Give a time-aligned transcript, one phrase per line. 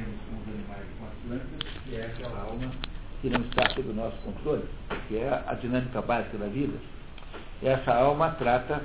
[0.00, 2.72] temos com os animais com as plantas, que é aquela alma
[3.20, 4.64] que não está sob o nosso controle,
[5.08, 6.78] que é a dinâmica básica da vida.
[7.62, 8.82] Essa alma trata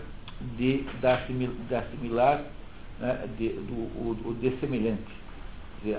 [0.57, 2.43] de, da, assimilar
[2.99, 5.25] né, de, do, o, dessemelhante.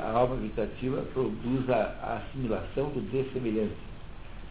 [0.03, 3.77] A alma vegetativa produz a, assimilação do dessemelhante.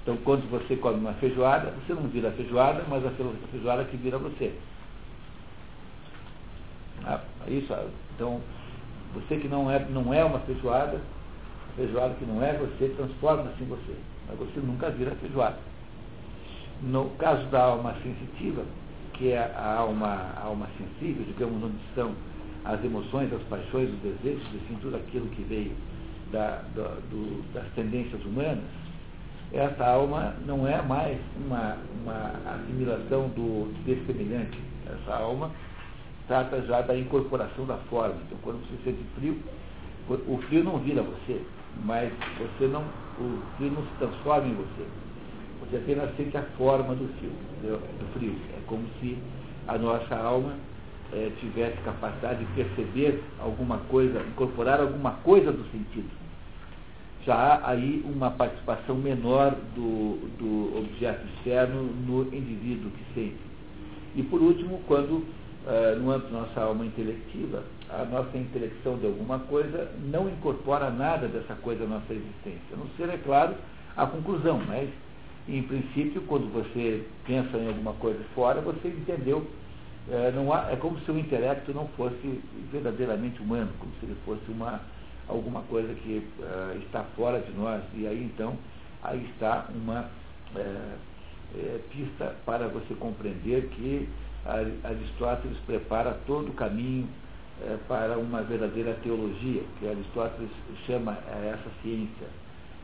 [0.01, 3.11] Então, quando você come uma feijoada, você não vira a feijoada, mas a
[3.51, 4.53] feijoada que vira você.
[7.03, 7.73] Ah, isso,
[8.15, 8.41] então,
[9.13, 10.99] você que não é, não é uma feijoada,
[11.75, 13.95] feijoada que não é você, transforma-se em você.
[14.27, 15.57] Mas você nunca vira feijoada.
[16.81, 18.63] No caso da alma sensitiva,
[19.13, 22.13] que é a alma, a alma sensível, digamos, onde estão
[22.65, 25.71] as emoções, as paixões, os desejos, assim, tudo aquilo que veio
[26.31, 28.63] da, do, das tendências humanas,
[29.53, 34.59] essa alma não é mais uma, uma assimilação do dessemelhante.
[34.85, 35.51] Essa alma
[36.27, 38.15] trata já da incorporação da forma.
[38.25, 39.37] Então, quando você sente frio,
[40.09, 41.41] o frio não vira você,
[41.83, 42.83] mas você não,
[43.19, 44.85] o frio não se transforma em você.
[45.61, 47.31] Você apenas sente a forma do frio.
[47.61, 48.35] Do frio.
[48.55, 49.17] É como se
[49.67, 50.53] a nossa alma
[51.11, 56.09] é, tivesse capacidade de perceber alguma coisa, incorporar alguma coisa do sentido.
[57.25, 63.39] Já há aí uma participação menor do, do objeto externo no indivíduo que sente.
[64.15, 65.25] E por último, quando
[65.65, 70.89] uh, no âmbito da nossa alma intelectiva, a nossa intelecção de alguma coisa não incorpora
[70.89, 72.73] nada dessa coisa à nossa existência.
[72.73, 73.55] A não ser, é claro,
[73.95, 74.89] a conclusão, mas
[75.47, 79.45] em princípio, quando você pensa em alguma coisa fora, você entendeu
[80.09, 82.39] é, não há, é como se o intelecto não fosse
[82.71, 84.79] verdadeiramente humano, como se ele fosse uma,
[85.27, 87.81] alguma coisa que uh, está fora de nós.
[87.95, 88.55] E aí então,
[89.01, 90.07] aí está uma
[90.55, 90.59] é,
[91.55, 94.07] é, pista para você compreender que
[94.45, 97.07] Aristóteles prepara todo o caminho
[97.61, 100.51] é, para uma verdadeira teologia, que Aristóteles
[100.85, 102.27] chama essa ciência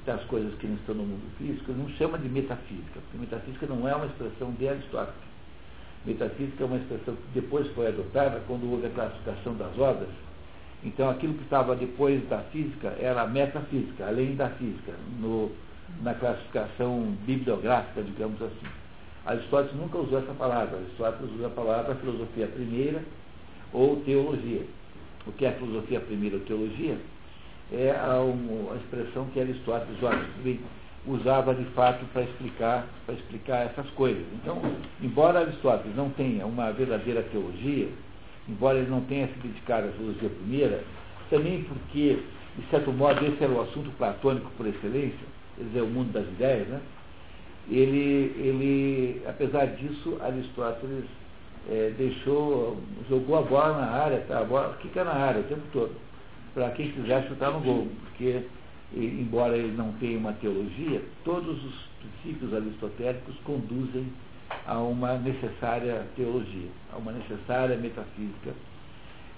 [0.06, 3.88] das coisas que não estão no mundo físico, não chama de metafísica, porque metafísica não
[3.88, 5.32] é uma expressão de Aristóteles
[6.06, 10.10] Metafísica é uma expressão que depois foi adotada quando houve a classificação das obras.
[10.84, 15.52] Então, aquilo que estava depois da física era a metafísica, além da física, no,
[16.02, 18.81] na classificação bibliográfica, digamos assim.
[19.26, 20.78] Aristóteles nunca usou essa palavra.
[20.78, 23.04] Aristóteles usa a palavra filosofia primeira
[23.72, 24.66] ou teologia.
[25.26, 26.98] O que é filosofia primeira ou teologia?
[27.72, 30.10] É a, a expressão que Aristóteles usa
[31.06, 34.24] usava de fato para explicar, para explicar essas coisas.
[34.34, 34.62] Então,
[35.02, 37.90] embora Aristóteles não tenha uma verdadeira teologia,
[38.48, 40.84] embora ele não tenha se dedicado à filosofia primeira,
[41.30, 42.22] também porque,
[42.58, 45.26] de certo modo, esse era o assunto platônico por excelência,
[45.58, 46.82] quer dizer, o mundo das ideias, né?
[47.72, 51.06] Ele, ele apesar disso, Aristóteles
[51.70, 52.78] é, deixou,
[53.10, 54.40] jogou a bola na área, tá?
[54.40, 55.96] a bola fica na área o tempo todo,
[56.54, 58.44] para quem quiser chutar no gol, porque
[58.94, 64.06] embora ele não tenha uma teologia, todos os princípios aristotélicos conduzem
[64.66, 68.54] a uma necessária teologia, a uma necessária metafísica.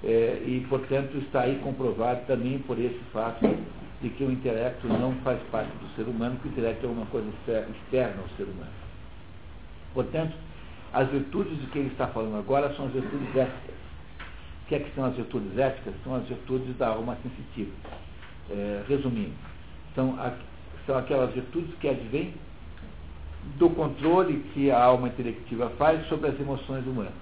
[0.04, 3.46] É, e, portanto, está aí comprovado também por esse fato
[4.04, 7.06] de que o intelecto não faz parte do ser humano, que o intelecto é uma
[7.08, 8.72] coisa externa ao ser humano.
[9.94, 10.34] Portanto,
[10.94, 13.76] as virtudes de que ele está falando agora são as virtudes éticas.
[14.64, 15.94] O que, é que são as virtudes éticas?
[16.04, 17.72] São as virtudes da alma sensitiva
[18.50, 19.34] é, resumindo,
[19.96, 20.18] são,
[20.86, 22.34] são aquelas virtudes que advêm
[23.58, 27.14] do controle que a alma intelectiva faz sobre as emoções humanas.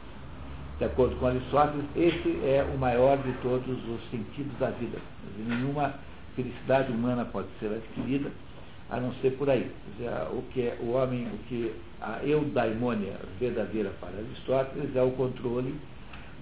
[0.77, 4.97] De acordo com Aristóteles, esse é o maior de todos os sentidos da vida.
[5.37, 5.93] Nenhuma
[6.41, 8.31] felicidade humana pode ser adquirida
[8.89, 9.71] a não ser por aí.
[9.93, 15.11] Dizer, o que é o homem, o que a eudaimônia verdadeira para Aristóteles é o
[15.11, 15.75] controle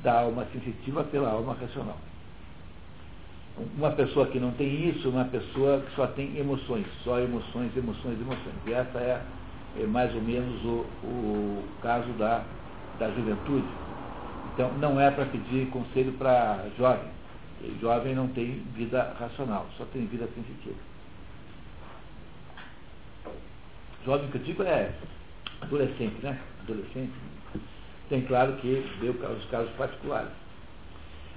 [0.02, 1.98] da alma sensitiva pela alma racional.
[3.78, 8.20] Uma pessoa que não tem isso, uma pessoa que só tem emoções, só emoções, emoções,
[8.20, 8.56] emoções.
[8.66, 9.22] E essa é,
[9.78, 12.42] é mais ou menos o, o caso da,
[12.98, 13.68] da juventude.
[14.54, 17.19] Então, não é para pedir conselho para jovem.
[17.82, 20.78] Jovem não tem vida racional, só tem vida sensitiva.
[24.06, 24.92] Jovem que eu digo é
[25.62, 26.40] adolescente, né?
[26.62, 27.12] Adolescente.
[28.10, 30.32] Tem claro que deu os casos particulares.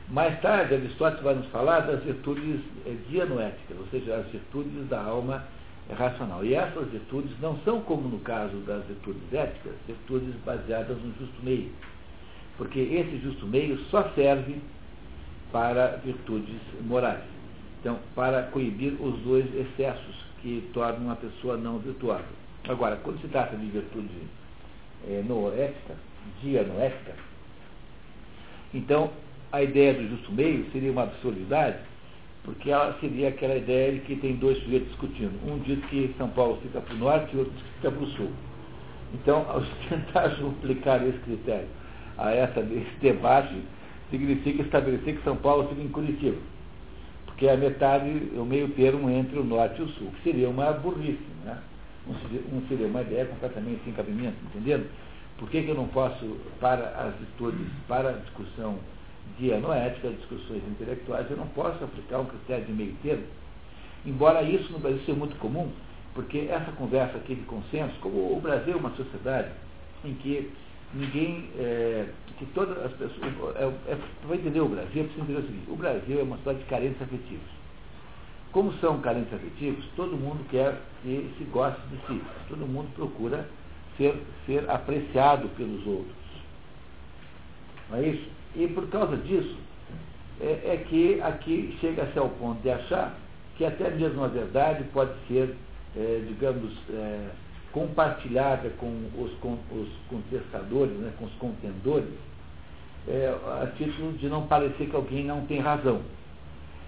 [0.09, 5.03] Mais tarde, Aristóteles vai nos falar das virtudes eh, dianoéticas, ou seja, as virtudes da
[5.03, 5.45] alma
[5.91, 6.45] racional.
[6.45, 11.43] E essas virtudes não são, como no caso das virtudes éticas, virtudes baseadas no justo
[11.43, 11.71] meio.
[12.57, 14.61] Porque esse justo meio só serve
[15.53, 17.23] para virtudes morais.
[17.81, 22.25] Então, para coibir os dois excessos que tornam uma pessoa não virtuosa.
[22.69, 24.09] Agora, quando se trata de virtude
[25.09, 25.95] é, noética,
[26.43, 27.13] dianoética,
[28.73, 29.11] então
[29.51, 31.79] a ideia do justo meio seria uma absurdidade,
[32.45, 35.39] porque ela seria aquela ideia de que tem dois sujeitos discutindo.
[35.47, 38.03] Um diz que São Paulo fica para o norte e outro diz que fica para
[38.03, 38.31] o sul.
[39.15, 40.27] Então, ao tentar
[40.59, 41.69] aplicar esse critério
[42.17, 43.55] a essa, esse debate,
[44.13, 46.37] significa estabelecer que São Paulo fica em Curitiba.
[47.25, 50.49] Porque é a metade, o meio termo entre o norte e o sul, que seria
[50.49, 51.59] uma burrice, né?
[52.07, 54.89] Um seria uma ideia completamente sem cabimento, entendendo?
[55.39, 58.79] Por que, que eu não posso, para as estudos, para a discussão
[59.39, 63.25] dianoética, discussões intelectuais, eu não posso aplicar um critério de meio termo?
[64.05, 65.71] Embora isso no Brasil seja muito comum,
[66.15, 69.49] porque essa conversa aqui de consenso, como o Brasil é uma sociedade
[70.05, 70.51] em que
[70.95, 72.07] ninguém, é,
[72.39, 75.71] que todas as pessoas, é, é, para entender o Brasil, é preciso entender o seguinte,
[75.71, 77.63] o Brasil é uma cidade de carentes afetivos.
[78.53, 83.49] Como são carentes afetivos, todo mundo quer que se goste de si, todo mundo procura
[83.97, 84.15] ser,
[84.47, 86.17] ser apreciado pelos outros.
[87.89, 88.29] Não é isso?
[88.55, 89.57] E por causa disso,
[90.41, 93.17] é, é que aqui chega-se ao ponto de achar
[93.57, 95.55] que até mesmo a verdade pode ser,
[95.97, 97.29] é, digamos, é,
[97.73, 98.87] compartilhada com
[99.19, 102.09] os, com os contestadores, né, com os contendores,
[103.09, 106.01] é, a título de não parecer que alguém não tem razão.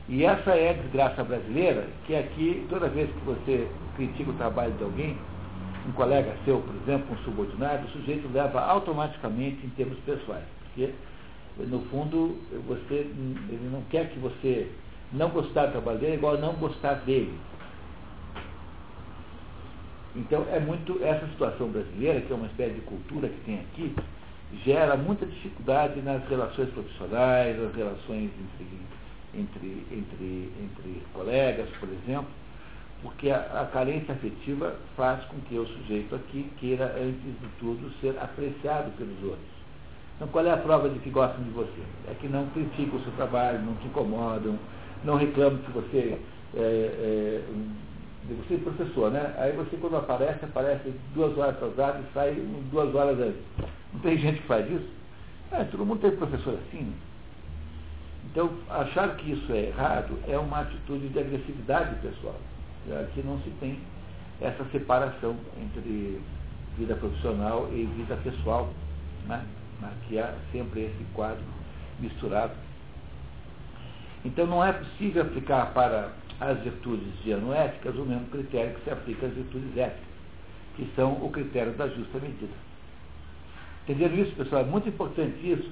[0.09, 4.73] E essa é a desgraça brasileira, que aqui, toda vez que você critica o trabalho
[4.75, 5.17] de alguém,
[5.89, 10.45] um colega seu, por exemplo, um subordinado, o sujeito leva automaticamente em termos pessoais.
[10.63, 10.93] Porque,
[11.59, 14.71] no fundo, você, ele não quer que você
[15.13, 17.33] não gostar do trabalho dele, é igual a não gostar dele.
[20.17, 23.95] Então, é muito essa situação brasileira, que é uma espécie de cultura que tem aqui,
[24.65, 28.79] gera muita dificuldade nas relações profissionais, nas relações entre,
[29.35, 32.29] entre, entre, entre colegas, por exemplo,
[33.03, 37.93] porque a, a, carência afetiva faz com que o sujeito aqui queira, antes de tudo,
[38.01, 39.55] ser apreciado pelos outros.
[40.17, 41.83] Então, qual é a prova de que gostam de você?
[42.09, 44.57] É que não criticam o seu trabalho, não te incomodam,
[45.03, 46.19] não reclamam que você
[46.57, 47.43] é, é,
[48.29, 49.35] você professor, né?
[49.37, 52.33] Aí você quando aparece, aparece duas horas atrasado e sai
[52.71, 53.41] duas horas antes.
[53.93, 54.89] Não tem gente que faz isso?
[55.53, 56.85] É, todo mundo tem professor assim.
[56.85, 56.93] Né?
[58.31, 62.37] Então, achar que isso é errado é uma atitude de agressividade pessoal.
[63.03, 63.79] Aqui não se tem
[64.41, 66.21] essa separação entre
[66.77, 68.71] vida profissional e vida pessoal.
[69.27, 69.45] Né?
[69.83, 71.45] Aqui há sempre esse quadro
[72.01, 72.55] misturado.
[74.25, 76.11] Então não é possível aplicar para
[76.41, 80.05] as virtudes dianoéticas o mesmo critério que se aplica às virtudes éticas,
[80.77, 82.53] que são o critério da justa medida.
[83.85, 84.63] Entenderam isso, pessoal?
[84.63, 85.71] É muito importante isso,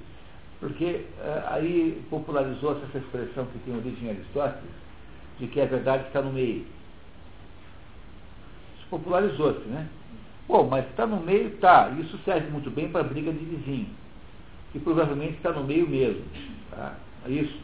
[0.61, 4.71] porque uh, aí popularizou-se essa expressão que tem origem em Aristóteles,
[5.39, 6.65] de que a verdade está no meio.
[8.77, 9.89] Isso popularizou-se, né?
[10.47, 11.91] Bom, mas está no meio, tá.
[11.99, 13.89] Isso serve muito bem para briga de vizinho.
[14.75, 16.23] E provavelmente está no meio mesmo.
[16.71, 16.95] Tá?
[17.27, 17.59] É isso.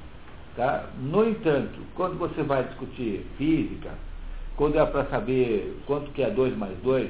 [0.59, 0.87] Tá?
[0.99, 3.91] No entanto, quando você vai discutir física,
[4.57, 7.09] quando é para saber quanto que é 2 mais 2,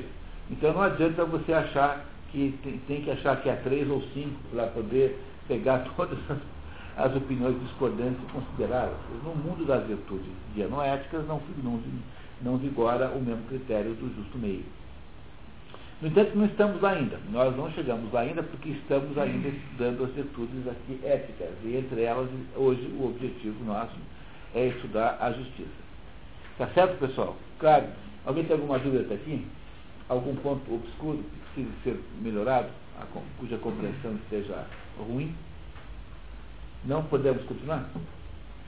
[0.50, 4.28] então não adianta você achar que tem, tem que achar que é 3 ou 5
[4.50, 5.18] para poder
[5.48, 6.36] pegar todas as,
[6.98, 8.98] as opiniões discordantes e considerá-las.
[9.24, 11.80] No mundo das virtudes dianoéticas não, não,
[12.42, 14.66] não vigora o mesmo critério do justo meio.
[16.00, 17.18] No entanto, não estamos ainda.
[17.30, 21.50] Nós não chegamos ainda porque estamos ainda estudando as virtudes aqui éticas.
[21.64, 23.96] E entre elas, hoje, o objetivo nosso
[24.54, 25.68] é estudar a justiça.
[26.56, 27.36] Tá certo, pessoal?
[27.58, 27.86] Claro.
[28.24, 29.44] Alguém tem alguma dúvida até aqui?
[30.08, 32.68] Algum ponto obscuro que precise ser melhorado,
[33.38, 34.66] cuja compreensão esteja
[34.98, 35.34] ruim?
[36.84, 37.88] Não podemos continuar?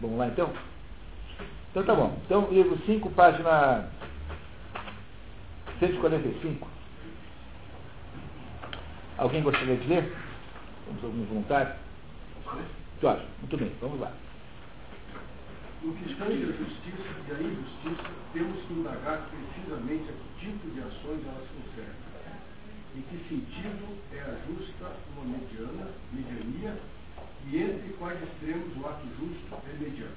[0.01, 0.51] Vamos lá então?
[1.71, 2.19] Então tá bom.
[2.27, 3.89] Então, livro 5, página
[5.79, 6.80] 145.
[9.21, 10.17] Alguém gostaria de ler?
[10.87, 11.75] Temos algum voluntário?
[13.03, 14.11] Jorge, muito bem, vamos lá.
[15.83, 20.71] No que tange a justiça e a injustiça, temos que indagar precisamente a que tipo
[20.71, 22.01] de ações elas conservam.
[22.97, 26.81] Em que sentido é a justa uma mediana, mediania,
[27.45, 30.17] e entre quais extremos o ato justo é mediano.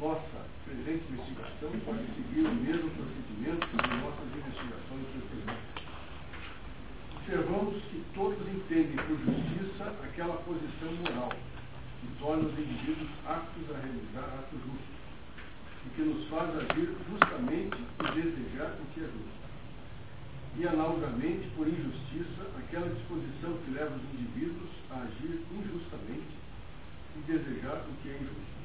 [0.00, 5.61] Nossa presente investigação pode seguir o mesmo procedimento de nossas investigações precedentes
[7.22, 11.30] observamos que todos entendem por justiça aquela posição moral
[12.00, 14.98] que torna os indivíduos aptos a realizar atos justos
[15.86, 19.42] e que nos faz agir justamente e desejar o que é justo.
[20.58, 26.34] E, analogamente, por injustiça, aquela disposição que leva os indivíduos a agir injustamente
[27.16, 28.62] e desejar o que é injusto.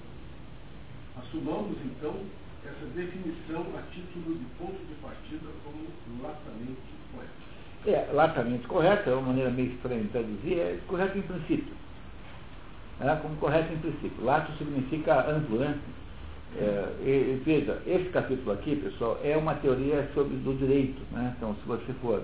[1.15, 2.25] Assumamos, então,
[2.65, 5.87] essa definição a título de ponto de partida como
[6.21, 7.46] latamente correta
[7.91, 11.73] é latamente correta, é uma maneira meio estranha de traduzir, é correto em princípio.
[12.99, 14.23] É, como correto em princípio.
[14.23, 15.77] Lato significa amplo, né?
[16.55, 21.01] É, e, veja, esse capítulo aqui, pessoal, é uma teoria sobre do direito.
[21.11, 21.33] Né?
[21.37, 22.23] Então, se você for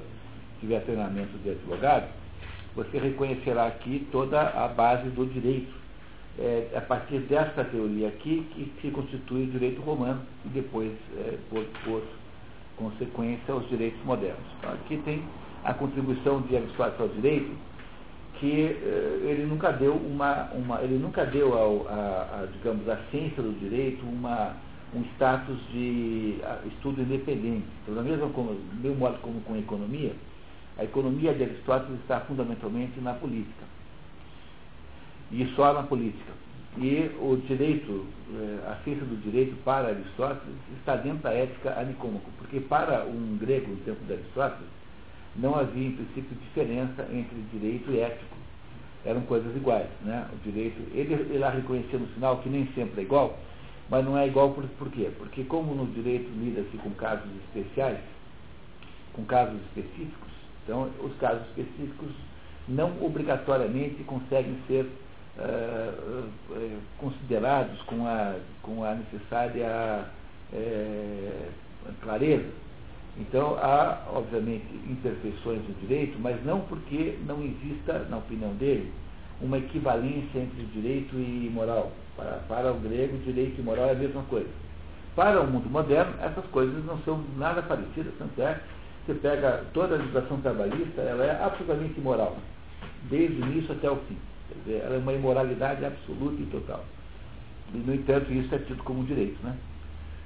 [0.60, 2.08] tiver treinamento de advogado,
[2.76, 5.84] você reconhecerá aqui toda a base do direito.
[6.40, 11.38] É, a partir dessa teoria aqui que se constitui o direito romano e depois, é,
[11.52, 12.02] por, por
[12.76, 14.44] consequência, os direitos modernos.
[14.58, 15.24] Então, aqui tem
[15.64, 17.52] a contribuição de Aristóteles ao direito,
[18.40, 22.98] que eh, ele nunca deu uma, uma ele nunca deu ao, a, a, digamos à
[23.12, 24.56] ciência do direito uma
[24.96, 26.36] um status de
[26.68, 27.66] estudo independente.
[27.82, 30.14] Então, da mesma como, do mesmo modo como com a economia,
[30.78, 33.66] a economia de Aristóteles está fundamentalmente na política.
[35.32, 36.32] E só na política.
[36.78, 38.06] E o direito,
[38.36, 43.38] eh, a ciência do direito para Aristóteles está dentro da ética anicômaco, porque para um
[43.40, 44.70] grego no tempo de Aristóteles,
[45.36, 48.36] não havia, em princípio, diferença entre direito e ético.
[49.06, 49.90] Eram coisas iguais.
[50.02, 50.28] Né?
[50.34, 53.38] O direito, ele, ele reconhecia no final que nem sempre é igual,
[53.90, 55.12] mas não é igual por, por quê?
[55.18, 58.00] Porque como no direito lida-se com casos especiais,
[59.14, 60.32] com casos específicos,
[60.64, 62.12] então os casos específicos
[62.68, 64.86] não obrigatoriamente conseguem ser
[65.38, 70.06] uh, considerados com a, com a necessária
[70.54, 72.63] uh, clareza
[73.18, 78.92] então, há, obviamente, imperfeições do direito, mas não porque não exista, na opinião dele,
[79.40, 81.92] uma equivalência entre direito e moral.
[82.16, 84.50] Para, para o grego, direito e moral é a mesma coisa.
[85.16, 88.60] Para o mundo moderno, essas coisas não são nada parecidas, tanto é
[89.06, 92.38] você pega toda a legislação trabalhista, ela é absolutamente imoral,
[93.10, 94.18] desde o início até o fim.
[94.48, 96.86] Quer dizer, ela é uma imoralidade absoluta e total.
[97.74, 99.56] E, no entanto, isso é tido como direito, né?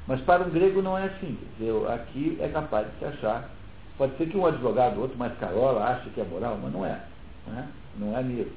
[0.08, 1.38] Mas para um grego não é assim.
[1.58, 3.50] Dizer, aqui é capaz de se achar.
[3.98, 7.02] Pode ser que um advogado, outro mais carola, ache que é moral, mas não é.
[7.48, 7.68] Né?
[7.98, 8.54] Não é mesmo.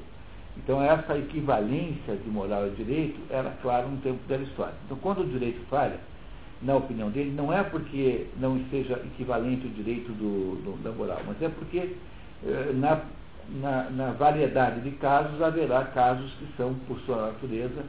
[0.56, 4.74] Então essa equivalência de moral e direito era claro no tempo da história.
[4.84, 5.98] Então quando o direito falha,
[6.62, 11.20] na opinião dele, não é porque não esteja equivalente o direito do, do, da moral,
[11.26, 11.96] mas é porque
[12.44, 13.00] eh, na,
[13.60, 17.82] na, na variedade de casos haverá casos que são, por sua natureza,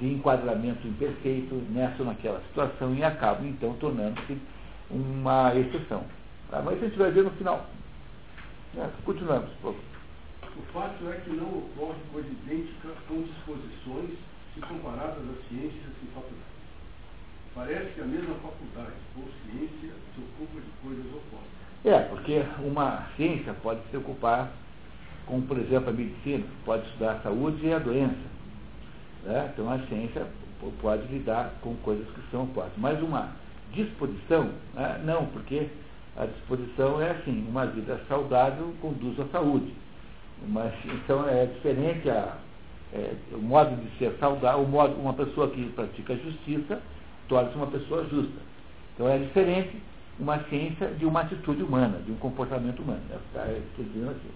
[0.00, 4.38] de enquadramento imperfeito nessa ou naquela situação e acabam então tornando-se
[4.90, 6.04] uma exceção.
[6.50, 6.62] Tá?
[6.62, 7.66] Mas a gente vai ver no final.
[8.76, 9.90] É, continuamos, por favor.
[10.56, 14.10] O fato é que não ocorre coisa idêntica com disposições
[14.54, 16.50] se comparadas às ciências e faculdades.
[17.54, 21.60] Parece que a mesma faculdade ou ciência se ocupa de coisas opostas.
[21.84, 24.50] É, porque uma ciência pode se ocupar
[25.26, 28.39] com, por exemplo, a medicina, pode estudar a saúde e a doença
[29.24, 29.50] né?
[29.52, 30.26] Então a ciência
[30.80, 32.74] pode lidar com coisas que são opostas.
[32.76, 33.30] Mas uma
[33.72, 35.00] disposição, né?
[35.04, 35.68] não, porque
[36.16, 39.72] a disposição é assim, uma vida saudável conduz à saúde.
[40.48, 42.36] Mas, então é diferente a,
[42.92, 46.80] é, o modo de ser saudável, o modo, uma pessoa que pratica justiça
[47.28, 48.40] torna-se uma pessoa justa.
[48.94, 49.76] Então é diferente
[50.18, 53.00] uma ciência de uma atitude humana, de um comportamento humano.
[53.28, 53.46] Está
[53.78, 54.28] dizendo aqui.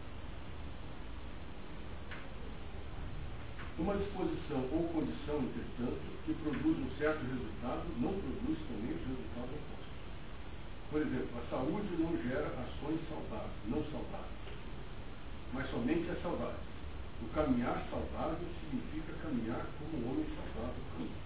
[3.76, 9.50] Uma disposição ou condição, entretanto, que produz um certo resultado, não produz também o resultado
[9.50, 9.94] oposto.
[10.90, 14.38] Por exemplo, a saúde não gera ações saudáveis, não saudáveis,
[15.52, 16.62] mas somente é saudável.
[17.20, 21.24] O caminhar saudável significa caminhar como um homem saudável caminha.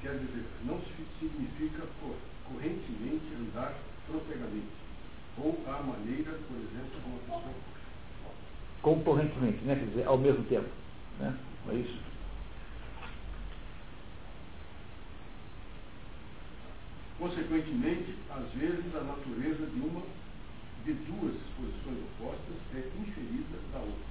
[0.00, 0.80] Quer dizer, não
[1.20, 1.84] significa
[2.48, 3.74] correntemente andar
[4.06, 4.72] protegamente,
[5.36, 7.68] ou à maneira, por exemplo, como a pessoa
[8.80, 9.76] Concorrentemente, né?
[9.76, 10.87] quer dizer, ao mesmo tempo.
[11.18, 11.38] Né?
[11.70, 11.98] É isso.
[17.18, 20.02] Consequentemente, às vezes a natureza de uma
[20.84, 24.08] de duas disposições opostas é inferida da outra.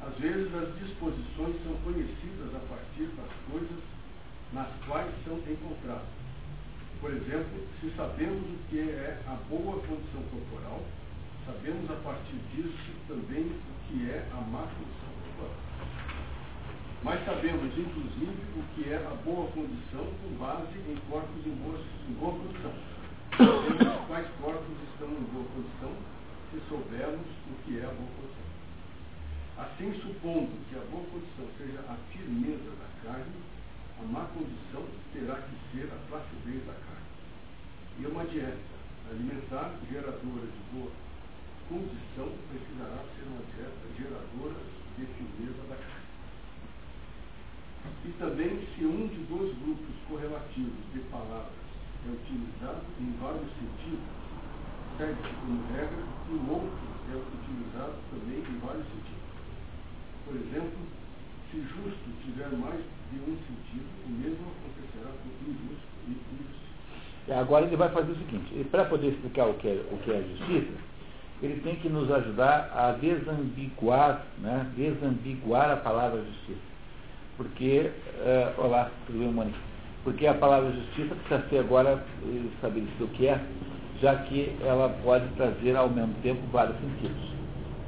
[0.00, 3.78] Às vezes as disposições são conhecidas a partir das coisas
[4.52, 6.08] nas quais são encontradas.
[7.00, 10.82] Por exemplo, se sabemos o que é a boa condição corporal,
[11.46, 15.01] sabemos a partir disso também o que é a má condição.
[17.04, 21.76] Mas sabemos, inclusive, o que é a boa condição com base em corpos em boa,
[22.08, 22.72] em boa condição.
[23.36, 25.90] Sabemos quais corpos estão em boa condição
[26.52, 28.46] se soubermos o que é a boa condição.
[29.58, 33.34] Assim, supondo que a boa condição seja a firmeza da carne,
[33.98, 37.10] a má condição terá que ser a flacidez da carne.
[37.98, 38.78] E uma dieta
[39.10, 40.92] alimentar geradora de boa
[41.68, 44.60] condição precisará ser uma dieta geradora
[44.96, 46.01] de firmeza da carne.
[48.04, 51.62] E também se um de dois grupos correlativos de palavras
[52.06, 54.10] é utilizado em vários sentidos,
[54.98, 59.22] segue-se como regra que o outro é utilizado também em vários sentidos.
[60.26, 60.78] Por exemplo,
[61.50, 62.80] se justo tiver mais
[63.12, 67.38] de um sentido, o mesmo acontecerá com injusto e injustiça.
[67.38, 70.22] Agora ele vai fazer o seguinte, para poder explicar o que, é, o que é
[70.22, 70.72] justiça,
[71.42, 76.71] ele tem que nos ajudar a desambiguar, né, desambiguar a palavra justiça.
[77.42, 79.58] Porque, uh, olá, tudo bem, Mônica?
[80.04, 82.00] Porque a palavra justiça precisa ser agora
[82.54, 83.40] estabelecido o que é,
[84.00, 87.32] já que ela pode trazer ao mesmo tempo vários sentidos.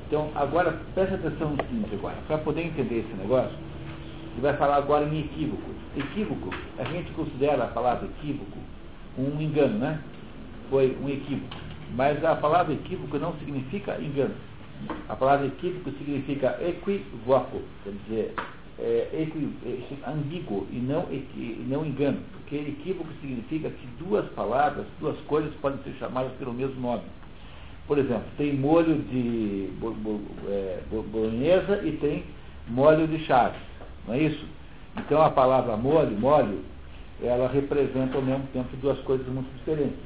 [0.08, 2.16] Então, agora, preste atenção no seguinte agora.
[2.26, 3.56] Para poder entender esse negócio,
[4.32, 5.70] ele vai falar agora em equívoco.
[5.96, 8.58] Equívoco, a gente considera a palavra equívoco
[9.16, 10.00] um engano, né?
[10.68, 11.54] Foi um equívoco.
[11.94, 14.34] Mas a palavra equívoco não significa engano.
[15.08, 18.34] A palavra equívoco significa equívoco, quer dizer,
[18.78, 22.19] é, é, ambíguo e não, equi, não engano.
[22.33, 27.02] Porque equívoco significa que duas palavras, duas coisas podem ser chamadas pelo mesmo nome.
[27.87, 29.69] Por exemplo, tem molho de
[30.49, 30.81] é,
[31.12, 32.25] bolonhesa e tem
[32.69, 33.61] molho de chaves,
[34.07, 34.47] não é isso?
[34.97, 36.61] Então a palavra molho, molho,
[37.23, 39.99] ela representa ao mesmo tempo duas coisas muito diferentes.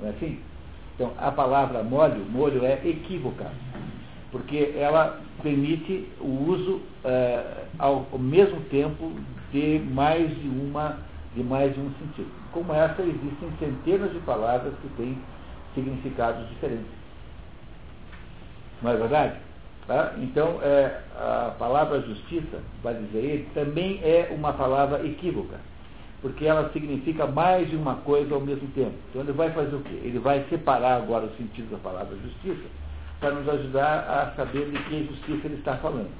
[0.00, 0.38] Não é assim?
[0.94, 3.50] Então a palavra molho, molho é equívoca,
[4.36, 9.10] porque ela permite o uso é, ao, ao mesmo tempo
[9.50, 10.98] de mais de uma,
[11.34, 12.30] de mais de um sentido.
[12.52, 15.18] Como essa, existem centenas de palavras que têm
[15.74, 16.86] significados diferentes.
[18.82, 19.36] Não é verdade?
[19.86, 20.12] Tá?
[20.18, 25.56] Então, é, a palavra justiça, vai dizer ele, também é uma palavra equívoca,
[26.20, 28.96] porque ela significa mais de uma coisa ao mesmo tempo.
[29.08, 29.98] Então, ele vai fazer o quê?
[30.02, 32.85] Ele vai separar agora o sentido da palavra justiça
[33.20, 36.10] para nos ajudar a saber de que justiça ele está falando.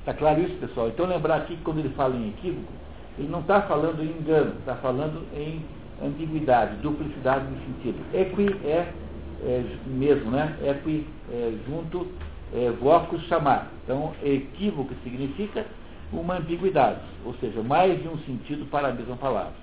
[0.00, 0.88] Está claro isso, pessoal?
[0.88, 2.72] Então, lembrar aqui que quando ele fala em equívoco,
[3.18, 5.64] ele não está falando em engano, está falando em
[6.02, 8.04] ambiguidade, duplicidade de sentido.
[8.12, 8.92] Equi é,
[9.44, 10.56] é mesmo, né?
[10.62, 12.08] Equi é, junto,
[12.52, 13.68] é, vocus chamar.
[13.84, 15.64] Então, equívoco significa
[16.12, 19.62] uma ambiguidade, ou seja, mais de um sentido para a mesma palavra.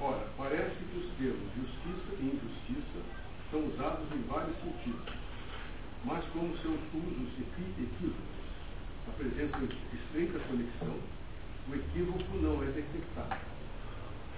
[0.00, 1.47] Ora, parece que os termos
[3.50, 5.14] são usados em vários sentidos,
[6.04, 8.38] mas como seus usos equívocos
[9.08, 10.94] apresentam estreita conexão,
[11.70, 13.40] o equívoco não é detectado.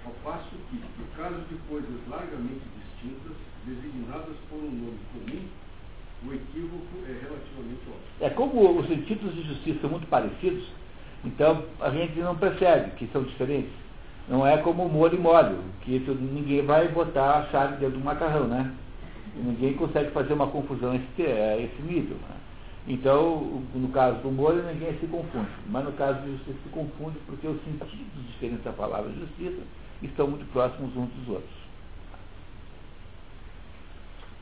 [0.07, 5.45] Ao passo que, no caso de coisas largamente distintas, designadas por um nome comum,
[6.27, 8.21] o equívoco é relativamente óbvio.
[8.21, 10.65] É como os sentidos de justiça são muito parecidos,
[11.25, 13.73] então a gente não percebe que são diferentes.
[14.29, 18.05] Não é como molho e molho, que isso, ninguém vai botar a chave dentro do
[18.05, 18.73] macarrão, né?
[19.37, 22.17] Ninguém consegue fazer uma confusão a esse, a esse nível.
[22.17, 22.37] Né?
[22.89, 25.51] Então, no caso do molho, ninguém se confunde.
[25.67, 29.63] Mas no caso de justiça, se confunde porque os sentidos diferentes da palavra justiça
[30.03, 31.61] estão muito próximos uns dos outros.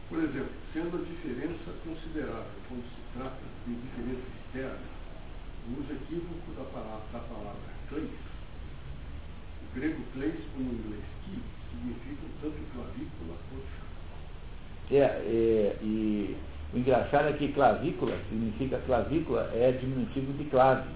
[0.08, 4.78] Por exemplo, sendo a diferença considerável quando se trata de diferença externa,
[5.68, 12.28] o uso equívoco da palavra, da palavra o grego kleis, como o inglês ki, significam
[12.42, 13.87] tanto clavícula quanto
[14.90, 16.36] é, é, e
[16.72, 20.88] o engraçado é que clavícula significa clavícula é diminutivo de clave,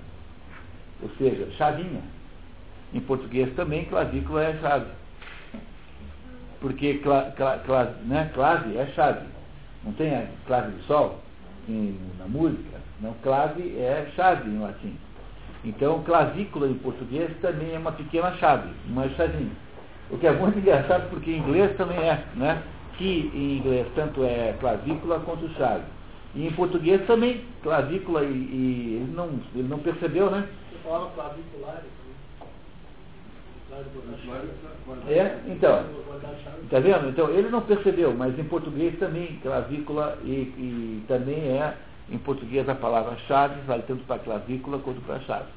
[1.03, 2.03] ou seja, chavinha.
[2.93, 4.91] Em português também clavícula é chave.
[6.61, 9.27] Porque cla, cla, cla, né, clave é chave.
[9.85, 11.19] Não tem a clave de sol
[11.69, 12.79] em, na música?
[13.01, 14.97] Não, clave é chave em latim.
[15.65, 19.53] Então, clavícula em português também é uma pequena chave, uma chavinha.
[20.11, 22.63] O que é muito engraçado porque em inglês também é, né?
[23.03, 25.83] Que em inglês tanto é clavícula quanto chave.
[26.37, 30.49] E em português também, clavícula e, e ele, não, ele não percebeu, né?
[30.71, 31.83] Você fala clavicular.
[35.09, 35.85] É, então,
[36.63, 37.09] está vendo?
[37.09, 41.75] Então, ele não percebeu, mas em português também, clavícula e, e também é,
[42.11, 45.49] em português, a palavra chave vale tanto para clavícula quanto para chave,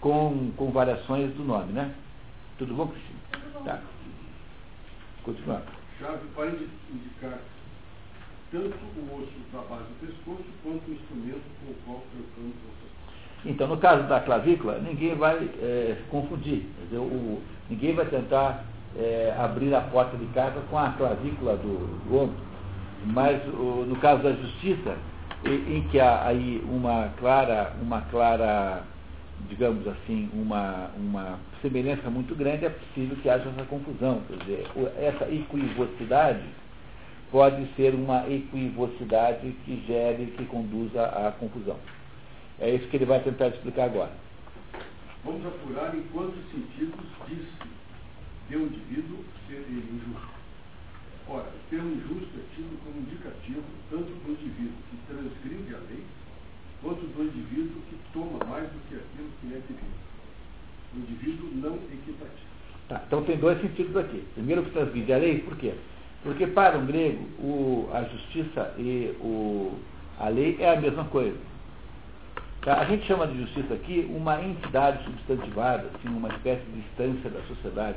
[0.00, 1.94] com, com variações do nome, né?
[2.58, 3.18] Tudo bom, Cristina?
[5.24, 5.77] Tudo bom.
[5.98, 7.38] Chave para indicar
[8.50, 12.88] tanto o osso da base do pescoço quanto o instrumento com o qual trocamos essas
[13.44, 16.66] então, no caso da clavícula, ninguém vai é, confundir.
[16.84, 18.64] Dizer, o, ninguém vai tentar
[18.96, 22.36] é, abrir a porta de casa com a clavícula do, do ombro.
[23.06, 24.96] Mas o, no caso da justiça,
[25.44, 28.82] em, em que há aí uma clara, uma clara,
[29.48, 34.22] digamos assim, uma, uma semelhança muito grande, é possível que haja essa confusão.
[34.28, 34.66] Quer dizer,
[34.98, 36.44] essa equivocidade
[37.30, 41.76] pode ser uma equivocidade que gere, que conduza à confusão.
[42.58, 44.12] É isso que ele vai tentar explicar agora.
[45.24, 47.46] Vamos apurar em quantos sentidos diz
[48.48, 50.38] de um indivíduo ser injusto.
[51.28, 56.04] Ora, o termo injusto é tido como indicativo tanto do indivíduo que transgride a lei,
[56.82, 60.08] quanto do indivíduo que toma mais do que aquilo que é devido.
[60.94, 62.48] O indivíduo não equitativo.
[62.88, 64.24] Tá, então tem dois sentidos aqui.
[64.34, 65.74] Primeiro que transgride a lei, por quê?
[66.22, 69.72] Porque para um grego o, a justiça e o,
[70.18, 71.36] a lei é a mesma coisa.
[72.62, 72.80] Tá?
[72.80, 77.40] A gente chama de justiça aqui uma entidade substantivada, assim, uma espécie de instância da
[77.42, 77.96] sociedade.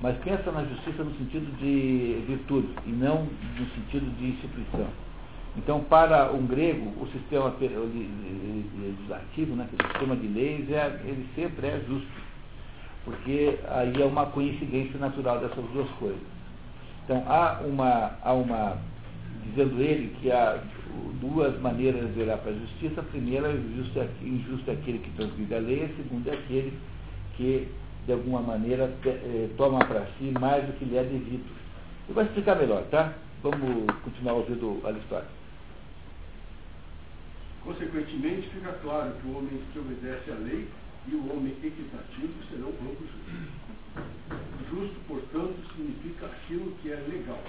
[0.00, 4.88] Mas pensa na justiça no sentido de virtude e não no sentido de instituição.
[5.58, 11.66] Então, para um grego, o sistema legislativo, né, o sistema de leis, é, ele sempre
[11.66, 12.08] é justo,
[13.04, 16.22] porque aí é uma coincidência natural dessas duas coisas.
[17.04, 18.78] Então, há uma, há uma
[19.46, 20.62] dizendo ele que há
[21.20, 23.00] duas maneiras de olhar para a justiça.
[23.00, 23.52] A primeira, é,
[24.22, 26.72] injusto é aquele que transgride a lei, a segunda é aquele
[27.36, 27.66] que,
[28.06, 31.44] de alguma maneira, eh, toma para si mais do que lhe é devido.
[32.08, 33.12] Eu vou explicar melhor, tá?
[33.42, 35.38] Vamos continuar ouvindo a história.
[37.68, 40.66] Consequentemente, fica claro que o homem que obedece à lei
[41.06, 43.68] e o homem equitativo serão ambos justos.
[44.70, 47.44] Justo, portanto, significa aquilo que é legal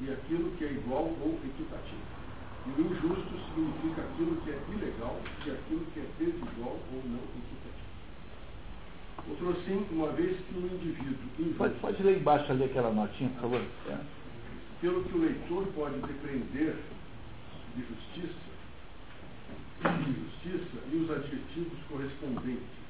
[0.00, 2.06] e aquilo que é igual ou equitativo.
[2.64, 7.18] E o injusto significa aquilo que é ilegal e aquilo que é desigual ou não
[7.18, 7.90] equitativo.
[9.30, 11.28] Outro assim, uma vez que o indivíduo.
[11.40, 13.62] Injusto, pode, pode ler embaixo ali aquela notinha, por favor.
[13.90, 13.98] É.
[14.80, 16.76] Pelo que o leitor pode depreender
[17.74, 18.53] de justiça,
[19.88, 22.84] de justiça e os adjetivos correspondentes.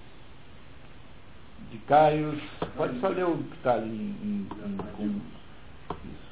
[1.70, 2.40] De Caios,
[2.76, 5.20] pode só ler o que está ali em, em, com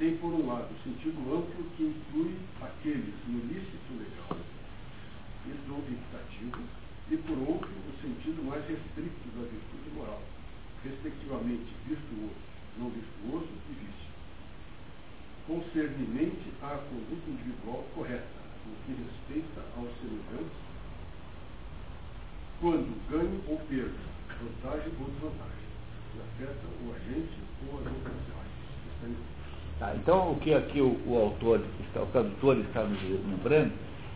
[0.03, 4.37] tem, por um lado, o sentido amplo que inclui aqueles no lícito legal
[5.47, 6.59] e do equitativo,
[7.09, 10.21] e, por outro, o sentido mais restrito da virtude moral,
[10.83, 12.35] respectivamente virtuoso,
[12.79, 14.11] não virtuoso e vício.
[15.47, 20.59] Concernimento à conduta individual correta, no que respeita aos semelhantes,
[22.61, 25.69] quando ganho ou perda, vantagem ou desvantagem,
[26.13, 29.43] que afeta o agente ou as outras partes.
[29.79, 33.73] Tá, então, o que aqui o, o autor, o tradutor está nos lembrando,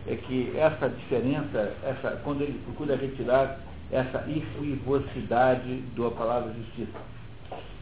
[0.07, 3.59] é que essa diferença, essa, quando ele procura retirar
[3.91, 6.97] essa equivocidade da palavra justiça.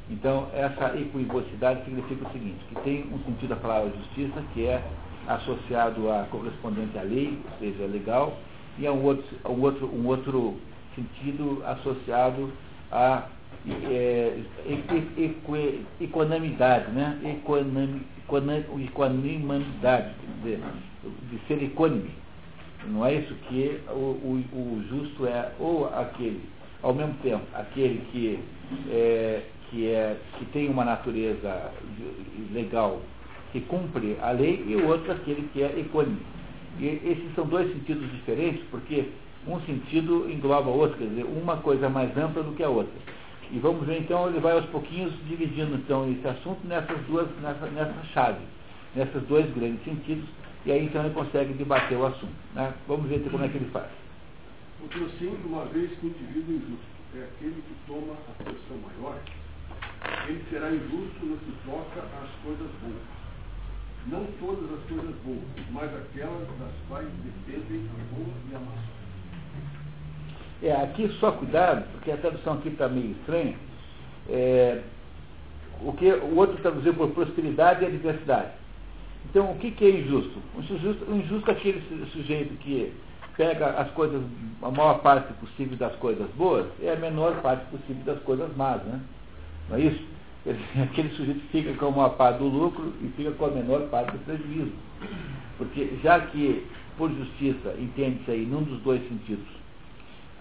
[0.10, 4.84] Então, essa equivocidade significa o seguinte, que tem um sentido da palavra justiça, que é
[5.28, 8.38] associado a correspondente à lei, ou seja, legal,
[8.78, 10.56] e a um outro, um outro, um outro
[10.96, 12.52] sentido associado
[12.92, 13.30] a
[13.90, 14.38] é,
[16.00, 17.20] equanimidade, né?
[17.24, 18.06] Equanimidade,
[20.44, 22.12] de, de ser equânime.
[22.88, 26.42] Não é isso que o, o, o, justo é, ou aquele,
[26.84, 28.40] ao mesmo tempo, aquele que,
[28.92, 31.72] é, que, é, que tem uma natureza
[32.52, 33.02] legal,
[33.56, 36.20] que cumpre a lei, e o outro aquele que é equânime.
[36.78, 39.06] E esses são dois sentidos diferentes, porque
[39.48, 42.94] um sentido engloba o outro, quer dizer, uma coisa mais ampla do que a outra.
[43.50, 47.66] E vamos ver então, ele vai aos pouquinhos dividindo então esse assunto nessas duas, nessa,
[47.68, 48.42] nessa chave,
[48.94, 50.26] nesses dois grandes sentidos,
[50.66, 52.36] e aí então ele consegue debater o assunto.
[52.54, 52.74] Né?
[52.90, 53.88] Vamos ver então, como é que ele faz.
[54.82, 59.18] Porque assim, uma vez que o indivíduo injusto é aquele que toma a posição maior,
[60.28, 63.15] ele será injusto no que toca às coisas boas.
[64.08, 68.96] Não todas as coisas boas, mas aquelas das quais dependem a boa e a má
[70.64, 73.56] é, aqui só cuidado, porque a tradução aqui está meio estranha.
[74.30, 74.82] É,
[75.82, 78.52] o que o outro traduziu por prosperidade e adversidade.
[79.30, 80.40] Então, o que, que é injusto?
[80.56, 82.94] O injusto, o injusto é aquele sujeito que
[83.36, 84.22] pega as coisas,
[84.62, 88.82] a maior parte possível das coisas boas e a menor parte possível das coisas más,
[88.84, 89.02] né?
[89.70, 90.04] Não é isso?
[90.84, 94.12] Aquele sujeito fica com a maior parte do lucro e fica com a menor parte
[94.12, 94.72] do prejuízo.
[95.58, 96.66] Porque já que,
[96.98, 99.46] por justiça, entende-se aí num dos dois sentidos,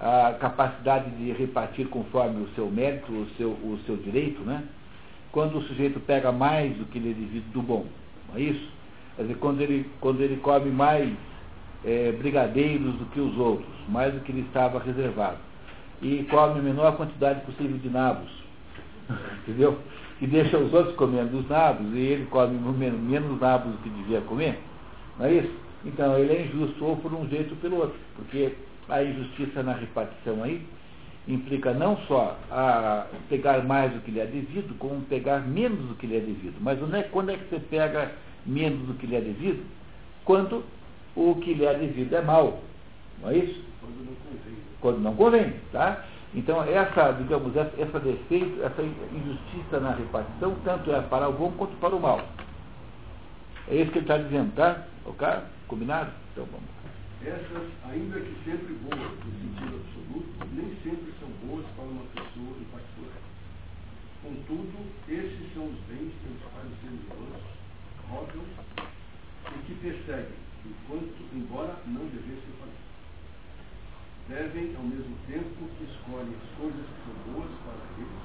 [0.00, 4.62] a capacidade de repartir conforme o seu mérito, o seu, o seu direito, né?
[5.34, 7.86] quando o sujeito pega mais do que lhe é devido do bom,
[8.28, 8.68] não é isso?
[9.16, 11.12] Quer dizer, quando ele, quando ele come mais
[11.84, 15.38] é, brigadeiros do que os outros, mais do que lhe estava reservado,
[16.00, 18.30] e come a menor quantidade possível de nabos,
[19.42, 19.78] entendeu?
[20.20, 23.90] E deixa os outros comendo os nabos, e ele come menos, menos nabos do que
[23.90, 24.58] devia comer,
[25.18, 25.54] não é isso?
[25.84, 28.54] Então ele é injusto ou por um jeito ou pelo outro, porque
[28.88, 30.64] a injustiça na repartição aí
[31.26, 35.94] implica não só a pegar mais do que lhe é devido, como pegar menos do
[35.94, 36.56] que lhe é devido.
[36.60, 38.12] Mas é, quando é que você pega
[38.44, 39.64] menos do que lhe é devido?
[40.24, 40.62] Quando
[41.16, 42.60] o que lhe é devido é mal.
[43.22, 43.62] Não é isso?
[43.80, 44.58] Quando não convém.
[44.80, 46.04] Quando não convém, tá?
[46.34, 51.52] Então, essa, digamos, essa, essa defeito, essa injustiça na repartição, tanto é para o bom
[51.52, 52.20] quanto para o mal.
[53.68, 54.84] É isso que ele está dizendo, tá?
[55.06, 55.26] Ok?
[55.68, 56.10] Combinado?
[56.32, 56.68] Então vamos.
[57.24, 62.52] Essas, ainda que sempre boas no sentido absoluto, nem sempre são boas para uma pessoa
[62.60, 63.24] em particular.
[64.22, 64.76] Contudo,
[65.08, 67.42] esses são os bens pelos quais os seres humanos
[68.10, 68.44] rogam
[69.54, 72.73] e que perseguem, enquanto, embora não devessem fazer.
[74.28, 78.24] Devem, ao mesmo tempo que escolhem as coisas que são boas para eles,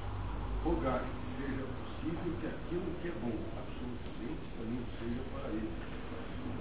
[0.64, 5.90] rogar que seja possível que aquilo que é bom absolutamente também seja para eles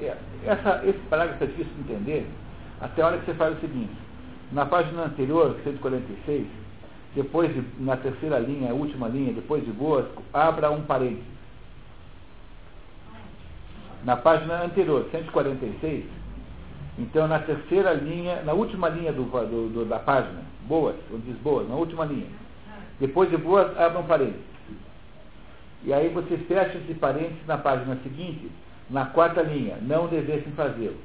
[0.02, 2.28] é, essa, esse parágrafo é difícil de entender
[2.80, 3.92] até a hora que você faz o seguinte.
[4.52, 6.48] Na página anterior, 146,
[7.16, 11.24] depois de, na terceira linha, última linha, depois de boas, abra um parênteses.
[14.06, 16.06] Na página anterior, 146,
[17.00, 21.38] então na terceira linha, na última linha do, do, do, da página, boas, onde diz
[21.38, 22.28] boas, na última linha.
[23.00, 24.50] Depois de boas, abra um parênteses.
[25.86, 28.52] E aí você fecha esse parênteses na página seguinte,
[28.90, 30.98] na quarta linha, não devessem fazê-lo.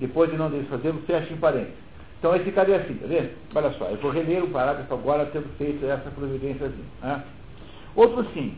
[0.00, 1.74] Depois de não devessem fazê-lo, fecha em parênteses.
[2.18, 3.30] Então aí ficaria assim, tá vendo?
[3.54, 6.72] Olha só, eu vou reler o parágrafo agora tendo feito essa providência.
[7.02, 7.22] Né?
[7.94, 8.56] Outro sim,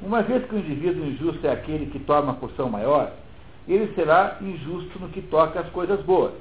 [0.00, 3.12] uma vez que o indivíduo injusto é aquele que toma a porção maior,
[3.68, 6.32] ele será injusto no que toca às coisas boas.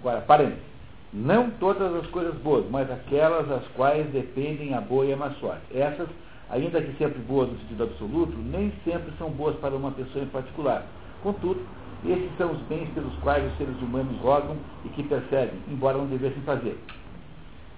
[0.00, 0.68] Agora, parênteses.
[1.12, 5.30] Não todas as coisas boas, mas aquelas as quais dependem a boa e a má
[5.40, 5.62] sorte.
[5.74, 6.08] Essas
[6.50, 10.28] ainda que sempre boas no sentido absoluto, nem sempre são boas para uma pessoa em
[10.28, 10.86] particular.
[11.22, 11.60] Contudo,
[12.04, 16.06] esses são os bens pelos quais os seres humanos rogam e que perseguem, embora não
[16.06, 16.78] devessem fazer.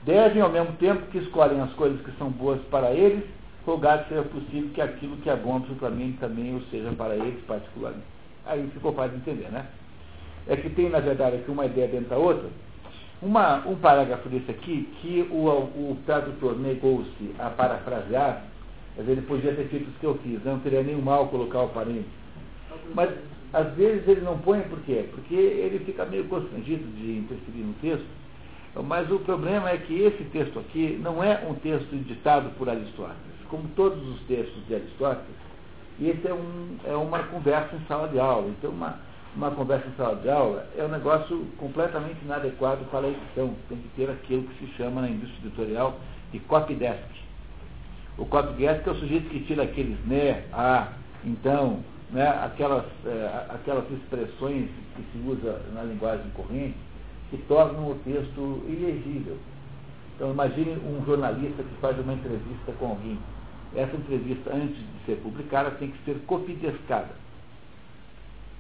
[0.05, 3.25] Devem, ao mesmo tempo que escolhem as coisas que são boas para eles,
[3.65, 7.43] rogar que seja possível que aquilo que é bom absolutamente também o seja para eles
[7.47, 8.07] particularmente.
[8.47, 9.67] Aí ficou fácil de entender, né?
[10.47, 12.49] É que tem, na verdade, aqui uma ideia dentro da outra.
[13.23, 18.45] Uma, um parágrafo desse aqui, que o, o tradutor negou-se a parafrasear,
[18.95, 21.63] Quer dizer, ele podia ter feito o que eu fiz, não teria nenhum mal colocar
[21.63, 22.09] o parente.
[22.95, 23.11] Mas,
[23.53, 25.07] às vezes, ele não põe por quê?
[25.13, 28.07] Porque ele fica meio constrangido de interferir no texto.
[28.75, 33.19] Mas o problema é que esse texto aqui não é um texto editado por Aristóteles.
[33.49, 35.37] Como todos os textos de Aristóteles,
[36.01, 38.49] esse é, um, é uma conversa em sala de aula.
[38.49, 39.01] Então, uma,
[39.35, 43.55] uma conversa em sala de aula é um negócio completamente inadequado para a edição.
[43.69, 45.99] Tem que ter aquilo que se chama na indústria editorial
[46.33, 47.21] de copy desk.
[48.17, 50.89] O copycat é o sujeito que tira aqueles né, a,
[51.25, 51.81] então,
[52.11, 56.77] né, aquelas, é, aquelas expressões que se usa na linguagem corrente
[57.31, 59.37] que tornam o texto ilegível.
[60.17, 63.19] Então imagine um jornalista que faz uma entrevista com alguém.
[63.75, 67.15] Essa entrevista, antes de ser publicada, tem que ser copidescada.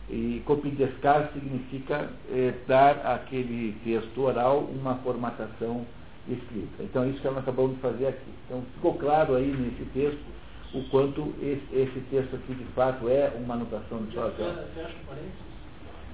[0.09, 5.85] E copidescar significa é, dar àquele texto oral uma formatação
[6.29, 6.83] escrita.
[6.83, 8.31] Então, isso que nós acabamos de fazer aqui.
[8.47, 10.25] Então, ficou claro aí nesse texto
[10.73, 14.65] o quanto esse, esse texto aqui, de fato, é uma anotação de Salazar.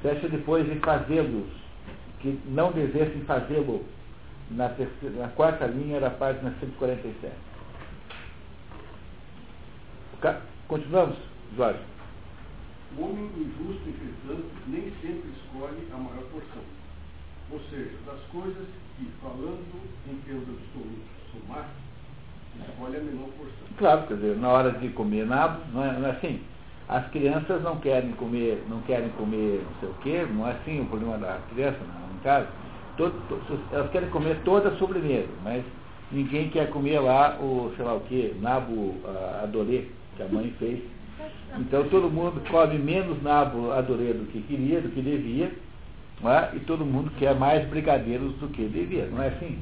[0.03, 1.47] Fecha depois de fazê-los,
[2.21, 3.85] que não devessem fazê-lo.
[4.49, 7.35] Na, terceira, na quarta linha da página 147.
[10.69, 11.17] Continuamos,
[11.57, 11.81] Jorge.
[12.97, 16.63] O homem injusto, entretanto, nem sempre escolhe a maior porção.
[17.51, 21.69] Ou seja, das coisas que, falando em termos absolutos, somar,
[22.69, 23.69] escolhe a menor porção.
[23.79, 26.41] Claro, quer dizer, na hora de comer nabo, não é, não é assim.
[26.89, 30.81] As crianças não querem comer, não querem comer não sei o quê, não é assim
[30.81, 32.47] o problema da criança, não, no caso.
[32.97, 35.65] Todo, todo, elas querem comer toda a sobremesa, mas
[36.13, 38.95] ninguém quer comer lá o, sei lá o que, nabo
[39.43, 40.81] adorê, que a mãe fez.
[41.59, 45.51] Então todo mundo come menos nabo adorê do que queria, do que devia,
[46.25, 46.57] é?
[46.57, 49.59] e todo mundo quer mais brigadeiros do que devia, não é assim?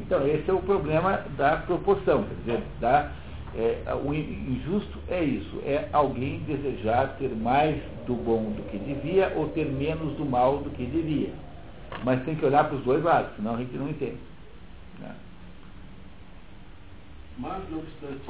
[0.00, 3.12] Então, esse é o problema da proporção, quer dizer, da,
[3.54, 9.32] é, o injusto é isso, é alguém desejar ter mais do bom do que devia
[9.36, 11.32] ou ter menos do mal do que devia.
[12.04, 14.18] Mas tem que olhar para os dois lados, senão a gente não entende.
[15.00, 15.14] Né?
[17.38, 18.20] Mas, não obstante,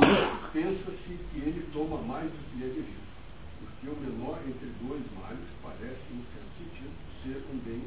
[0.52, 3.04] pensa-se que ele toma mais do que é devido,
[3.60, 7.82] porque o menor entre dois males parece, em certo sentido, ser um bem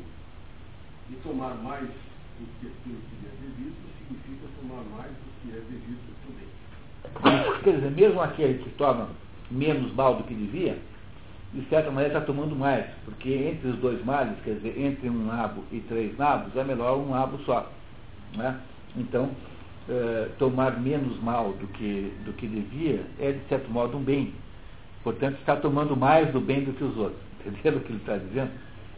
[1.09, 5.61] e tomar mais do que aquilo que é devido significa tomar mais do que é
[5.61, 6.52] devido também.
[7.63, 9.09] Quer dizer, mesmo aquele que toma
[9.49, 10.77] menos mal do que devia,
[11.53, 15.25] de certa maneira está tomando mais, porque entre os dois males, quer dizer, entre um
[15.25, 17.71] nabo e três nabos, é melhor um nabo só.
[18.35, 18.59] Né?
[18.97, 19.29] Então,
[19.87, 24.33] eh, tomar menos mal do que, do que devia é, de certo modo, um bem.
[25.03, 27.21] Portanto, está tomando mais do bem do que os outros.
[27.45, 28.51] Entendeu o que ele está dizendo?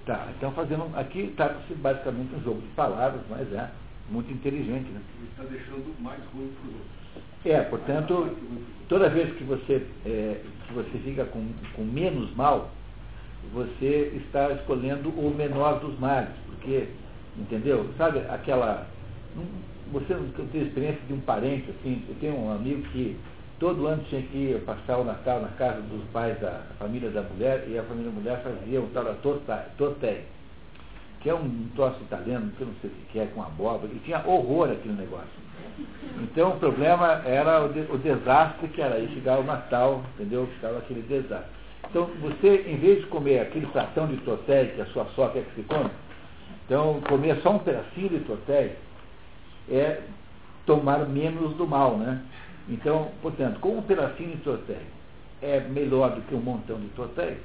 [0.05, 0.87] Tá, então fazendo.
[0.95, 3.71] Aqui trata-se basicamente um jogo de palavras, mas é
[4.11, 5.01] muito inteligente, né?
[5.17, 7.04] Ele está deixando mais ruim para os outros.
[7.45, 8.29] É, portanto,
[8.89, 12.71] toda vez que você, é, que você fica com, com menos mal,
[13.53, 16.87] você está escolhendo o menor dos males, porque,
[17.37, 17.87] entendeu?
[17.97, 18.87] Sabe aquela.
[19.91, 23.15] Você não tem experiência de um parente, assim, eu tenho um amigo que
[23.59, 27.21] todo ano tinha que ir passar o Natal na casa dos pais da família da
[27.21, 29.13] mulher, e a família da mulher fazia o tal da
[29.77, 30.23] torté,
[31.21, 33.99] que é um troço italiano, que eu não sei o que é, com abóbora, e
[33.99, 35.44] tinha horror aquele negócio.
[36.35, 40.45] Então o problema era o, de, o desastre que era aí chegar o Natal, entendeu?
[40.55, 41.47] Ficava aquele desastre.
[41.89, 45.45] Então você, em vez de comer aquele pratão de torté que a sua sogra quer
[45.45, 45.89] que você come,
[46.65, 48.75] então comer só um pedacinho de torté
[49.71, 50.01] é
[50.65, 52.21] tomar menos do mal, né?
[52.67, 54.79] Então, portanto, com um pedacinho de torté
[55.41, 57.37] é melhor do que um montão de torté,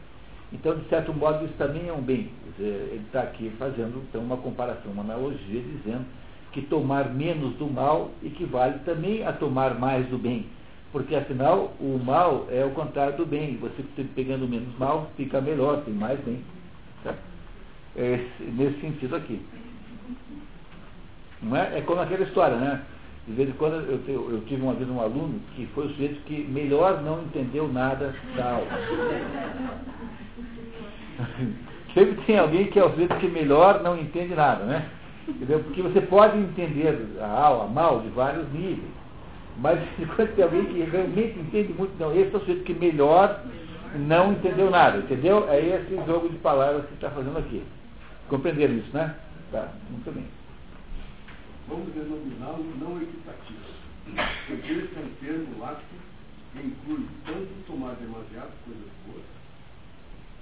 [0.53, 2.29] então, de certo modo, isso também é um bem.
[2.57, 6.05] Dizer, ele está aqui fazendo então, uma comparação, uma analogia, dizendo
[6.53, 10.47] que tomar menos do mal equivale também a tomar mais do bem.
[10.93, 13.57] Porque afinal o mal é o contrário do bem.
[13.59, 13.85] Você
[14.15, 16.43] pegando menos mal fica melhor, tem mais bem.
[17.05, 17.15] Tá?
[17.97, 19.41] É nesse sentido aqui.
[21.43, 21.79] Não é?
[21.79, 22.83] é como aquela história, né?
[23.27, 25.91] De vez em quando eu, eu, eu, tive uma vez um aluno que foi o
[25.91, 28.67] sujeito que melhor não entendeu nada da aula.
[31.95, 34.89] Sempre tem alguém que é o sujeito que melhor não entende nada, né?
[35.29, 35.61] Entendeu?
[35.61, 38.91] Porque você pode entender a aula mal de vários níveis.
[39.59, 39.79] Mas
[40.17, 43.45] quando tem alguém que realmente entende muito, não, esse é o sujeito que melhor
[43.95, 45.49] não entendeu nada, entendeu?
[45.49, 47.63] É esse jogo de palavras que está fazendo aqui.
[48.29, 49.17] Compreenderam isso, né?
[49.51, 50.27] Tá, muito bem.
[51.69, 53.59] Vamos denominá-lo não equitativo.
[54.47, 55.95] Pois esse é um termo lático
[56.53, 59.25] que inclui tanto tomar demasiado coisas boas,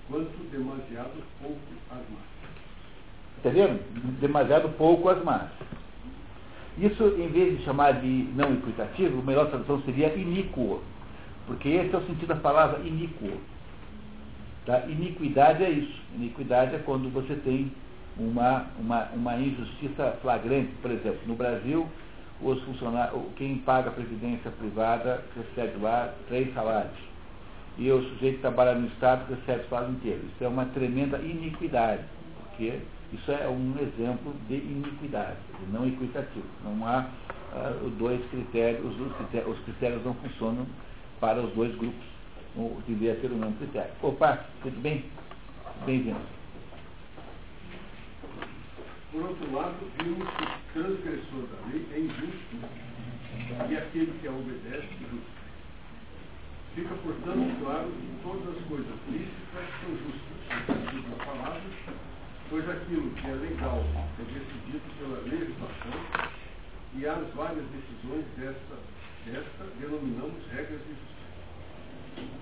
[0.08, 1.58] quanto demasiado pouco
[1.90, 2.37] as más.
[3.38, 3.78] Entendeu?
[4.20, 5.48] Demasiado pouco as más.
[6.76, 10.80] Isso, em vez de chamar de não equitativo, a melhor tradução seria iníquo.
[11.46, 13.30] Porque esse é o sentido da palavra iníquo.
[14.66, 14.84] Tá?
[14.86, 16.00] Iniquidade é isso.
[16.14, 17.72] Iniquidade é quando você tem
[18.16, 20.70] uma, uma, uma injustiça flagrante.
[20.82, 21.88] Por exemplo, no Brasil,
[22.42, 27.08] os funcionários, quem paga a previdência privada recebe lá três salários.
[27.76, 30.20] E o sujeito que trabalha no Estado recebe o salário inteiro.
[30.26, 32.02] Isso é uma tremenda iniquidade.
[32.50, 32.80] Porque
[33.12, 36.46] isso é um exemplo de iniquidade, de não equitativo.
[36.62, 37.06] Não há
[37.52, 40.66] uh, dois critérios, os critérios, os critérios não funcionam
[41.20, 42.06] para os dois grupos.
[42.86, 43.92] Devia ter o mesmo critério.
[44.02, 45.04] Opa, tudo bem?
[45.86, 46.18] Bem-vindo.
[49.12, 52.56] Por outro lado, vimos que o transgressor da lei é injusto
[53.70, 55.38] e aquele que a obedece justo.
[56.74, 61.62] Fica, portanto, claro que todas as coisas lícitas são justas, no sentido da palavra,
[62.50, 63.84] pois aquilo que é legal
[64.18, 66.38] é decidido pela legislação
[66.94, 68.76] e as várias decisões desta,
[69.26, 72.32] desta denominamos regras de justiça.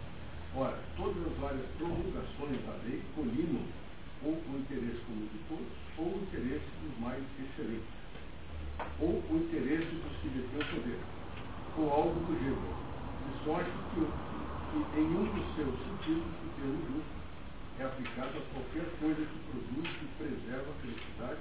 [0.55, 3.67] Ora, todas as várias promulgações da lei colimam
[4.23, 7.87] ou o interesse comum de todos, ou o interesse dos mais excelentes,
[9.01, 11.01] ou o interesse dos que detêm o poder,
[11.79, 12.77] ou algo do gênero,
[13.27, 14.01] de sorte que,
[14.71, 17.16] que em um dos seus sentidos o termo justo
[17.81, 21.41] é aplicado a qualquer coisa que produz e preserva a felicidade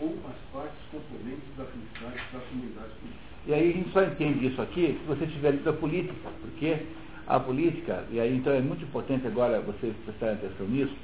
[0.00, 3.30] ou as partes componentes da felicidade da comunidade política.
[3.46, 6.86] E aí a gente só entende isso aqui se você tiver lido a política, porque
[7.26, 10.94] a política, e aí então é muito importante agora vocês prestarem atenção nisso,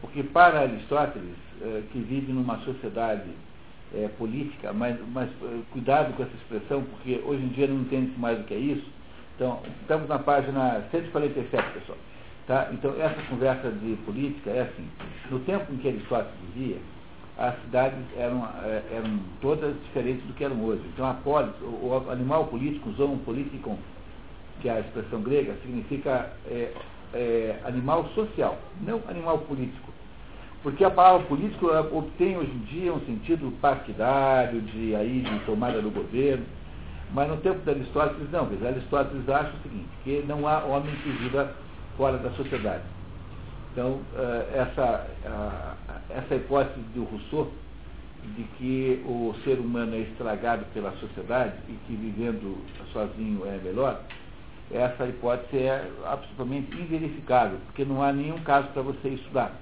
[0.00, 3.30] porque para Aristóteles, eh, que vive numa sociedade
[3.94, 8.12] eh, política, mas, mas eh, cuidado com essa expressão, porque hoje em dia não entende
[8.18, 8.86] mais o que é isso.
[9.36, 11.98] Então, estamos na página 147, pessoal.
[12.46, 12.68] Tá?
[12.72, 14.86] Então, essa conversa de política é assim.
[15.30, 16.76] No tempo em que Aristóteles vivia,
[17.38, 20.82] as cidades eram, eh, eram todas diferentes do que eram hoje.
[20.92, 23.78] Então, a polis, o, animal político usou um politikon,
[24.60, 26.72] que é a expressão grega, significa é,
[27.14, 29.90] é, animal social, não animal político.
[30.62, 35.80] Porque a palavra político obtém hoje em dia um sentido partidário, de, aí, de tomada
[35.80, 36.44] do governo.
[37.12, 38.48] Mas no tempo de Aristóteles, não.
[38.66, 41.54] Aristóteles acha o seguinte, que não há homem que viva
[41.96, 42.82] fora da sociedade.
[43.72, 45.06] Então, eh, essa,
[46.10, 47.50] essa hipótese do Rousseau,
[48.36, 52.56] de que o ser humano é estragado pela sociedade e que vivendo
[52.92, 54.00] sozinho é melhor,
[54.70, 59.52] essa hipótese é absolutamente inverificável, porque não há nenhum caso para você estudar.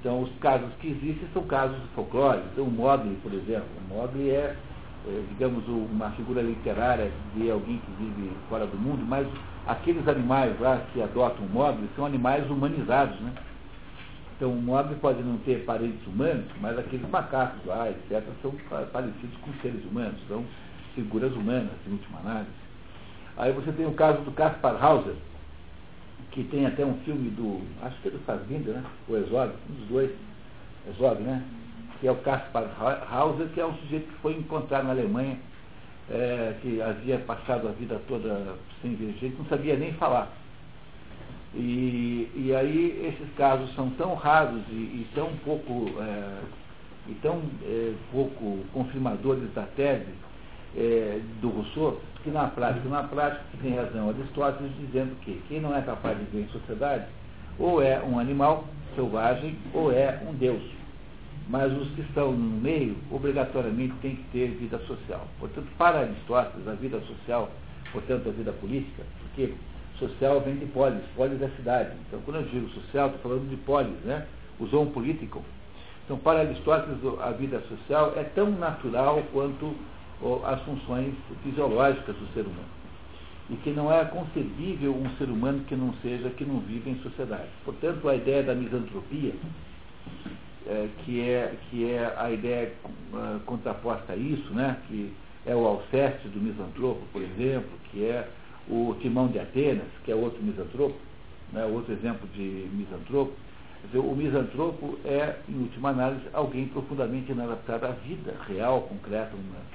[0.00, 2.50] Então, os casos que existem são casos folclóricos.
[2.52, 4.54] Então, o Mogli, por exemplo, o Mogli é,
[5.06, 9.26] é, digamos, uma figura literária de alguém que vive fora do mundo, mas
[9.66, 13.32] aqueles animais lá que adotam o Mogli são animais humanizados, né?
[14.36, 18.52] Então, o Mogli pode não ter parentes humanos, mas aqueles macacos lá, etc., são
[18.92, 20.44] parecidos com seres humanos, são
[20.94, 22.50] figuras humanas, em última análise.
[23.36, 25.14] Aí você tem o caso do Caspar Hauser,
[26.30, 28.84] que tem até um filme do, acho que é do Fassbinder, né?
[29.08, 30.10] O Exódio, um dos dois,
[30.88, 31.42] Exódio, né?
[32.00, 32.68] Que é o Kaspar
[33.10, 35.38] Hauser, que é um sujeito que foi encontrado na Alemanha,
[36.10, 40.30] é, que havia passado a vida toda sem ver jeito, não sabia nem falar.
[41.54, 46.38] E, e aí esses casos são tão raros e, e tão pouco, é,
[47.08, 50.12] e tão é, pouco confirmadores da tese
[50.76, 55.76] é, do Rousseau, que na prática, na prática tem razão Aristóteles dizendo que quem não
[55.76, 57.06] é capaz de viver em sociedade
[57.58, 58.64] ou é um animal
[58.96, 60.62] selvagem ou é um deus.
[61.48, 65.26] Mas os que estão no meio, obrigatoriamente, têm que ter vida social.
[65.38, 67.50] Portanto, para Aristóteles, a vida social,
[67.92, 69.52] portanto, a vida política, porque
[69.98, 71.94] social vem de polis, polis é cidade.
[72.08, 74.26] Então, quando eu digo social, estou falando de polis, né?
[74.58, 75.42] Usou um político.
[76.04, 79.74] Então, para Aristóteles, a vida social é tão natural quanto
[80.44, 82.74] as funções fisiológicas do ser humano.
[83.50, 86.98] E que não é concebível um ser humano que não seja, que não vive em
[87.00, 87.48] sociedade.
[87.64, 89.34] Portanto, a ideia da misantropia,
[90.66, 92.72] é, que, é, que é a ideia
[93.12, 95.12] uh, contraposta a isso, né, que
[95.46, 98.26] é o Alceste do misantropo, por exemplo, que é
[98.68, 100.96] o Timão de Atenas, que é outro misantropo,
[101.52, 103.32] né, outro exemplo de misantropo.
[103.86, 109.74] Dizer, o misantropo é, em última análise, alguém profundamente inadaptado à vida real, concreta, humana.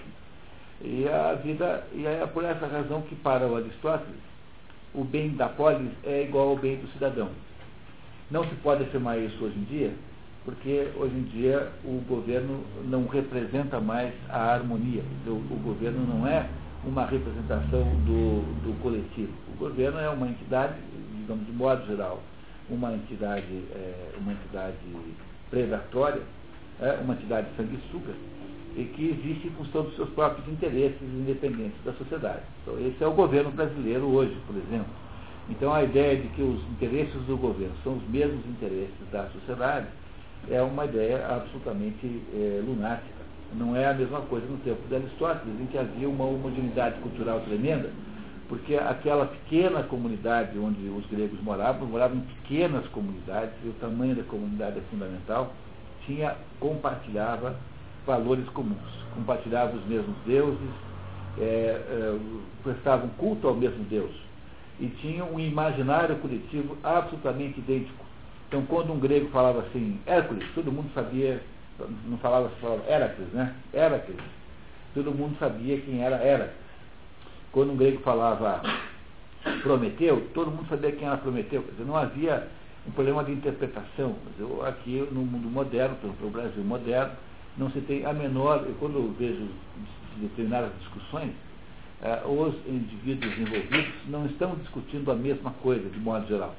[0.82, 4.22] E a vida, e é por essa razão que para o Aristóteles,
[4.96, 7.30] o bem da polis é igual ao bem do cidadão.
[8.32, 9.94] Não se pode afirmar isso hoje em dia,
[10.46, 15.04] porque hoje em dia o governo não representa mais a harmonia.
[15.28, 16.50] O, o governo não é
[16.86, 19.32] uma representação do, do coletivo.
[19.54, 20.76] O governo é uma entidade,
[21.18, 22.24] digamos, de modo geral,
[22.70, 24.78] uma entidade, é, uma entidade
[25.50, 26.22] predatória,
[26.80, 28.14] é, uma entidade sanguessuga,
[28.78, 32.44] e que existe em função dos seus próprios interesses independentes da sociedade.
[32.62, 34.94] Então, esse é o governo brasileiro hoje, por exemplo.
[35.50, 39.88] Então, a ideia de que os interesses do governo são os mesmos interesses da sociedade
[40.50, 43.20] é uma ideia absolutamente é, lunática
[43.54, 47.40] não é a mesma coisa no tempo de Aristóteles, em que havia uma homogeneidade cultural
[47.42, 47.90] tremenda,
[48.48, 54.16] porque aquela pequena comunidade onde os gregos moravam, moravam em pequenas comunidades, e o tamanho
[54.16, 55.54] da comunidade é fundamental,
[56.06, 57.56] tinha, compartilhava
[58.06, 58.78] valores comuns,
[59.16, 60.70] compartilhava os mesmos deuses,
[61.38, 62.20] é, é,
[62.64, 64.12] prestavam culto ao mesmo Deus,
[64.80, 68.09] e tinham um imaginário coletivo absolutamente idêntico.
[68.50, 71.40] Então, quando um grego falava assim, Hércules, todo mundo sabia
[72.06, 73.56] não falava só Heracles, né?
[73.74, 74.18] Heracles.
[74.94, 76.58] Todo mundo sabia quem era Heracles.
[77.52, 78.62] Quando um grego falava
[79.62, 81.64] Prometeu, todo mundo sabia quem era Prometeu.
[81.64, 82.48] Quer dizer, não havia
[82.88, 84.16] um problema de interpretação.
[84.68, 87.14] Aqui no mundo moderno, no Brasil moderno,
[87.56, 88.66] não se tem a menor.
[88.66, 89.48] Eu, quando eu vejo
[90.18, 91.32] determinadas discussões,
[92.02, 96.56] eh, os indivíduos envolvidos não estão discutindo a mesma coisa, de modo geral.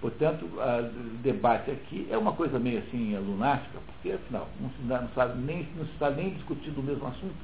[0.00, 5.08] Portanto, o debate aqui é uma coisa meio assim lunática, porque afinal não se, não
[5.08, 7.34] sabe nem, não se está nem discutindo o mesmo assunto.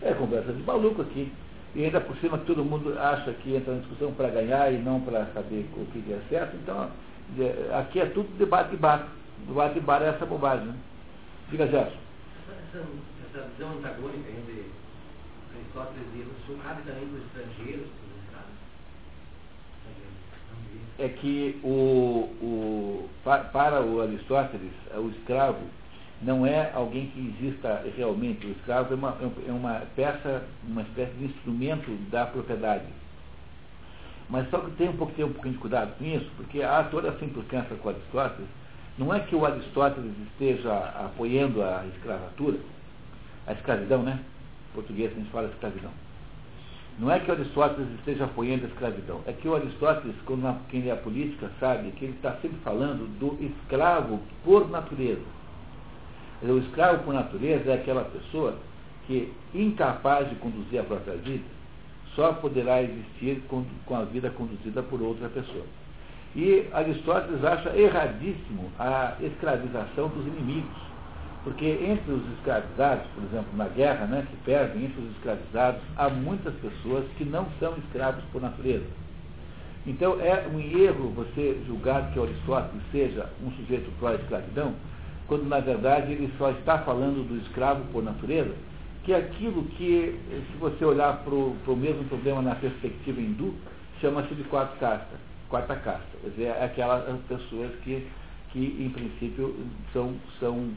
[0.00, 1.32] É conversa de maluco aqui.
[1.74, 5.00] E ainda por cima todo mundo acha que entra na discussão para ganhar e não
[5.00, 6.56] para saber o que é certo.
[6.56, 6.88] Então,
[7.78, 9.08] aqui é tudo debate e bar.
[9.46, 10.66] Debate e bar é essa bobagem.
[10.66, 10.74] Né?
[11.50, 11.96] Diga, Gerson.
[12.68, 12.84] Essa,
[13.28, 14.70] essa visão antagônica entre
[15.54, 17.88] Aristóteles e Rousseau cabe também para os estrangeiros,
[20.98, 23.08] é que o, o,
[23.52, 25.60] para o Aristóteles, o escravo
[26.20, 28.46] não é alguém que exista realmente.
[28.46, 32.84] O escravo é uma, é uma peça, uma espécie de instrumento da propriedade.
[34.28, 36.82] Mas só que tem um, pouco, tem um pouquinho de cuidado com isso, porque há
[36.84, 38.48] toda essa implicância com Aristóteles.
[38.98, 40.74] Não é que o Aristóteles esteja
[41.06, 42.58] apoiando a escravatura,
[43.46, 44.18] a escravidão, né?
[44.70, 46.07] Em português a gente fala escravidão
[46.98, 50.16] não é que Aristóteles esteja apoiando a escravidão, é que o Aristóteles,
[50.68, 55.22] quem lê a política, sabe que ele está sempre falando do escravo por natureza.
[56.42, 58.56] O escravo por natureza é aquela pessoa
[59.06, 61.44] que, incapaz de conduzir a própria vida,
[62.16, 65.64] só poderá existir com a vida conduzida por outra pessoa.
[66.34, 70.87] E Aristóteles acha erradíssimo a escravização dos inimigos.
[71.44, 76.08] Porque entre os escravizados, por exemplo, na guerra, né, que perdem, entre os escravizados, há
[76.08, 78.86] muitas pessoas que não são escravos por natureza.
[79.86, 84.74] Então é um erro você julgar que Aristóteles seja um sujeito pró-escravidão,
[85.26, 88.54] quando na verdade ele só está falando do escravo por natureza,
[89.04, 93.54] que é aquilo que, se você olhar para o mesmo problema na perspectiva hindu,
[94.00, 95.16] chama-se de quarta casta.
[95.48, 96.18] Quarta casta.
[96.22, 98.06] Quer dizer, é aquelas pessoas que,
[98.50, 99.56] que em princípio,
[99.94, 100.70] são, são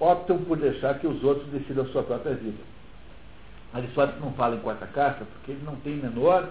[0.00, 2.58] optam por deixar que os outros decidam a sua própria vida.
[3.72, 6.48] Aristóteles não fala em quarta casta porque ele não tem menor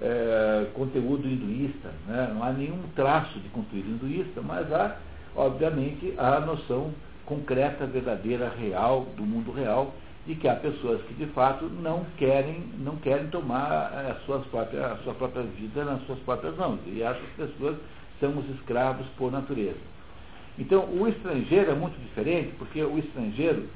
[0.00, 2.30] é, conteúdo hinduísta, né?
[2.32, 4.96] não há nenhum traço de conteúdo hinduísta, mas há,
[5.36, 6.92] obviamente, a noção
[7.26, 9.92] concreta, verdadeira, real, do mundo real,
[10.26, 14.44] de que há pessoas que de fato não querem, não querem tomar eh, as suas
[14.46, 16.80] próprias, a sua própria vida nas suas próprias mãos.
[16.86, 17.76] E essas pessoas
[18.20, 19.78] são os escravos por natureza.
[20.58, 23.68] Então, o estrangeiro é muito diferente, porque o estrangeiro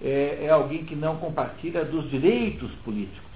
[0.00, 3.30] é, é alguém que não compartilha dos direitos políticos.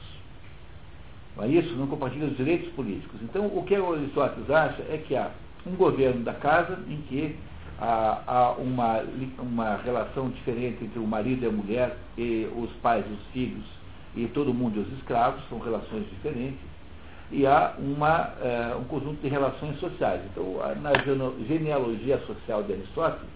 [1.36, 1.74] Não é isso?
[1.74, 3.20] Não compartilha dos direitos políticos.
[3.22, 5.30] Então, o que Aristóteles acha é que há
[5.66, 7.36] um governo da casa em que
[7.80, 9.02] há, há uma,
[9.40, 13.64] uma relação diferente entre o marido e a mulher, e os pais e os filhos,
[14.14, 16.60] e todo mundo e os escravos, são relações diferentes,
[17.30, 20.20] e há uma, é, um conjunto de relações sociais.
[20.30, 20.92] Então, na
[21.46, 23.28] genealogia social de Aristóteles,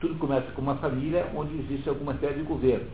[0.00, 2.86] tudo começa com uma família onde existe alguma série de governo.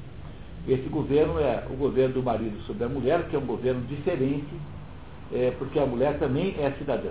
[0.67, 4.55] Esse governo é o governo do marido sobre a mulher, que é um governo diferente,
[5.33, 7.11] é, porque a mulher também é cidadã.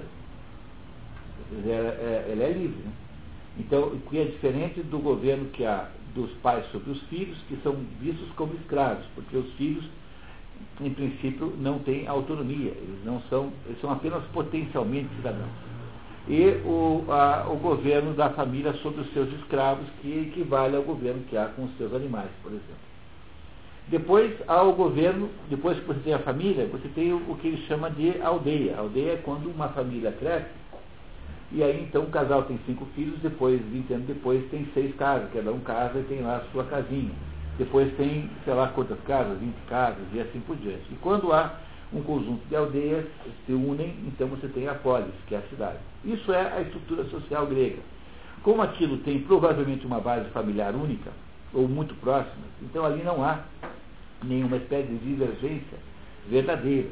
[1.52, 2.82] Ela é, ela é livre.
[2.82, 2.92] Né?
[3.60, 7.76] Então, que é diferente do governo que há dos pais sobre os filhos, que são
[8.00, 9.84] vistos como escravos, porque os filhos,
[10.80, 15.50] em princípio, não têm autonomia, eles não são, eles são apenas potencialmente cidadãos.
[16.28, 21.24] E o, a, o governo da família sobre os seus escravos, que equivale ao governo
[21.30, 22.92] que há com os seus animais, por exemplo.
[23.88, 27.48] Depois há o governo, depois que você tem a família, você tem o, o que
[27.48, 28.76] ele chama de aldeia.
[28.76, 30.62] A aldeia é quando uma família cresce
[31.54, 35.30] e aí então o casal tem cinco filhos, depois, 20 anos depois, tem seis casas,
[35.34, 37.12] cada um casa e tem lá a sua casinha.
[37.62, 40.82] Depois tem, sei lá quantas casas, 20 casas e assim por diante.
[40.92, 41.60] E quando há
[41.94, 43.06] um conjunto de aldeias
[43.46, 45.78] se unem, então você tem a polis, que é a cidade.
[46.04, 47.78] Isso é a estrutura social grega.
[48.42, 51.12] Como aquilo tem provavelmente uma base familiar única,
[51.54, 53.42] ou muito próxima, então ali não há
[54.24, 55.78] nenhuma espécie de divergência
[56.28, 56.90] verdadeira.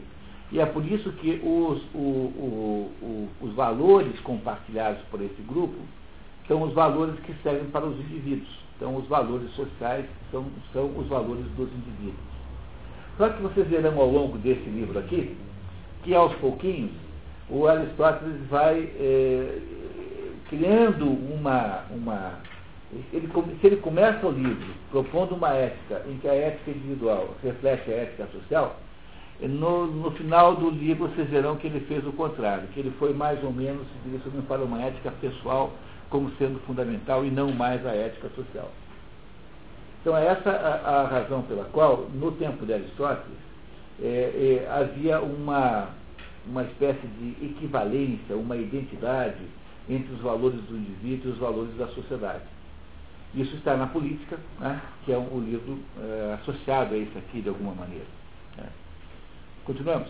[0.51, 5.79] E é por isso que os, o, o, o, os valores compartilhados por esse grupo
[6.47, 8.68] são os valores que servem para os indivíduos.
[8.79, 12.15] Então, os valores sociais são, são os valores dos indivíduos.
[13.17, 15.35] Só que vocês verão ao longo desse livro aqui,
[16.01, 16.93] que aos pouquinhos,
[17.49, 19.59] o Aristóteles vai é,
[20.47, 21.83] criando uma.
[21.91, 22.39] uma
[23.11, 27.91] ele, se ele começa o livro propondo uma ética em que a ética individual reflete
[27.91, 28.77] a ética social,
[29.41, 33.13] no, no, final do livro vocês verão que ele fez o contrário, que ele foi
[33.13, 35.73] mais ou menos se direcionando para uma ética pessoal
[36.09, 38.71] como sendo fundamental e não mais a ética social.
[40.01, 43.37] Então é essa a, a razão pela qual, no tempo de Aristóteles,
[44.01, 45.89] é, é, havia uma,
[46.45, 49.43] uma espécie de equivalência, uma identidade
[49.89, 52.43] entre os valores do indivíduo e os valores da sociedade.
[53.35, 57.41] Isso está na política, né, que é um, um livro é, associado a isso aqui
[57.41, 58.07] de alguma maneira.
[58.57, 58.69] Né.
[59.65, 60.09] Continuamos.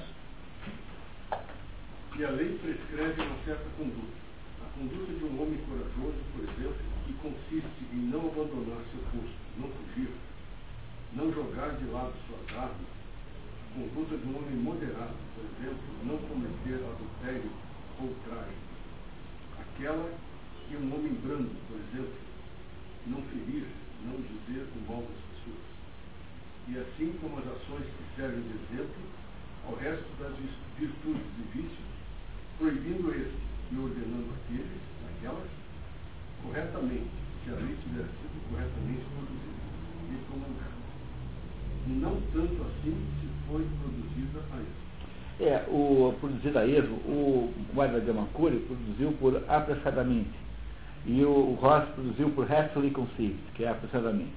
[2.18, 4.19] E a lei prescreve uma certa conduta.
[4.80, 9.68] Conduta de um homem corajoso, por exemplo, que consiste em não abandonar seu posto, não
[9.68, 10.08] fugir,
[11.12, 12.88] não jogar de lado suas armas.
[13.76, 17.52] Conduta de um homem moderado, por exemplo, não cometer adultério
[18.00, 18.72] ou trágico.
[19.60, 20.14] Aquela
[20.70, 22.16] que um homem brando, por exemplo,
[23.08, 23.68] não ferir,
[24.08, 25.66] não dizer o mal das pessoas.
[26.70, 29.04] E assim como as ações que servem de exemplo,
[29.68, 30.38] ao resto das
[30.80, 31.90] virtudes e vícios,
[32.58, 35.50] proibindo estes e ordenando aqueles, aquelas,
[36.44, 37.10] corretamente,
[37.44, 39.60] se a lei tiver sido corretamente produzida
[40.10, 40.80] e promulgada.
[41.88, 44.90] E não tanto assim se foi produzida a esmo.
[45.40, 50.38] É, o produzido a esmo, o Guarda de Mancure produziu por apressadamente.
[51.06, 54.34] E o, o Ross produziu por hastily conceived, que é apressadamente.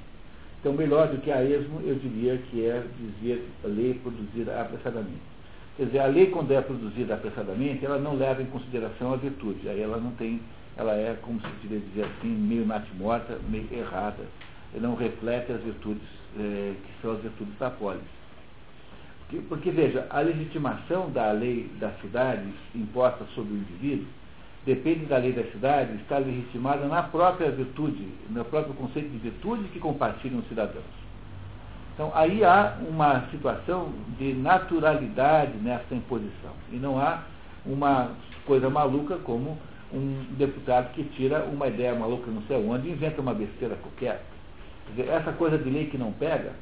[0.60, 5.32] Então, melhor do que a esmo, eu diria que é dizer a lei produzida apressadamente.
[5.76, 9.68] Quer dizer, a lei, quando é produzida apressadamente, ela não leva em consideração a virtude.
[9.68, 10.40] Aí ela não tem,
[10.76, 12.66] ela é, como se devia dizer assim, meio
[12.98, 14.22] morta, meio errada.
[14.74, 16.06] Ela não reflete as virtudes,
[16.38, 18.02] é, que são as virtudes da polis.
[19.20, 24.06] Porque, porque, veja, a legitimação da lei das cidades imposta sobre o indivíduo
[24.66, 29.64] depende da lei da cidade, está legitimada na própria virtude, no próprio conceito de virtude
[29.70, 31.01] que compartilham os cidadãos.
[31.94, 36.52] Então, aí há uma situação de naturalidade nessa imposição.
[36.70, 37.22] E não há
[37.66, 38.12] uma
[38.46, 39.58] coisa maluca como
[39.92, 44.22] um deputado que tira uma ideia maluca não sei onde e inventa uma besteira qualquer.
[44.90, 46.52] Dizer, essa coisa de lei que não pega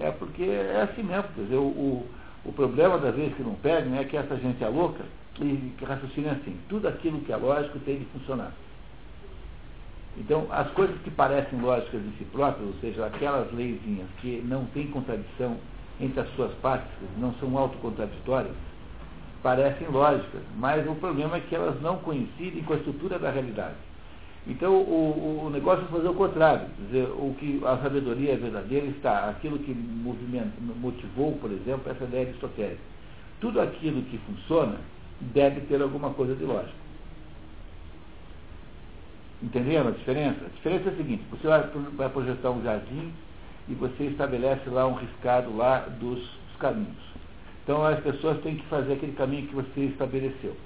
[0.00, 1.28] é porque é assim mesmo.
[1.34, 2.06] Quer dizer, o,
[2.44, 5.04] o, problema das leis que não pegam é que essa gente é louca
[5.40, 8.52] e raciocina assim, tudo aquilo que é lógico tem de funcionar.
[10.18, 14.66] Então, as coisas que parecem lógicas de si próprias, ou seja, aquelas leizinhas que não
[14.66, 15.56] têm contradição
[16.00, 18.54] entre as suas partes, não são autocontraditórias,
[19.42, 23.76] parecem lógicas, mas o problema é que elas não coincidem com a estrutura da realidade.
[24.46, 26.66] Então, o, o negócio é fazer o contrário.
[26.86, 32.80] Dizer, o que a sabedoria verdadeira está, aquilo que motivou, por exemplo, essa ideia aristotélica.
[33.40, 34.76] Tudo aquilo que funciona
[35.20, 36.81] deve ter alguma coisa de lógico.
[39.42, 40.38] Entenderam a diferença?
[40.46, 41.48] A diferença é a seguinte, você
[41.96, 43.12] vai projetar um jardim
[43.68, 47.12] e você estabelece lá um riscado lá dos, dos caminhos.
[47.64, 50.56] Então as pessoas têm que fazer aquele caminho que você estabeleceu.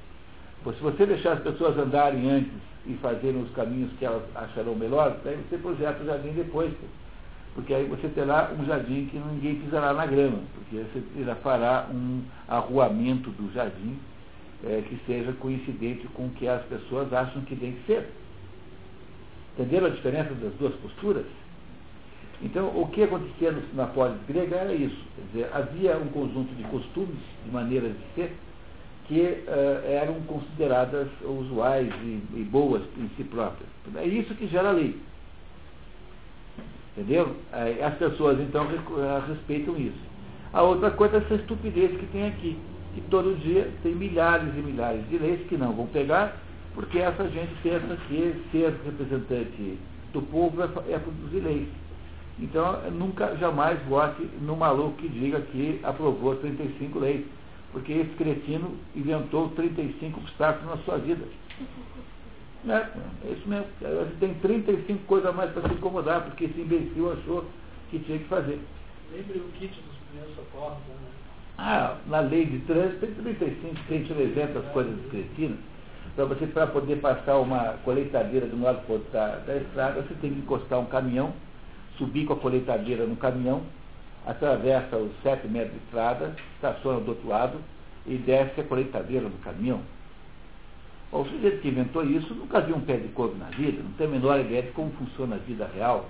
[0.64, 2.53] Se você deixar as pessoas andarem antes
[2.87, 6.72] e fazerem os caminhos que elas acharão melhor, daí você projeta o jardim depois.
[7.55, 12.22] Porque aí você terá um jardim que ninguém pisará na grama, porque você fará um
[12.49, 13.97] arruamento do jardim
[14.64, 18.11] é, que seja coincidente com o que as pessoas acham que tem que ser.
[19.59, 21.25] Entenderam a diferença das duas posturas?
[22.43, 25.03] Então, o que acontecia na polis grega era isso.
[25.17, 28.37] Quer dizer, havia um conjunto de costumes, de maneiras de ser,
[29.09, 33.69] que uh, eram consideradas usuais e, e, boas em si próprias.
[33.97, 35.01] É isso que gera a lei.
[36.97, 37.37] Entendeu?
[37.85, 38.67] As pessoas, então,
[39.29, 39.99] respeitam isso.
[40.53, 42.59] A outra coisa é essa estupidez que tem aqui,
[42.95, 46.37] que todo dia tem milhares e milhares de leis que não vão pegar,
[46.77, 49.79] porque essa gente pensa que ser representante
[50.12, 51.68] do povo é, é produzir leis.
[52.39, 57.24] Então, nunca, jamais vote no maluco que diga que aprovou 35 leis,
[57.72, 61.24] porque esse cretino inventou 35 obstáculos na sua vida.
[62.68, 62.85] É,
[63.24, 63.66] é isso mesmo.
[63.81, 67.45] Você tem 35 coisas a mais para se incomodar, porque esse imbecil achou
[67.91, 68.59] que tinha que fazer.
[69.12, 70.79] Lembre o kit dos primeiros socorros.
[70.89, 70.97] Né?
[71.59, 75.59] Ah, na lei de trânsito tem 35, 190 coisas cretinas.
[76.17, 79.57] Para você, para poder passar uma colheitadeira de um lado para o outro da, da
[79.57, 81.33] estrada, você tem que encostar um caminhão
[81.99, 83.62] subir com a colheitadeira no caminhão,
[84.27, 87.59] atravessa os sete metros de estrada, estaciona do outro lado
[88.07, 89.81] e desce a colheitadeira do caminhão.
[91.12, 94.07] O sujeito que inventou isso nunca viu um pé de couve na vida, não tem
[94.07, 96.07] a menor ideia de como funciona a vida real.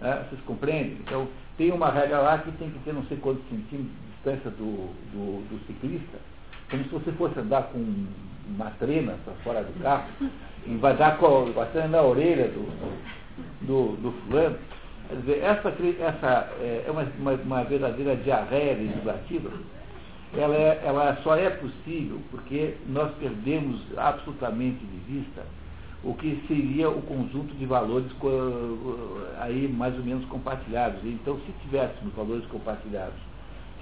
[0.00, 0.24] Né?
[0.28, 0.98] Vocês compreendem?
[1.00, 1.28] Então,
[1.58, 4.88] tem uma regra lá que tem que ter não sei quantos centímetros de distância do,
[5.12, 6.18] do, do ciclista,
[6.70, 8.06] como se você fosse andar com
[8.48, 10.04] uma trena para fora do carro,
[10.80, 12.62] vai dar com a trena na orelha do,
[13.62, 14.56] do, do fulano.
[15.08, 19.50] Quer dizer, essa, essa é, é uma, uma, uma verdadeira diarreia legislativa.
[20.34, 25.42] Ela, é, ela só é possível porque nós perdemos absolutamente de vista
[26.02, 28.10] o que seria o conjunto de valores
[29.38, 31.00] aí mais ou menos compartilhados.
[31.04, 33.14] Então, se tivéssemos valores compartilhados,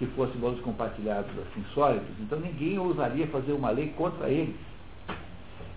[0.01, 4.57] que fossem valores compartilhados assim sólidos, então ninguém ousaria fazer uma lei contra eles.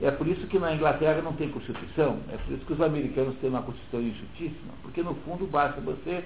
[0.02, 3.36] É por isso que na Inglaterra não tem Constituição, é por isso que os americanos
[3.42, 6.24] têm uma Constituição injustíssima, porque no fundo basta você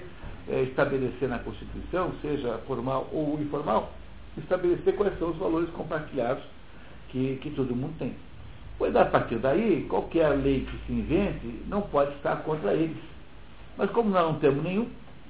[0.48, 3.90] é, estabelecer na Constituição, seja formal ou informal,
[4.36, 6.44] estabelecer quais são os valores compartilhados
[7.08, 8.14] que, que todo mundo tem.
[8.78, 12.96] Pois a partir daí, qualquer lei que se invente não pode estar contra eles.
[13.76, 14.88] Mas como nós não temos nenhum,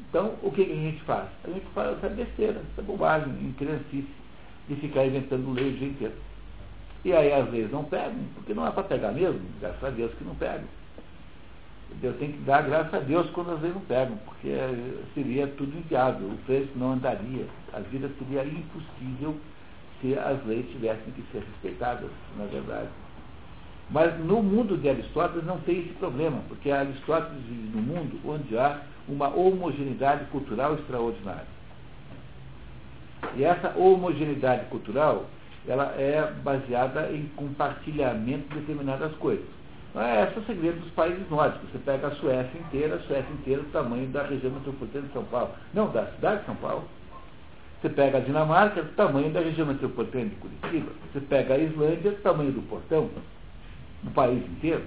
[0.08, 1.28] então o que, que a gente faz?
[1.44, 4.08] A gente faz essa besteira, essa bobagem, criancice,
[4.68, 6.14] de ficar inventando lei o dia inteiro.
[7.04, 10.12] E aí às vezes não pegam, porque não é para pegar mesmo, graças a Deus
[10.14, 10.66] que não pegam.
[12.02, 14.54] Eu tenho que dar graças a Deus quando às vezes não pegam, porque
[15.14, 19.36] seria tudo inviável, o preço não andaria, a vida seria impossível
[20.00, 22.88] se as leis tivessem que ser respeitadas, na verdade.
[23.90, 28.56] Mas no mundo de Aristóteles não tem esse problema, porque Aristóteles vive num mundo onde
[28.58, 31.46] há uma homogeneidade cultural extraordinária.
[33.36, 35.26] E essa homogeneidade cultural
[35.66, 39.44] ela é baseada em compartilhamento de determinadas coisas.
[39.94, 41.70] É esse é o segredo dos países nórdicos.
[41.70, 45.24] Você pega a Suécia inteira, a Suécia inteira, o tamanho da região metropolitana de São
[45.24, 45.50] Paulo.
[45.74, 46.84] Não, da cidade de São Paulo.
[47.80, 50.92] Você pega a Dinamarca, o tamanho da região metropolitana de Curitiba.
[51.12, 53.08] Você pega a Islândia, o tamanho do portão,
[54.02, 54.84] do país inteiro.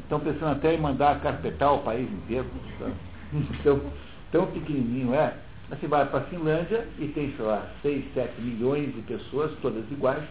[0.00, 2.46] Estão pensando até em mandar carpetar o país inteiro.
[3.32, 3.80] Então,
[4.32, 5.34] tão pequenininho é
[5.68, 9.82] você vai para a Finlândia e tem, sei lá, 6, 7 milhões de pessoas, todas
[9.90, 10.22] iguais,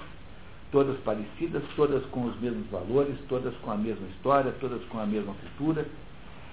[0.71, 5.05] todas parecidas, todas com os mesmos valores, todas com a mesma história, todas com a
[5.05, 5.85] mesma cultura.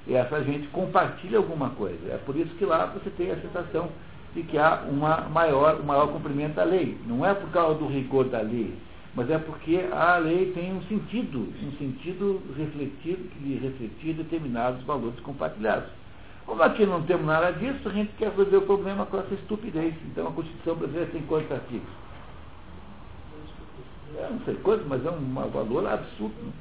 [0.06, 2.12] E essa gente compartilha alguma coisa.
[2.12, 3.88] É por isso que lá você tem a sensação
[4.34, 6.98] de que há uma maior, um maior cumprimento da lei.
[7.06, 8.74] Não é por causa do rigor da lei,
[9.14, 15.18] mas é porque a lei tem um sentido, um sentido refletido, de refletir determinados valores
[15.20, 15.88] compartilhados.
[16.46, 19.94] Como aqui não temos nada disso, a gente quer resolver o problema com essa estupidez.
[20.06, 21.88] Então a Constituição brasileira tem quantos artigos?
[24.18, 26.52] É, não sei quantos, mas é um valor absurdo.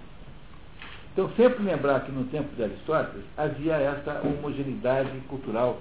[1.14, 5.78] Então sempre lembrar que no tempo de Aristóteles havia essa homogeneidade cultural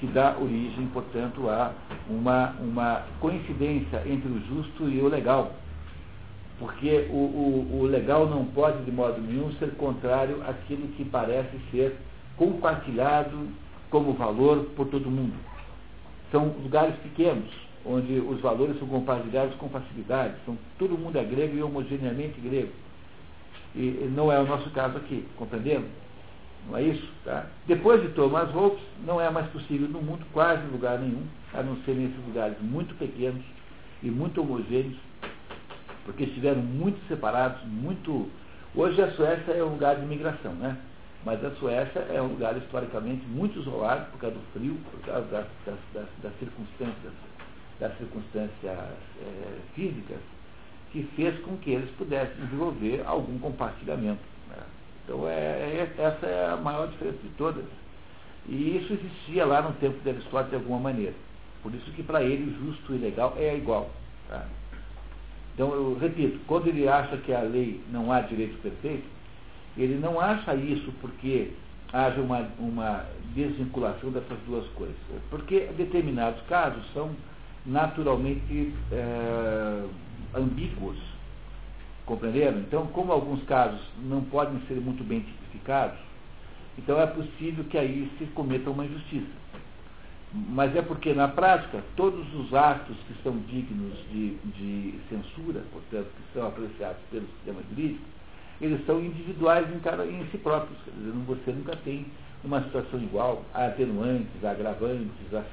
[0.00, 1.72] que dá origem, portanto, a
[2.08, 5.52] uma, uma coincidência entre o justo e o legal.
[6.58, 11.58] Porque o, o, o legal não pode, de modo nenhum, ser contrário àquilo que parece
[11.70, 11.96] ser
[12.36, 13.48] compartilhado
[13.90, 15.34] como valor por todo mundo.
[16.30, 17.50] São lugares pequenos,
[17.84, 20.34] onde os valores são compartilhados com facilidade.
[20.46, 22.72] São, todo mundo é grego e homogeneamente grego.
[23.74, 25.86] E não é o nosso caso aqui, compreendendo?
[26.68, 27.08] Não é isso?
[27.24, 27.46] Tá?
[27.66, 31.76] Depois de Thomas Hobbes, não é mais possível no mundo quase lugar nenhum, a não
[31.84, 33.42] ser nesses lugares muito pequenos
[34.02, 34.96] e muito homogêneos,
[36.04, 38.28] porque estiveram muito separados, muito.
[38.74, 40.76] Hoje a Suécia é um lugar de imigração, né?
[41.24, 45.26] Mas a Suécia é um lugar historicamente muito isolado por causa do frio, por causa
[45.28, 47.12] das, das, das, das circunstâncias,
[47.78, 50.18] das circunstâncias é, físicas,
[50.90, 54.20] que fez com que eles pudessem desenvolver algum compartilhamento.
[54.48, 54.62] Né?
[55.04, 57.64] Então é, é, essa é a maior diferença de todas.
[58.48, 61.14] E isso existia lá no tempo de Aristóteles de alguma maneira.
[61.62, 63.88] Por isso que para ele justo e legal é igual.
[64.28, 64.44] Tá?
[65.54, 69.04] Então eu repito, quando ele acha que a lei não há direito perfeito,
[69.76, 71.52] ele não acha isso porque
[71.92, 74.96] haja uma, uma desvinculação dessas duas coisas.
[75.30, 77.10] Porque determinados casos são
[77.66, 79.84] naturalmente é,
[80.34, 80.96] ambíguos.
[82.06, 82.60] Compreenderam?
[82.60, 85.98] Então, como alguns casos não podem ser muito bem tipificados,
[86.76, 89.41] então é possível que aí se cometa uma injustiça.
[90.34, 96.06] Mas é porque, na prática, todos os atos que são dignos de, de censura, portanto,
[96.06, 98.04] que são apreciados pelo sistema jurídico,
[98.60, 100.78] eles são individuais em, cada, em si próprios.
[100.84, 102.06] Quer dizer, você nunca tem
[102.42, 105.44] uma situação igual, há atenuantes, há agravantes, há,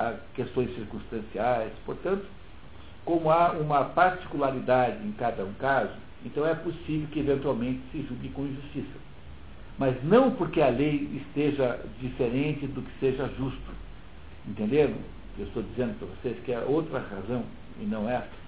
[0.00, 1.72] há questões circunstanciais.
[1.84, 2.24] Portanto,
[3.04, 5.92] como há uma particularidade em cada um caso,
[6.24, 8.98] então é possível que eventualmente se julgue com injustiça.
[9.78, 13.73] Mas não porque a lei esteja diferente do que seja justo.
[14.46, 14.94] Entenderam?
[15.38, 17.44] Eu estou dizendo para vocês que é outra razão
[17.80, 18.44] e não essa.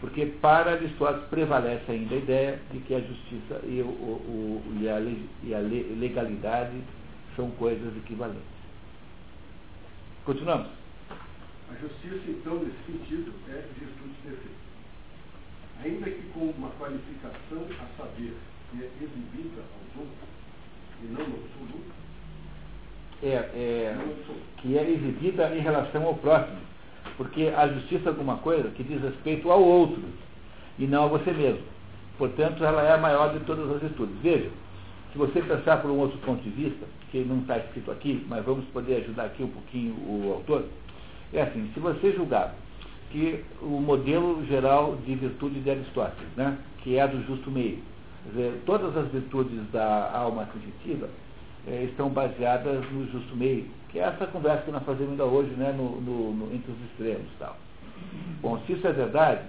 [0.00, 4.88] Porque para Aristóteles prevalece ainda a ideia de que a justiça e, o, o, e,
[4.88, 5.00] a,
[5.44, 6.76] e a legalidade
[7.36, 8.42] são coisas equivalentes.
[10.24, 10.68] Continuamos.
[11.70, 14.62] A justiça, então, nesse sentido, é virtude perfeita.
[15.84, 18.34] Ainda que com uma qualificação a saber
[18.70, 20.28] que é exibida aos outros,
[21.02, 22.01] e não no absoluto,
[23.22, 23.96] é, é,
[24.58, 26.58] que é exibida em relação ao próximo.
[27.16, 30.02] Porque a justiça é alguma coisa que diz respeito ao outro
[30.78, 31.62] e não a você mesmo.
[32.18, 34.14] Portanto, ela é a maior de todas as virtudes.
[34.22, 34.50] Veja,
[35.12, 38.44] se você pensar por um outro ponto de vista, que não está escrito aqui, mas
[38.44, 40.64] vamos poder ajudar aqui um pouquinho o autor,
[41.32, 42.54] é assim, se você julgar
[43.10, 47.78] que o modelo geral de virtude de Aristóteles, né, que é a do justo meio,
[48.26, 51.08] dizer, todas as virtudes da alma sensitiva
[51.66, 55.50] é, estão baseadas no justo meio, que é essa conversa que nós fazemos ainda hoje,
[55.50, 57.28] né, no, no, no, entre os extremos.
[57.38, 57.56] Tal.
[58.40, 59.42] Bom, se isso é verdade,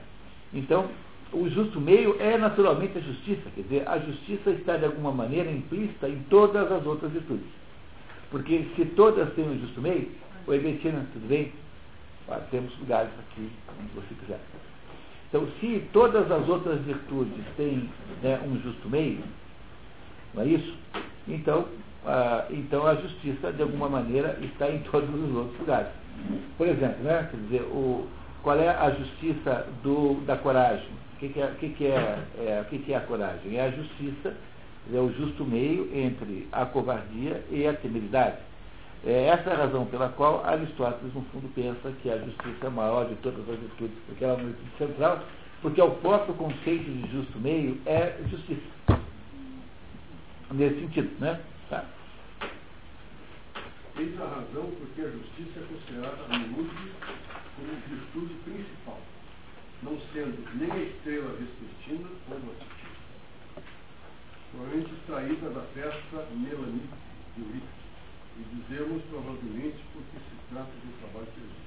[0.53, 0.87] então
[1.31, 5.51] o justo meio é naturalmente a justiça, quer dizer, a justiça está de alguma maneira
[5.51, 7.47] implícita em todas as outras virtudes.
[8.29, 10.11] Porque se todas têm o justo meio,
[10.47, 11.51] o Ebetina, tudo bem?
[12.49, 13.49] temos lugares aqui,
[13.79, 14.39] onde você quiser.
[15.29, 17.89] Então, se todas as outras virtudes têm
[18.21, 19.19] né, um justo meio,
[20.33, 20.75] não é isso?
[21.27, 21.67] Então,
[22.05, 25.91] ah, então a justiça, de alguma maneira, está em todos os outros lugares.
[26.57, 28.07] Por exemplo, né, quer dizer, o,
[28.41, 30.87] qual é a justiça do, da coragem?
[31.15, 33.57] O que, que, é, que, que, é, é, que, que é a coragem?
[33.57, 34.35] É a justiça,
[34.93, 38.37] é o justo meio entre a covardia e a temeridade.
[39.05, 42.71] É essa a razão pela qual Aristóteles, no fundo, pensa que a justiça é a
[42.71, 45.19] maior de todas as virtudes, porque ela é uma virtude central,
[45.61, 48.61] porque o próprio conceito de justo meio é justiça.
[50.51, 51.39] Nesse sentido, né?
[51.69, 51.85] Tá.
[53.95, 56.73] Eis a razão porque a justiça é considerada no mundo
[57.55, 58.99] como virtude principal,
[59.83, 62.83] não sendo nem a estrela vespertina ou matutina.
[64.51, 66.89] Provavelmente extraída da festa Melanie
[67.35, 67.83] de Euripides
[68.37, 71.63] e dizemos provavelmente porque se trata de um trabalho perdido.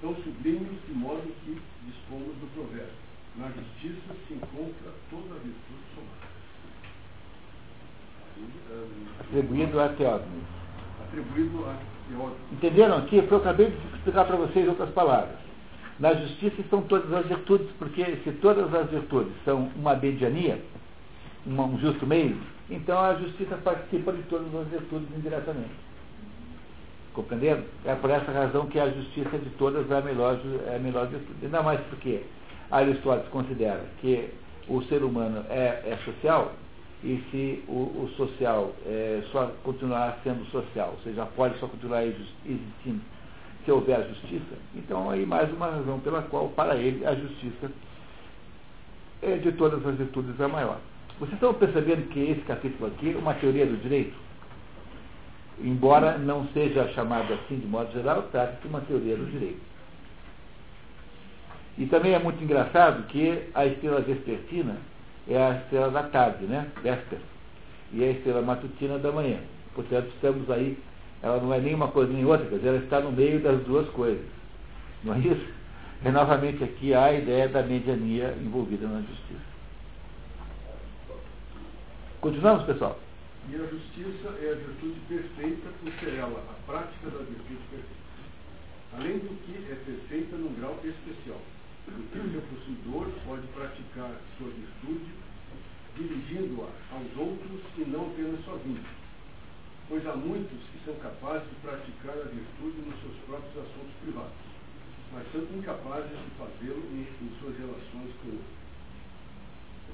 [0.00, 3.13] Tão sublimes de modo que dispomos do provérbio.
[3.36, 6.24] Na justiça se encontra toda a virtude somada.
[9.20, 10.44] Atribuído a Teógenes.
[11.08, 11.74] Atribuído a
[12.08, 12.52] Teógenes.
[12.52, 13.20] Entenderam aqui?
[13.22, 15.36] Foi eu acabei de explicar para vocês outras palavras.
[15.98, 20.60] Na justiça estão todas as virtudes, porque se todas as virtudes são uma mediania,
[21.46, 22.36] um justo meio,
[22.70, 25.74] então a justiça participa de todas as virtudes indiretamente.
[27.12, 27.62] Compreenderam?
[27.84, 31.06] É por essa razão que a justiça de todas é a melhor, é a melhor
[31.06, 31.44] virtude.
[31.44, 32.22] Ainda mais porque
[32.70, 34.30] Aristóteles considera que
[34.68, 36.52] o ser humano é, é social,
[37.02, 42.04] e se o, o social é, só continuar sendo social, ou seja, pode só continuar
[42.04, 43.02] existindo
[43.64, 47.70] se houver justiça, então aí mais uma razão pela qual, para ele, a justiça
[49.22, 50.78] é de todas as virtudes a maior.
[51.18, 54.14] Vocês estão percebendo que esse capítulo aqui é uma teoria do direito?
[55.60, 59.60] Embora não seja chamado assim de modo geral, trata-se de uma teoria do direito.
[61.76, 64.76] E também é muito engraçado que a estrela vespertina
[65.28, 66.68] é a estrela da tarde, né?
[66.82, 67.20] Véspera.
[67.92, 69.38] E a estrela matutina da manhã.
[69.74, 70.78] Portanto, estamos aí,
[71.22, 73.60] ela não é nem uma coisa nem outra, quer dizer, ela está no meio das
[73.62, 74.24] duas coisas.
[75.02, 75.46] Não é isso?
[76.04, 79.54] É novamente aqui a ideia da mediania envolvida na justiça.
[82.20, 82.98] Continuamos, pessoal?
[83.50, 88.04] E a justiça é a virtude perfeita por ser ela a prática da virtude perfeita.
[88.96, 91.40] Além do que é perfeita num grau especial,
[91.86, 95.12] o seu possuidor pode praticar sua virtude
[95.96, 98.82] dirigindo-a aos outros e não apenas sozinho.
[99.88, 104.32] Pois há muitos que são capazes de praticar a virtude nos seus próprios assuntos privados,
[105.12, 108.64] mas são incapazes de fazê-lo em, em suas relações com outros.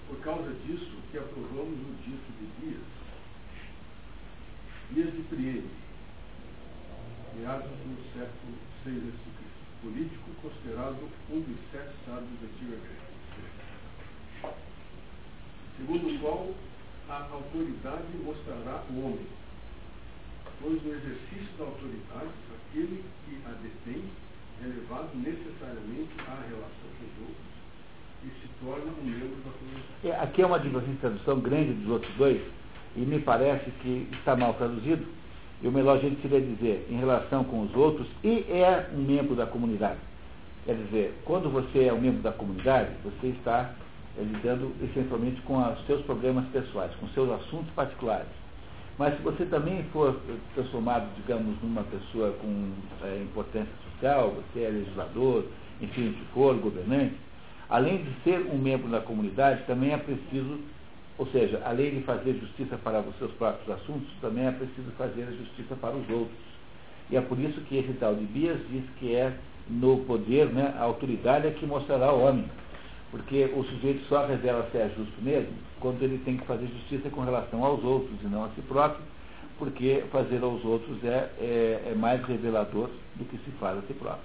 [0.07, 2.87] Por causa disso que aprovamos o dito de Dias,
[4.93, 5.71] Dias de Priene,
[7.37, 9.40] meados do século VI
[9.83, 13.11] político considerado um dos sete sábios da antiga Grécia.
[15.77, 16.55] Segundo o qual
[17.09, 19.27] a autoridade mostrará o homem,
[20.61, 24.05] pois no exercício da autoridade, aquele que a detém
[24.63, 27.51] é levado necessariamente à relação com os outros
[28.23, 29.87] e se torna um membro da comunidade.
[30.05, 32.43] É, aqui é uma divergência de tradução grande dos outros dois,
[32.95, 35.07] e me parece que está mal traduzido,
[35.63, 39.35] e o melhor jeito seria dizer em relação com os outros e é um membro
[39.35, 39.99] da comunidade.
[40.65, 43.73] Quer dizer, quando você é um membro da comunidade, você está
[44.19, 48.29] é, lidando essencialmente com os seus problemas pessoais, com seus assuntos particulares.
[48.99, 50.21] Mas se você também for
[50.55, 55.47] transformado, digamos, numa pessoa com é, importância social, você é legislador,
[55.81, 57.15] enfim, se for governante,
[57.71, 60.59] além de ser um membro da comunidade, também é preciso,
[61.21, 65.25] ou seja, além de fazer justiça para os seus próprios assuntos, também é preciso fazer
[65.25, 66.39] a justiça para os outros.
[67.11, 69.37] E é por isso que esse tal de Bias diz que é
[69.69, 72.47] no poder, né, a autoridade é que mostrará o homem.
[73.11, 77.11] Porque o sujeito só revela se é justo mesmo quando ele tem que fazer justiça
[77.11, 79.05] com relação aos outros e não a si próprio,
[79.59, 83.93] porque fazer aos outros é, é, é mais revelador do que se faz a si
[83.93, 84.25] próprio.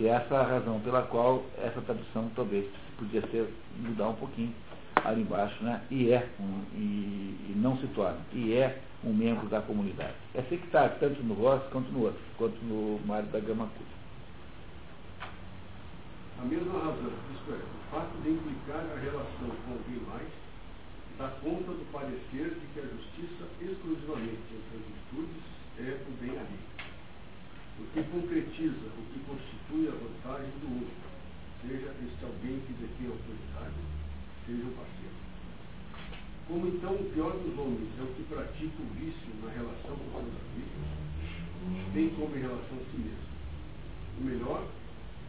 [0.00, 2.66] E essa é a razão pela qual essa tradução talvez
[2.98, 3.46] podia ser
[3.78, 4.52] mudar um pouquinho
[5.04, 5.80] ali embaixo, né?
[5.90, 10.14] E é um, e, e, não se torna, e é um membro da comunidade.
[10.34, 14.00] É está tanto no Ross quanto no outro, quanto no Mário da Gama Curta.
[16.40, 20.28] A mesma razão, isto é, o fato de implicar a relação com alguém mais,
[21.18, 25.42] dá conta do parecer de que a justiça exclusivamente entre as virtudes
[25.78, 26.70] é o bem ali
[27.80, 31.00] o que concretiza, o que constitui a vantagem do outro,
[31.62, 33.80] seja este alguém que detém autoridade,
[34.50, 35.14] seja o parceiro.
[36.48, 40.10] Como então o pior dos homens é o que pratica o vício na relação com
[40.10, 43.30] seus amigos, bem como em relação a si mesmo.
[44.18, 44.66] O melhor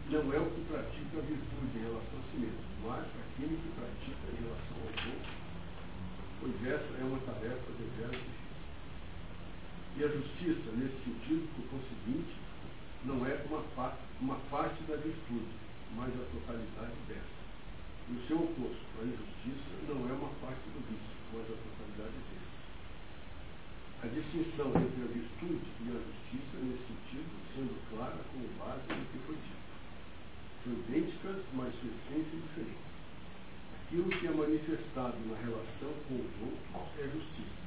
[0.09, 3.69] não é o que pratica a virtude em relação a si mesmo, mas aquele que
[3.78, 5.38] pratica em relação aos outros,
[6.41, 8.41] pois essa é uma tarefa de difícil.
[9.97, 12.34] E a justiça, nesse sentido, por conseguinte,
[13.05, 13.61] não é uma,
[14.19, 15.53] uma parte da virtude,
[15.95, 17.41] mas a totalidade dessa.
[18.12, 22.20] E o seu oposto, a injustiça, não é uma parte do vício, mas a totalidade
[22.28, 22.51] dele.
[24.03, 29.07] A distinção entre a virtude e a justiça, nesse sentido, sendo clara como base do
[29.16, 29.72] que foi dito.
[30.59, 32.91] São idênticas, mas sua essência é diferente.
[33.80, 37.62] Aquilo que é manifestado na relação com os outros é justiça.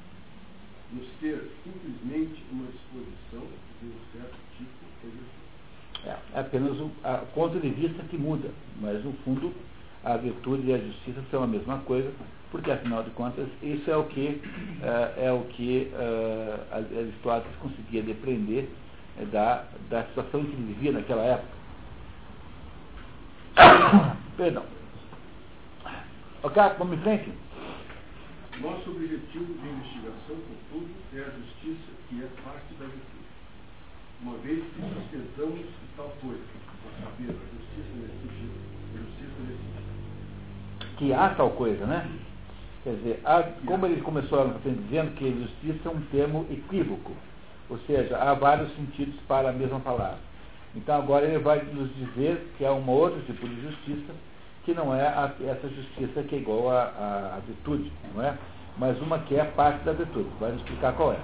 [0.93, 3.49] Nos ter simplesmente uma disposição
[3.81, 4.85] de um certo tipo
[6.05, 6.89] é, é apenas o
[7.33, 9.51] ponto de vista que muda, mas no fundo
[10.05, 12.11] a virtude e a justiça são a mesma coisa,
[12.51, 14.41] porque afinal de contas isso é o que
[14.81, 18.69] é, é o que é, Aristóteles conseguia depreender
[19.19, 21.55] é, da, da situação que ele vivia naquela época.
[24.37, 24.63] Perdão.
[26.43, 27.31] Ok, vamos em frente?
[28.61, 33.15] Nosso objetivo de investigação, contudo, é a justiça, que é parte da virtude
[34.21, 38.57] uma vez que sustentamos tal coisa, a saber, a justiça nesse sentido,
[38.93, 39.74] a justiça nesse sentido.
[40.97, 42.09] Que há tal coisa, né?
[42.83, 47.13] Quer dizer, há, como ele começou dizendo que justiça é um termo equívoco,
[47.67, 50.19] ou seja, há vários sentidos para a mesma palavra.
[50.75, 54.13] Então agora ele vai nos dizer que há um outro tipo de justiça,
[54.63, 58.37] que não é a, essa justiça que é igual à virtude, não é?
[58.77, 60.29] Mas uma que é parte da virtude.
[60.39, 61.19] Vai nos explicar qual é.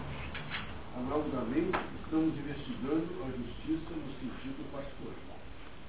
[0.97, 5.15] Analogamente, estamos investigando a justiça no sentido particular.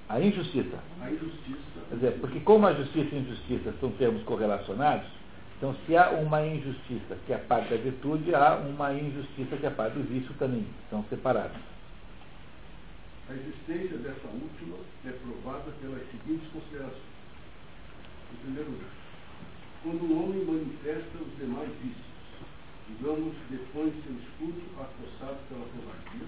[0.09, 0.79] A injustiça.
[1.01, 1.72] A injustiça.
[1.93, 5.07] Quer dizer, porque como a justiça e a injustiça são termos correlacionados,
[5.59, 9.69] então se há uma injustiça que é parte da virtude, há uma injustiça que é
[9.69, 10.67] parte do vício também.
[10.89, 11.59] São separados.
[13.29, 17.13] A existência dessa última é provada pelas seguintes considerações.
[18.33, 18.91] Em primeiro lugar,
[19.83, 22.09] quando o homem manifesta os demais vícios,
[22.89, 26.27] digamos, depõe seu escudo acossado pela covardia,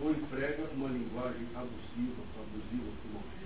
[0.00, 2.88] ou emprega uma linguagem abusiva, abusiva
[3.18, 3.41] ofensa,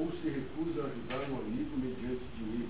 [0.00, 2.68] ou se recusa a ajudar um amigo mediante dinheiro.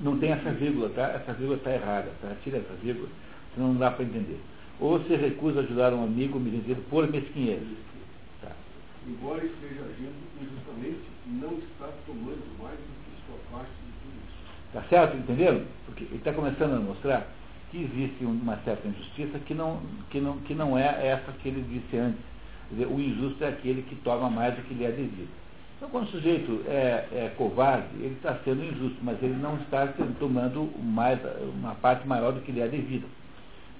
[0.00, 1.06] Não tem essa vírgula, tá?
[1.12, 2.34] Essa vírgula está errada, tá?
[2.42, 3.08] Tira essa vírgula,
[3.54, 4.40] senão não dá para entender.
[4.80, 7.62] Ou se recusa a ajudar um amigo mediante por mesquinhez.
[8.42, 8.50] Tá.
[9.06, 14.72] Embora esteja agindo injustamente, não está tomando mais do que sua parte de tudo isso.
[14.72, 15.16] Tá certo?
[15.16, 15.62] Entenderam?
[15.86, 17.28] Porque ele está começando a mostrar
[17.70, 19.80] que existe uma certa injustiça que não,
[20.10, 22.20] que não, que não é essa que ele disse antes.
[22.72, 25.43] Dizer, o injusto é aquele que toma mais do que lhe é devido.
[25.76, 29.86] Então, quando o sujeito é, é covarde, ele está sendo injusto, mas ele não está
[30.18, 31.18] tomando mais,
[31.54, 33.08] uma parte maior do que lhe é devido.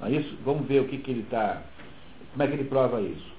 [0.00, 0.36] Não é isso?
[0.44, 1.62] Vamos ver o que, que ele está.
[2.32, 3.32] Como é que ele prova isso?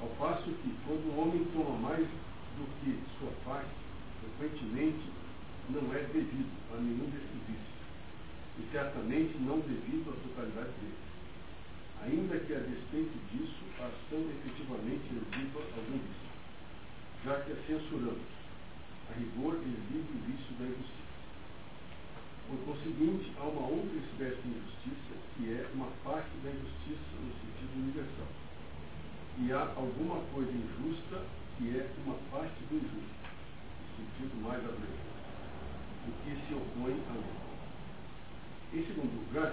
[0.00, 2.06] Ao passo que, quando o homem toma mais
[2.56, 3.70] do que sua parte,
[4.20, 5.10] frequentemente
[5.70, 7.76] não é devido a nenhum desses vícios
[8.58, 11.06] e certamente não devido à totalidade deles.
[12.04, 16.25] Ainda que a despeito disso, a ação efetivamente exiba algum vício,
[17.26, 18.30] já que a censuramos.
[19.10, 21.10] A rigor exibe o vício da injustiça.
[22.46, 27.34] Por conseguinte, há uma outra espécie de injustiça, que é uma parte da injustiça no
[27.42, 28.30] sentido universal.
[29.42, 31.26] E há alguma coisa injusta,
[31.58, 35.18] que é uma parte do injusto, no sentido mais abrangente,
[36.06, 37.36] o que se opõe a lei.
[38.72, 39.52] Em segundo lugar,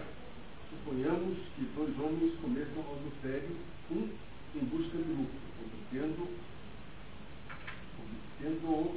[0.70, 3.58] suponhamos que dois homens cometam adultério,
[3.90, 4.10] um
[4.54, 6.53] em busca de lucro, obtendo,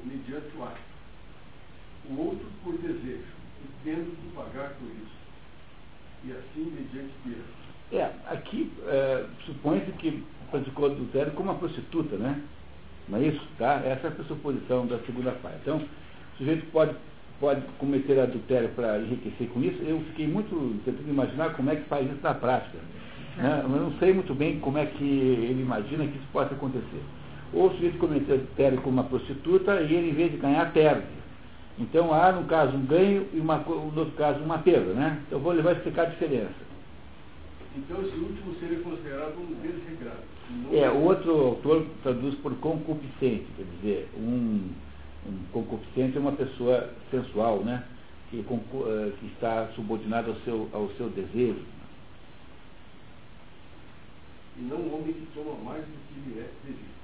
[0.05, 0.81] mediante o ato,
[2.11, 3.25] o outro por desejo,
[3.65, 5.17] e tendo de pagar por isso,
[6.25, 7.67] e assim mediante perda.
[7.93, 12.43] É, aqui é, supõe-se que praticou adultério como uma prostituta, né?
[13.09, 13.47] Não é isso?
[13.59, 13.75] Tá?
[13.85, 15.59] Essa é a pressuposição da segunda parte.
[15.63, 16.97] Então, o sujeito pode
[17.41, 21.89] pode cometer adultério para enriquecer com isso, eu fiquei muito tentando imaginar como é que
[21.89, 22.79] faz isso na prática.
[23.37, 23.61] Né?
[23.63, 27.03] Eu não sei muito bem como é que ele imagina que isso possa acontecer.
[27.53, 31.07] Ou o sujeito cometer adultério com uma prostituta e ele, em vez de ganhar, perde.
[31.79, 34.93] Então há, no caso, um ganho e, uma, no outro caso, uma perda.
[34.93, 35.23] Né?
[35.27, 36.67] Então vou a explicar a diferença.
[37.77, 40.37] Então esse último seria considerado um desregrado.
[40.73, 44.71] É, o outro autor traduz por concupiscente, quer dizer, um
[45.29, 47.85] um concupiscente é uma pessoa sensual, né?
[48.31, 51.63] Que, eh, que está subordinada ao seu, ao seu desejo.
[54.59, 56.96] E não um homem que toma mais do que lhe é devido.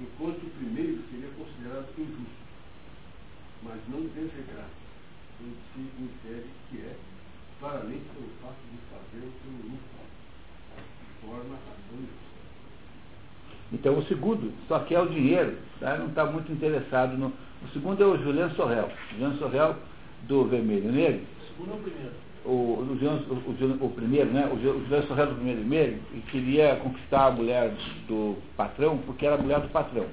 [0.00, 2.42] Enquanto o primeiro seria considerado injusto,
[3.62, 4.70] mas não desregrado,
[5.40, 6.96] onde se infere que é
[7.60, 10.02] claramente pelo fato de fazer o seu lucro,
[10.98, 11.82] que torna a.
[13.72, 15.96] Então o segundo só quer o dinheiro, tá?
[15.96, 17.32] não está muito interessado no.
[17.62, 18.90] O segundo é o Julian Sorrel.
[19.12, 19.76] Julian Sorrel
[20.24, 21.22] do Vermelho Negro.
[21.40, 22.31] O segundo é o primeiro.
[22.44, 24.50] O, o, Julian, o, o, primeiro, né?
[24.52, 27.72] O Julian Sorrel do Vermelho e Negro e queria conquistar a mulher
[28.08, 30.06] do patrão porque era a mulher do patrão.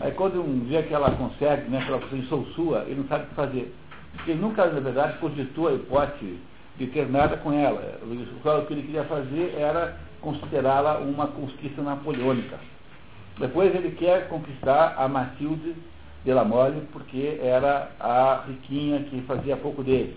[0.00, 3.06] Aí quando um dia que ela consegue, né, que ela consegue, sou sua, ele não
[3.06, 3.74] sabe o que fazer.
[4.14, 6.38] Porque ele nunca, na verdade, cogitou a hipótese
[6.76, 8.00] de ter nada com ela.
[8.02, 12.58] O que ele queria fazer era considerá-la uma conquista napoleônica.
[13.38, 15.74] Depois ele quer conquistar a Matilde
[16.24, 20.16] de la Mole, porque era a riquinha que fazia pouco dele.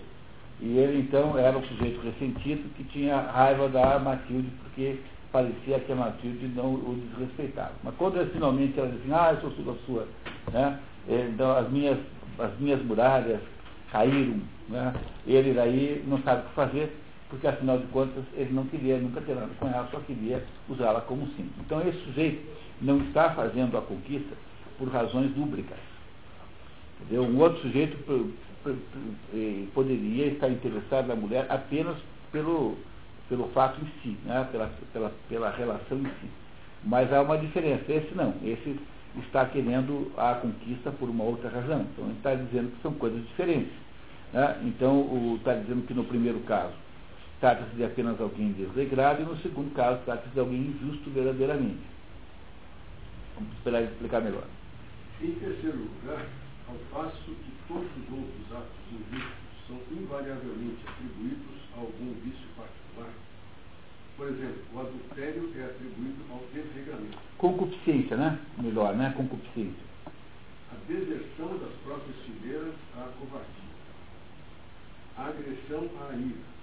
[0.60, 4.98] E ele então era um sujeito ressentido que tinha raiva da Matilde, porque
[5.30, 7.72] parecia que a Matilde não o desrespeitava.
[7.84, 10.08] Mas quando ele, finalmente ela diz assim, ah, eu sou sua, sua,
[10.50, 10.78] né?
[11.08, 11.98] então as minhas,
[12.38, 13.40] as minhas muralhas
[13.92, 14.94] caíram, né?
[15.26, 16.96] ele daí não sabe o que fazer,
[17.28, 21.02] porque afinal de contas ele não queria nunca ter nada com ela, só queria usá-la
[21.02, 21.54] como símbolo.
[21.60, 22.42] Então esse sujeito
[22.80, 24.34] não está fazendo a conquista
[24.78, 25.78] por razões lúbricas.
[27.00, 27.24] Entendeu?
[27.24, 28.46] Um outro sujeito eh,
[29.74, 31.96] poderia estar interessado na mulher apenas
[32.32, 32.76] pelo,
[33.28, 34.46] pelo fato em si, né?
[34.50, 36.28] pela, pela, pela relação em si.
[36.84, 37.84] Mas há uma diferença.
[37.92, 38.34] Esse não.
[38.44, 38.78] Esse
[39.18, 41.86] está querendo a conquista por uma outra razão.
[41.92, 43.72] Então ele está dizendo que são coisas diferentes.
[44.32, 44.60] Né?
[44.64, 46.74] Então está dizendo que no primeiro caso
[47.40, 51.80] trata-se de apenas alguém desregrado e no segundo caso trata-se de alguém injusto verdadeiramente.
[53.34, 54.44] Vamos esperar ele explicar melhor.
[55.20, 56.26] Em terceiro lugar,
[56.68, 63.10] ao passo que todos os outros atos injustos são invariavelmente atribuídos a algum vício particular,
[64.16, 67.18] por exemplo, o adultério é atribuído ao desregramento.
[67.36, 68.40] Concupiscência, né?
[68.56, 69.12] Melhor, né?
[69.14, 69.84] Concupiscência.
[70.72, 73.76] A deserção das próprias fileiras à covardia.
[75.18, 76.56] A agressão à ira.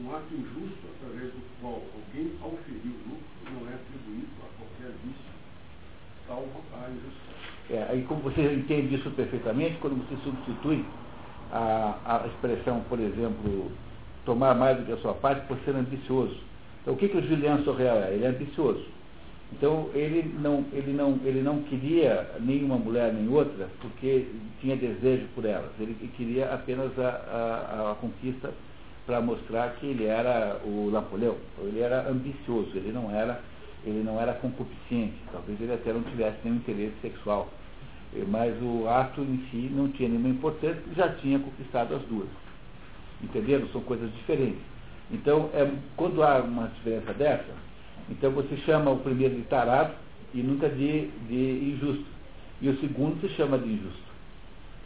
[0.00, 5.32] Um ato injusto através do qual alguém auferiu lucro não é atribuído a qualquer vício,
[6.26, 7.37] salvo a injustiça.
[7.70, 10.84] É, aí como você entende isso perfeitamente, quando você substitui
[11.52, 13.70] a, a expressão, por exemplo,
[14.24, 16.36] tomar mais do que a sua parte por ser ambicioso.
[16.82, 18.14] Então o que, que o Julian Sorreal é?
[18.14, 18.84] Ele é ambicioso.
[19.52, 24.26] Então ele não, ele, não, ele não queria nenhuma mulher nem outra porque
[24.60, 25.70] tinha desejo por elas.
[25.78, 28.50] Ele queria apenas a, a, a conquista
[29.06, 31.36] para mostrar que ele era o Napoleão.
[31.60, 33.40] Ele era ambicioso, ele não era,
[33.88, 35.14] ele não era concupiscente.
[35.32, 37.48] Talvez ele até não tivesse nenhum interesse sexual.
[38.14, 42.28] Eh, mas o ato em si não tinha nenhuma importância, já tinha conquistado as duas.
[43.22, 43.68] Entenderam?
[43.68, 44.60] São coisas diferentes.
[45.10, 47.52] Então, é, quando há uma diferença dessa,
[48.10, 49.92] então você chama o primeiro de tarado
[50.34, 52.06] e nunca de, de injusto.
[52.60, 54.08] E o segundo se chama de injusto.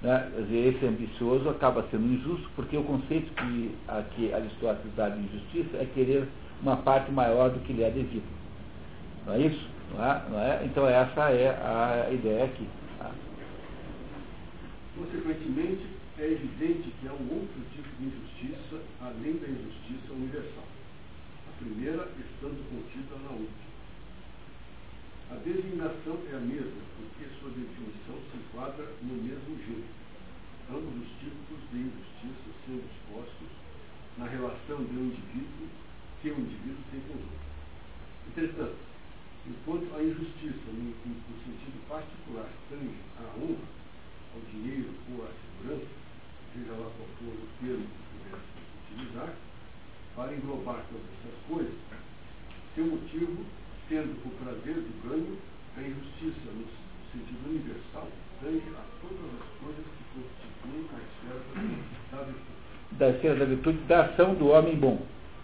[0.03, 0.31] Né?
[0.51, 5.87] Esse ambicioso acaba sendo injusto, porque o conceito que aqui Aristóteles dá de injustiça é
[5.95, 6.27] querer
[6.61, 8.42] uma parte maior do que lhe é devido.
[9.27, 9.69] Não é isso?
[9.95, 10.25] Não é?
[10.31, 10.65] Não é?
[10.65, 12.69] Então essa é a ideia aqui.
[12.99, 13.13] Tá?
[14.97, 15.87] Consequentemente,
[16.19, 20.69] é evidente que há um outro tipo de injustiça além da injustiça universal.
[21.49, 23.73] A primeira estando contida na última.
[25.31, 30.03] A designação é a mesma, porque sua definição se enquadra no mesmo gênero.
[30.69, 33.49] Ambos os tipos de injustiça sendo expostos
[34.19, 35.69] na relação de um indivíduo
[36.21, 37.43] que o indivíduo tem com o outro.
[38.29, 38.92] Entretanto,
[39.47, 43.67] enquanto a injustiça, no, no sentido particular, tange à honra,
[44.35, 45.91] ao dinheiro ou à segurança,
[46.55, 48.53] seja lá qual for o termo que pudesse
[48.93, 49.35] utilizar,
[50.15, 51.75] para englobar todas essas coisas,
[52.75, 53.45] seu motivo
[53.89, 55.37] sendo o prazer do ganho,
[55.77, 56.65] a injustiça no
[57.13, 58.09] sentido universal
[58.41, 61.41] tange a todas as coisas que constituem a esfera
[62.11, 62.53] da virtude.
[62.93, 65.01] Da esfera da virtude, da ação do homem bom.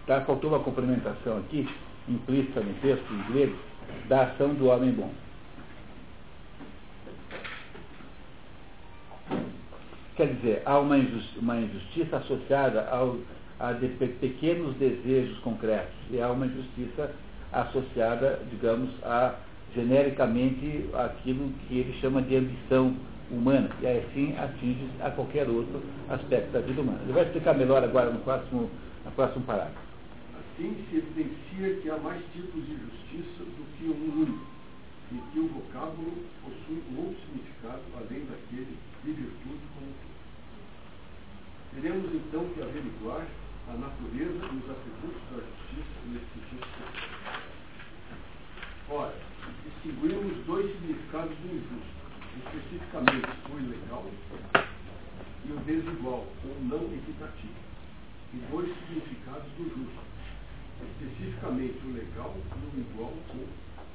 [0.07, 0.23] Tá?
[0.23, 1.69] Faltou uma complementação aqui,
[2.09, 3.55] implícita no texto em inglês,
[4.09, 5.11] da ação do homem bom.
[10.17, 13.19] Quer dizer, há uma injustiça, uma injustiça associada ao,
[13.61, 17.13] a de pequenos desejos concretos e há uma injustiça
[17.53, 19.35] associada, digamos, a
[19.75, 22.95] genericamente aquilo que ele chama de ambição
[23.31, 26.99] humana, e assim atinge a qualquer outro aspecto da vida humana.
[27.05, 28.71] Ele vai explicar melhor agora no próximo,
[29.05, 29.88] no próximo parágrafo.
[30.59, 34.45] Assim se evidencia que há mais tipos de justiça do que um único,
[35.13, 40.19] e que o vocábulo possui um outro significado além daquele de virtude como todo.
[41.75, 43.25] Teremos então que averiguar
[43.69, 46.67] a natureza e os atributos da justiça nesse sentido.
[48.91, 49.15] Ora,
[49.63, 52.03] distinguimos dois significados do injusto,
[52.37, 54.11] especificamente o ilegal
[55.47, 57.55] e o desigual, ou não equitativo,
[58.35, 60.18] e dois significados do justo,
[60.85, 63.45] especificamente o legal e o igual ou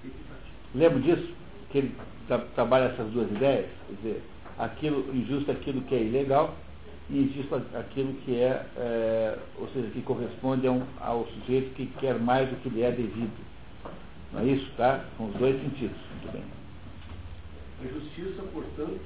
[0.03, 0.53] equitativo.
[0.75, 1.33] Lembra disso?
[1.71, 1.95] Que ele
[2.27, 3.69] tra trabalha essas duas ideias?
[3.87, 4.23] Quer dizer,
[4.57, 6.55] aquilo injusto é aquilo que é ilegal
[7.09, 12.19] e injusto aquilo que é, é ou seja, que corresponde um, ao sujeito que quer
[12.19, 13.43] mais do que lhe é devido.
[14.31, 14.69] Não é isso?
[14.77, 15.05] Tá?
[15.17, 15.97] Com os dois sentidos.
[16.11, 16.43] Muito bem.
[17.83, 19.01] A justiça, portanto,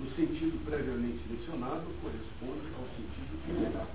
[0.00, 3.86] no sentido previamente mencionado, corresponde ao sentido ilegal.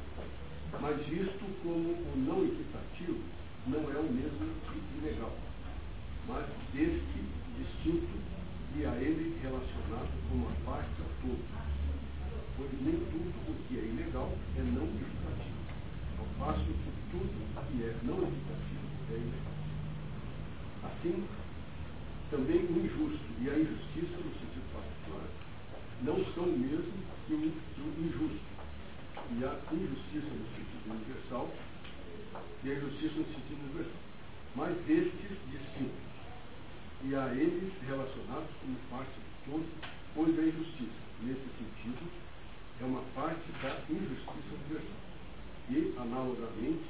[0.80, 3.20] Mas visto como o não equitativo
[3.68, 5.36] não é o mesmo que ilegal,
[6.28, 7.20] mas deste
[7.58, 8.16] distinto
[8.76, 11.44] e a ele relacionado como a parte ao todo.
[12.56, 15.62] Pois nem tudo o que é ilegal é não equitativo,
[16.20, 19.58] ao passo que tudo o que é não equitativo é ilegal.
[20.84, 21.28] Assim,
[22.30, 25.28] também o injusto e a injustiça, no sentido particular,
[26.04, 26.94] não são o mesmo
[27.26, 27.52] que o,
[28.06, 28.57] injusto.
[29.30, 31.50] E a injustiça no sentido universal
[32.64, 34.02] e a injustiça no sentido universal.
[34.56, 36.08] Mas destes distintos.
[37.04, 39.68] E a eles relacionados como parte do todo,
[40.16, 42.10] pois a injustiça, nesse sentido,
[42.82, 45.08] é uma parte da injustiça universal.
[45.70, 46.90] E, analogamente,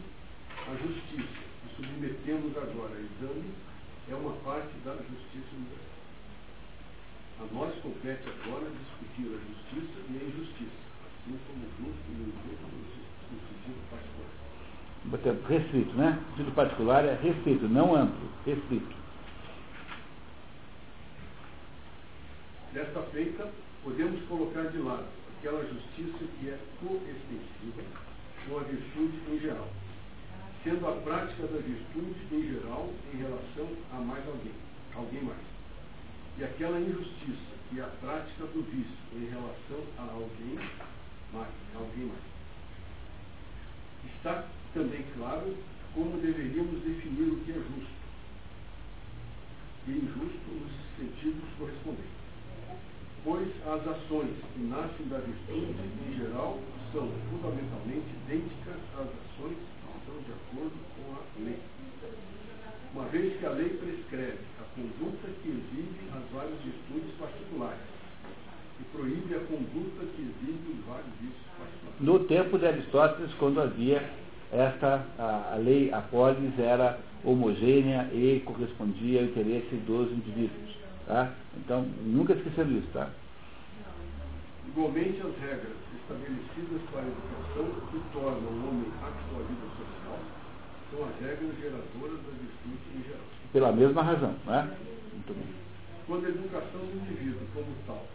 [0.67, 3.51] a justiça, que submetemos agora a exame,
[4.09, 5.97] é uma parte da justiça universal.
[7.39, 10.86] A nós compete agora discutir a justiça e a injustiça,
[15.17, 15.47] particular.
[15.47, 16.23] Restrito, né?
[16.27, 18.95] O sentido particular é restrito, não amplo, restrito.
[22.73, 23.49] Desta feita,
[23.83, 25.05] podemos colocar de lado
[25.39, 27.83] aquela justiça que é coextensiva
[28.47, 29.67] com a virtude em geral,
[30.63, 34.53] sendo a prática da virtude em geral em relação a mais alguém,
[34.95, 35.39] alguém mais.
[36.37, 40.59] E aquela injustiça que é a prática do vício em relação a alguém
[41.33, 42.21] alguém mais.
[44.15, 45.55] Está também claro
[45.93, 47.97] como deveríamos definir o que é justo
[49.87, 52.17] e injusto nos sentidos correspondentes.
[53.23, 55.75] Pois as ações que nascem da virtude,
[56.07, 56.59] em geral,
[56.91, 61.59] são fundamentalmente idênticas às ações que estão de acordo com a lei.
[62.93, 67.96] Uma vez que a lei prescreve a conduta que exibe as várias virtudes particulares
[68.79, 71.99] e proíbe a conduta que exibe os vários vícios particulares.
[71.99, 74.03] No tempo de Aristóteles, quando havia
[74.51, 80.77] esta, a, a lei, a polis, era homogênea e correspondia ao interesse dos indivíduos.
[81.05, 81.31] Tá?
[81.57, 82.87] Então, nunca esqueçam isso.
[82.93, 83.09] Tá?
[84.67, 90.19] Igualmente, as regras estabelecidas para a educação que tornam o homem apto à vida social
[90.91, 93.25] são as regras geradoras da virtude em geral.
[93.51, 94.35] Pela mesma razão.
[94.45, 94.77] Né?
[95.13, 95.47] Muito bem.
[96.05, 98.05] Quando a educação do indivíduo como tal,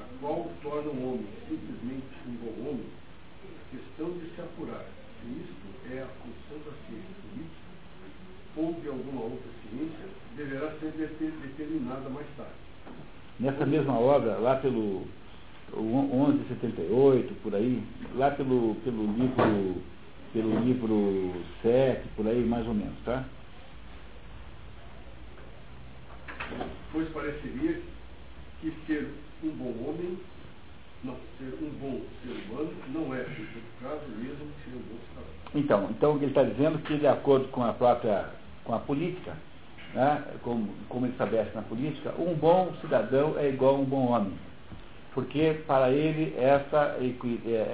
[0.00, 2.86] a qual torna o homem simplesmente um bom homem,
[3.70, 4.84] questão de se apurar
[5.20, 7.68] se isto é a função da ciência política
[8.56, 10.06] ou de alguma outra ciência,
[10.36, 12.52] deverá ser determinada mais tarde.
[13.38, 15.06] Nessa mesma obra, lá pelo
[15.76, 17.82] 1178, por aí,
[18.16, 19.82] lá pelo, pelo livro
[20.32, 23.24] pelo livro 7, por aí mais ou menos, tá?
[26.92, 27.80] Pois pareceria
[28.60, 29.08] que ser
[29.44, 30.18] um bom homem
[31.04, 35.28] não, ser um bom ser humano não é, todo caso, mesmo ser um bom cidadão.
[35.54, 38.30] Então, então ele está dizendo que, de acordo com a própria
[38.64, 39.32] com a política,
[39.94, 44.08] né, como, como ele estabelece na política, um bom cidadão é igual a um bom
[44.08, 44.34] homem.
[45.14, 46.96] Porque para ele essa,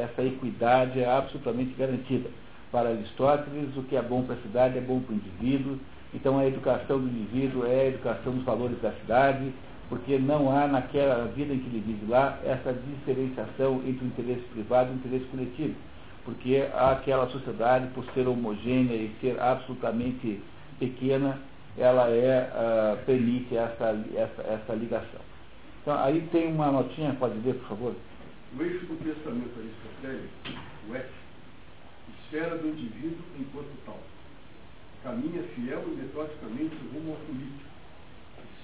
[0.03, 2.31] essa equidade é absolutamente garantida.
[2.71, 5.79] Para Aristóteles, o que é bom para a cidade é bom para o indivíduo.
[6.15, 9.53] Então a educação do indivíduo é a educação dos valores da cidade,
[9.89, 14.43] porque não há naquela vida em que ele vive lá essa diferenciação entre o interesse
[14.53, 15.75] privado e o interesse coletivo,
[16.25, 20.41] porque aquela sociedade, por ser homogênea e ser absolutamente
[20.79, 21.39] pequena,
[21.77, 25.21] ela é, uh, permite essa, essa, essa ligação.
[25.83, 27.95] Então, aí tem uma notinha, pode ver, por favor?
[28.57, 30.33] O eixo do pensamento aristotélico,
[30.89, 31.09] o F,
[32.21, 33.99] esfera do indivíduo enquanto tal,
[35.03, 37.74] caminha fiel e metodicamente rumo ao político,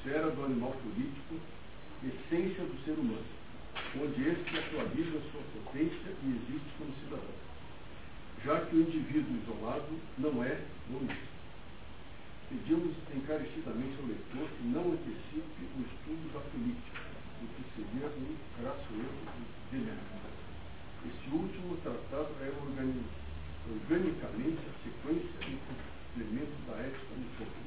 [0.01, 1.37] esfera do animal político,
[2.01, 3.29] essência do ser humano,
[4.01, 7.37] onde este atualiza sua potência e existe como cidadão,
[8.43, 10.57] já que o indivíduo isolado não é
[10.89, 11.29] bonito.
[12.49, 17.05] Pedimos encarecidamente ao leitor que não antecipe o estudo da política,
[17.41, 19.25] o que seria um crasso erro
[19.71, 20.31] de merda.
[21.05, 22.49] Este último tratado é
[23.69, 27.60] organicamente a sequência e complemento da ética no corpo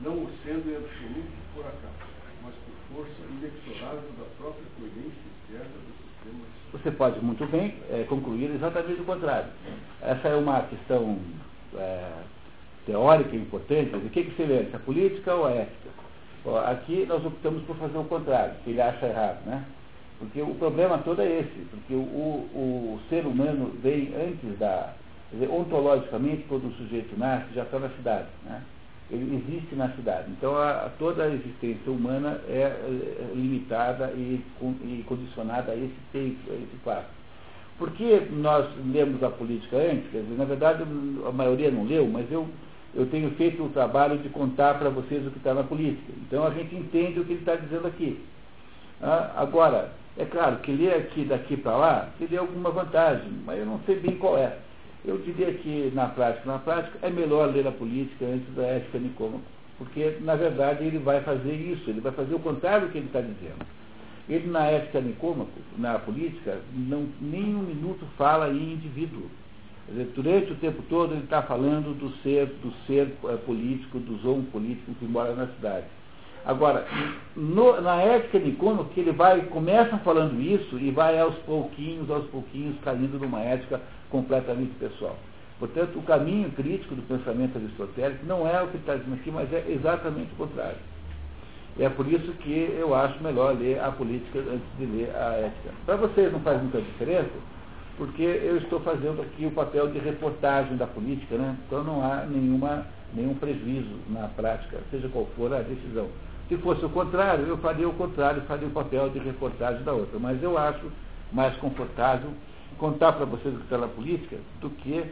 [0.00, 2.10] não o sendo em absoluto por acaso,
[2.42, 6.44] mas por força inexorável da própria coerência externa do sistema.
[6.72, 9.50] Você pode muito bem é, concluir exatamente o contrário.
[10.00, 11.18] Essa é uma questão
[11.76, 12.22] é,
[12.86, 13.94] teórica importante.
[13.94, 14.66] O que, que se lê?
[14.72, 15.90] A política ou a ética?
[16.44, 19.64] Ó, aqui nós optamos por fazer o contrário, que ele acha errado, né?
[20.18, 24.94] Porque o problema todo é esse, porque o, o, o ser humano vem antes da.
[25.32, 28.28] Dizer, ontologicamente, quando o sujeito nasce, já está na cidade.
[28.44, 28.62] Né?
[29.12, 30.30] Ele existe na cidade.
[30.30, 36.38] Então, a, toda a existência humana é, é limitada e, e, condicionada a esse tempo,
[36.50, 37.10] a esse fato.
[37.78, 40.10] Por que nós lemos a política antes?
[40.10, 40.82] Dizer, na verdade,
[41.26, 42.48] a maioria não leu, mas eu,
[42.94, 46.12] eu tenho feito o trabalho de contar para vocês o que está na política.
[46.26, 48.18] Então, a gente entende o que ele está dizendo aqui.
[49.02, 53.66] Ah, agora, é claro que ler aqui daqui para lá teria alguma vantagem, mas eu
[53.66, 54.56] não sei bem qual é.
[55.04, 58.98] Eu diria que, na prática, na prática, é melhor ler a política antes da ética
[58.98, 59.42] Nicômaco,
[59.76, 63.06] porque, na verdade, ele vai fazer isso, ele vai fazer o contrário do que ele
[63.06, 63.66] está dizendo.
[64.28, 69.28] Ele, na ética Nicômaco, na política, não, nem um minuto fala em indivíduo.
[70.14, 74.44] Durante o tempo todo ele está falando do ser, do ser é, político, do zoom
[74.44, 75.86] político que mora na cidade.
[76.44, 76.86] Agora,
[77.36, 82.26] no, na ética Nicômaco, que ele vai, começa falando isso e vai aos pouquinhos, aos
[82.26, 85.16] pouquinhos, caindo numa ética completamente pessoal.
[85.58, 89.52] Portanto, o caminho crítico do pensamento aristotélico não é o que está dizendo aqui, mas
[89.52, 90.78] é exatamente o contrário.
[91.78, 95.70] É por isso que eu acho melhor ler a política antes de ler a ética.
[95.86, 97.30] Para vocês não faz muita diferença,
[97.96, 101.56] porque eu estou fazendo aqui o papel de reportagem da política, né?
[101.66, 106.08] então não há nenhuma, nenhum prejuízo na prática, seja qual for a decisão.
[106.48, 110.18] Se fosse o contrário, eu faria o contrário, faria o papel de reportagem da outra.
[110.18, 110.90] Mas eu acho
[111.32, 112.30] mais confortável
[112.78, 115.04] contar para vocês o que está na política do que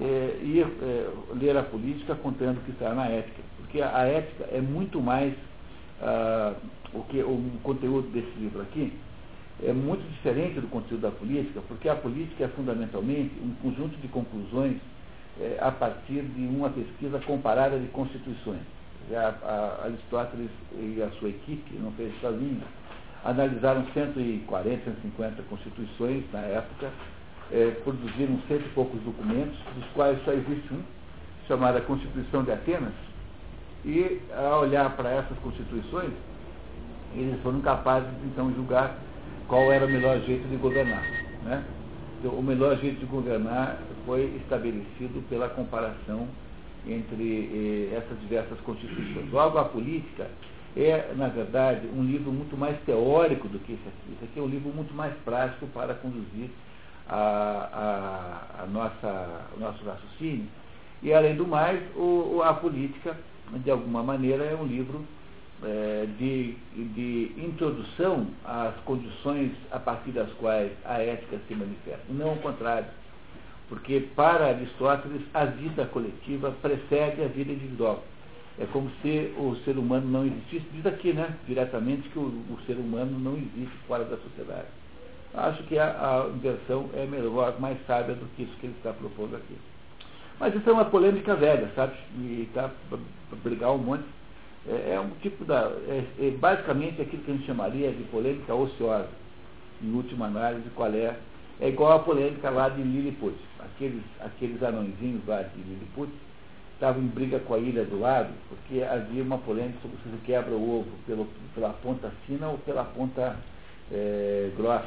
[0.00, 3.42] é, ir é, ler a política contando o que está na ética.
[3.58, 5.34] Porque a, a ética é muito mais
[6.00, 6.54] ah,
[6.92, 8.92] o que o conteúdo desse livro aqui
[9.62, 14.06] é muito diferente do conteúdo da política, porque a política é fundamentalmente um conjunto de
[14.08, 14.76] conclusões
[15.40, 18.62] é, a partir de uma pesquisa comparada de constituições.
[19.14, 22.60] A, a, Aristóteles e a sua equipe, não fez sozinho,
[23.24, 26.90] analisaram 140, 150 constituições na época,
[27.50, 30.82] é, produziram cento e poucos documentos, dos quais só existe um,
[31.46, 32.92] chamado Constituição de Atenas,
[33.84, 36.12] e ao olhar para essas constituições,
[37.14, 38.98] eles foram capazes de então julgar
[39.46, 41.02] qual era o melhor jeito de governar.
[41.42, 41.64] Né?
[42.18, 46.28] Então, o melhor jeito de governar foi estabelecido pela comparação
[46.86, 49.30] entre eh, essas diversas constituições.
[49.32, 50.28] Logo, a política
[50.76, 54.12] é, na verdade, um livro muito mais teórico do que esse aqui.
[54.14, 56.50] Esse aqui é um livro muito mais prático para conduzir
[57.08, 60.46] a, a, a nossa, o nosso raciocínio.
[61.02, 63.16] E, além do mais, o, a política,
[63.52, 65.04] de alguma maneira, é um livro
[65.64, 72.04] é, de, de introdução às condições a partir das quais a ética se manifesta.
[72.10, 72.86] Não o contrário.
[73.68, 78.02] Porque, para Aristóteles, a vida coletiva precede a vida individual.
[78.58, 80.66] É como se o ser humano não existisse.
[80.72, 84.66] Diz aqui, né, diretamente, que o, o ser humano não existe fora da sociedade.
[85.34, 88.92] Acho que a, a inversão é melhor, mais sábia do que isso que ele está
[88.92, 89.56] propondo aqui.
[90.40, 91.94] Mas isso é uma polêmica velha, sabe?
[92.16, 92.98] E está para
[93.42, 94.04] brigar um monte.
[94.66, 95.70] É, é, um tipo da.
[95.88, 99.08] É, é basicamente aquilo que a gente chamaria de polêmica ociosa.
[99.82, 101.16] Em última análise, qual é?
[101.60, 103.36] É igual a polêmica lá de Lilliput.
[103.58, 106.12] Aqueles, aqueles anõezinhos lá de Lilliput
[106.74, 110.54] estavam em briga com a ilha do lado, porque havia uma polêmica sobre se quebra
[110.54, 113.36] o ovo pelo, pela ponta fina ou pela ponta
[113.90, 114.86] é, grossa.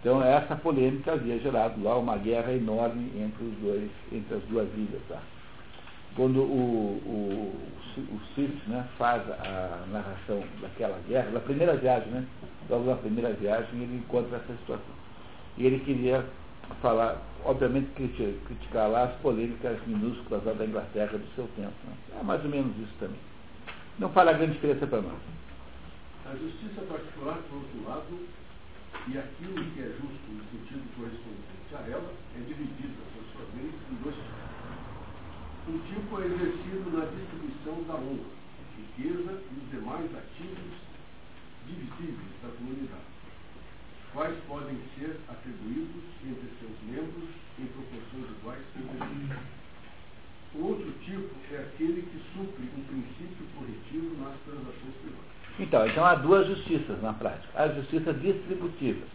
[0.00, 4.68] Então essa polêmica havia gerado lá uma guerra enorme entre os dois, entre as duas
[4.74, 5.02] ilhas.
[5.08, 5.20] Tá?
[6.16, 7.54] Quando o, o,
[7.98, 12.26] o Swift né, faz a narração daquela guerra, da primeira viagem, né,
[12.68, 15.05] logo na primeira viagem, ele encontra essa situação.
[15.56, 16.24] E ele queria
[16.82, 21.74] falar, obviamente criticar lá as polêmicas minúsculas lá da Inglaterra do seu tempo.
[21.84, 21.94] Né?
[22.20, 23.20] É mais ou menos isso também.
[23.98, 25.18] Não fala grande diferença para nós.
[26.26, 28.26] A justiça particular, por outro lado,
[29.08, 33.06] e aquilo que é justo no sentido correspondente a ela é dividida,
[33.56, 34.36] vez, em dois tipos.
[35.68, 38.30] Um tipo é exercido na distribuição da honra,
[38.76, 40.72] riqueza e os demais ativos
[41.66, 43.15] divisíveis da comunidade,
[44.26, 47.28] quais podem ser atribuídos entre seus membros
[47.60, 49.36] em proporções iguais entre
[50.54, 55.36] O outro tipo é aquele que supre um princípio corretivo nas transações privadas.
[55.60, 57.46] Então, então há duas justiças na prática.
[57.54, 59.06] A justiça distributiva,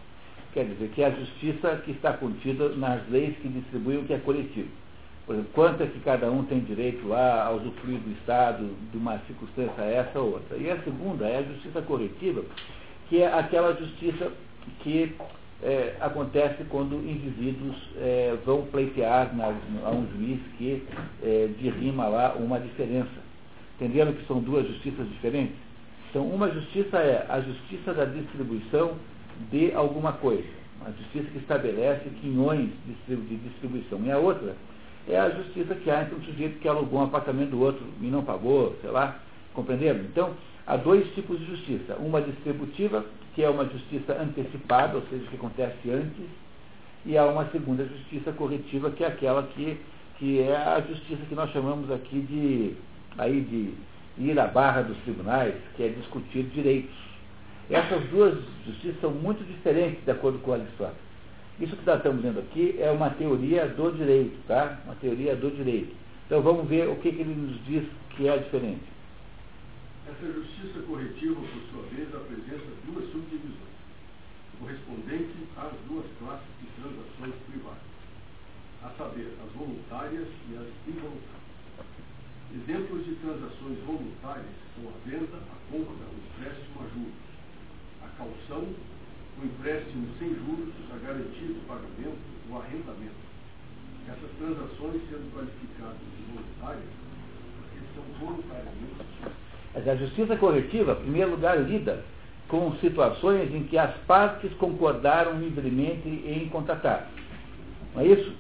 [0.54, 4.14] quer dizer, que é a justiça que está contida nas leis que distribuem o que
[4.14, 4.70] é coletivo.
[5.26, 8.98] Por exemplo, quanto é que cada um tem direito lá a usufruir do Estado de
[8.98, 10.58] uma circunstância essa ou outra.
[10.58, 12.44] E a segunda é a justiça corretiva,
[13.10, 14.32] que é aquela justiça
[14.80, 15.16] que
[15.64, 19.48] é, acontece quando indivíduos é, vão pleitear na,
[19.86, 20.84] a um juiz que
[21.24, 23.10] é, dirima lá uma diferença.
[23.76, 25.56] Entenderam que são duas justiças diferentes?
[26.10, 28.96] Então, uma justiça é a justiça da distribuição
[29.50, 30.48] de alguma coisa,
[30.86, 32.70] a justiça que estabelece quinhões
[33.08, 34.00] de distribuição.
[34.04, 34.56] E a outra
[35.08, 38.06] é a justiça que há entre um sujeito que alugou um apartamento do outro e
[38.06, 39.20] não pagou, sei lá,
[39.54, 40.00] compreenderam?
[40.02, 40.32] Então,
[40.66, 41.96] há dois tipos de justiça.
[41.96, 43.06] Uma distributiva,
[43.36, 46.26] que é uma justiça antecipada, ou seja, que acontece antes,
[47.06, 49.78] e há uma segunda justiça corretiva, que é aquela que,
[50.18, 52.76] que é a justiça que nós chamamos aqui de,
[53.18, 53.74] aí de
[54.18, 56.96] ir à barra dos tribunais, que é discutir direitos.
[57.70, 61.12] Essas duas justiças são muito diferentes de acordo com Aristóteles.
[61.60, 64.80] Isso que nós estamos vendo aqui é uma teoria do direito, tá?
[64.86, 65.96] Uma teoria do direito.
[66.26, 68.82] Então vamos ver o que, que ele nos diz que é diferente.
[70.08, 73.78] Essa justiça corretiva, por sua vez, apresenta duas subdivisões,
[74.60, 77.86] correspondentes às duas classes de transações privadas,
[78.82, 81.42] a saber, as voluntárias e as involuntárias.
[82.52, 87.22] Exemplos de transações voluntárias são a venda, a compra, o empréstimo a juros,
[88.02, 88.74] a calção,
[89.38, 92.18] o empréstimo sem juros, a garantia de pagamento,
[92.50, 93.22] o arrendamento.
[94.10, 96.90] Essas transações sendo qualificadas de voluntárias,
[97.56, 99.51] porque são voluntariamente.
[99.76, 102.04] A justiça corretiva, em primeiro lugar, lida
[102.48, 107.08] com situações em que as partes concordaram livremente em contratar.
[107.96, 108.34] Não é isso?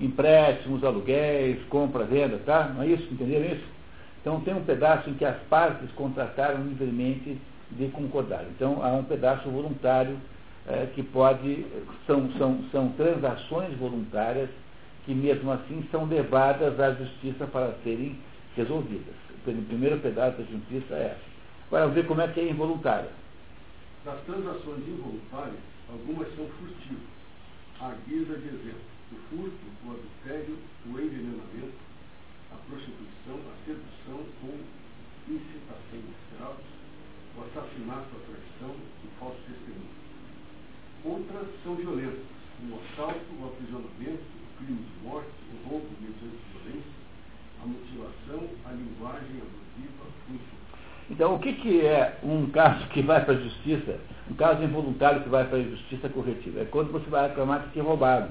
[0.00, 2.72] empréstimos, aluguéis, compra, venda, tá?
[2.74, 3.12] Não é isso?
[3.12, 3.64] Entenderam isso?
[4.20, 7.38] Então tem um pedaço em que as partes contrataram livremente
[7.72, 8.44] de concordar.
[8.54, 10.16] Então há um pedaço voluntário
[10.66, 11.66] é, que pode.
[12.06, 14.48] São, são, são transações voluntárias
[15.04, 18.18] que mesmo assim são levadas à justiça para serem
[18.56, 19.27] resolvidas.
[19.56, 21.24] O primeiro pedaço da justiça é essa.
[21.68, 23.10] Agora ver como é que é involuntária.
[24.04, 27.08] Das transações involuntárias, algumas são furtivas,
[27.80, 28.88] à guisa de exemplo.
[29.12, 31.76] O furto, o adultério, o envenenamento,
[32.52, 34.60] a prostituição, a sedução ou
[35.28, 36.64] incitação de escravos,
[37.36, 39.96] o assassinato, a traição, o falso testemunho.
[41.04, 42.24] Outras são violentas,
[42.60, 44.24] como o assalto, o aprisionamento,
[44.58, 46.97] crime de morte, o roubo mediante violência,
[47.62, 50.58] a mutilação, a linguagem abusiva, o.
[51.10, 53.98] Então, o que, que é um caso que vai para a justiça,
[54.30, 56.60] um caso involuntário que vai para a justiça corretiva?
[56.60, 58.28] É quando você vai reclamar que te roubaram.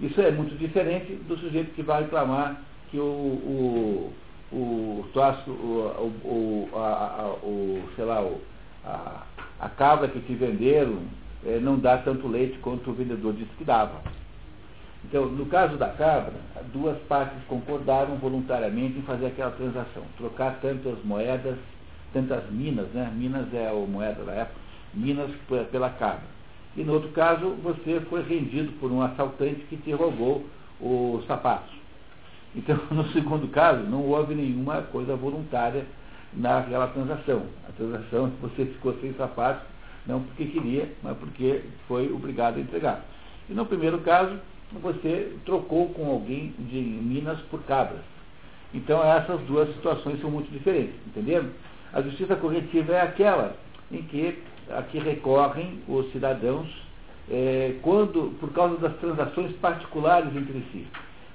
[0.00, 2.60] Isso é muito diferente do sujeito que vai reclamar
[2.90, 4.12] que o, o,
[4.52, 5.50] o, o,
[6.24, 8.40] o, a, a, o sei lá, o,
[8.84, 9.22] a,
[9.60, 11.02] a cabra que te venderam
[11.46, 14.02] é, não dá tanto leite quanto o vendedor disse que dava.
[15.04, 16.32] Então, no caso da cabra,
[16.72, 21.56] duas partes concordaram voluntariamente em fazer aquela transação, trocar tantas moedas,
[22.12, 23.12] tantas minas, né?
[23.14, 24.60] Minas é a moeda da época,
[24.94, 25.30] minas
[25.70, 26.34] pela cabra.
[26.76, 30.44] E no outro caso, você foi rendido por um assaltante que te roubou
[30.80, 31.72] os sapatos.
[32.56, 35.84] Então, no segundo caso, não houve nenhuma coisa voluntária
[36.32, 37.42] naquela transação.
[37.68, 39.62] A transação, você ficou sem sapatos,
[40.06, 43.04] não porque queria, mas porque foi obrigado a entregar.
[43.48, 44.38] E no primeiro caso,
[44.80, 48.00] você trocou com alguém de Minas por cabras.
[48.72, 51.48] Então essas duas situações são muito diferentes, entenderam?
[51.92, 53.56] A justiça corretiva é aquela
[53.90, 54.38] em que
[54.70, 56.68] a que recorrem os cidadãos
[57.30, 60.86] é, quando por causa das transações particulares entre si.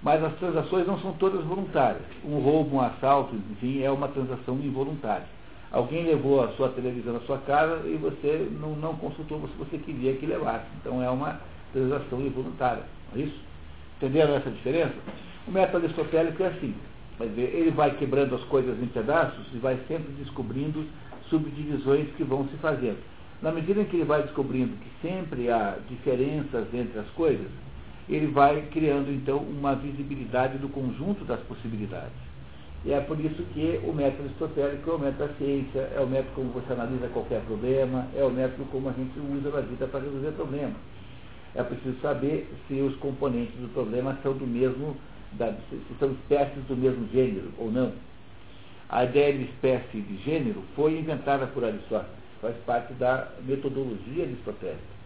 [0.01, 2.01] Mas as transações não são todas voluntárias.
[2.23, 5.25] Um roubo, um assalto, enfim, é uma transação involuntária.
[5.71, 9.77] Alguém levou a sua televisão na sua casa e você não, não consultou se você
[9.77, 10.65] queria que levasse.
[10.79, 11.39] Então é uma
[11.73, 12.83] transação involuntária.
[13.15, 13.39] É isso?
[13.97, 14.93] Entenderam essa diferença?
[15.47, 16.73] O método aristotélico é assim.
[17.19, 20.85] Ele vai quebrando as coisas em pedaços e vai sempre descobrindo
[21.29, 22.99] subdivisões que vão se fazendo.
[23.41, 27.47] Na medida em que ele vai descobrindo que sempre há diferenças entre as coisas,
[28.07, 32.29] ele vai criando então uma visibilidade do conjunto das possibilidades.
[32.85, 36.07] E é por isso que o método aristotélico é o método da ciência, é o
[36.07, 39.87] método como você analisa qualquer problema, é o método como a gente usa na vida
[39.87, 40.77] para resolver problemas
[41.55, 44.95] é preciso saber se os componentes do problema são do mesmo,
[45.33, 47.91] da, se são espécies do mesmo gênero ou não.
[48.87, 54.99] A ideia de espécie de gênero foi inventada por Aristóteles, faz parte da metodologia aristotélica.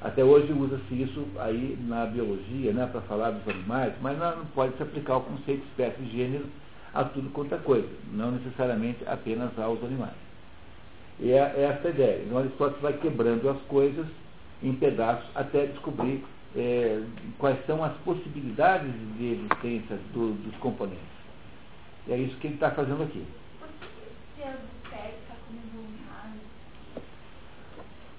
[0.00, 4.76] Até hoje usa-se isso aí na biologia, né, para falar dos animais, mas não pode
[4.76, 6.46] se aplicar o conceito de espécie de gênero
[6.94, 10.14] a tudo quanto é coisa, não necessariamente apenas aos animais.
[11.20, 12.22] E é essa a ideia.
[12.24, 14.06] Então Aristóteles vai quebrando as coisas
[14.62, 16.24] em pedaços até descobrir
[16.56, 17.02] é,
[17.38, 20.98] quais são as possibilidades de existência do, dos componentes.
[22.06, 23.24] E é isso que ele está fazendo aqui.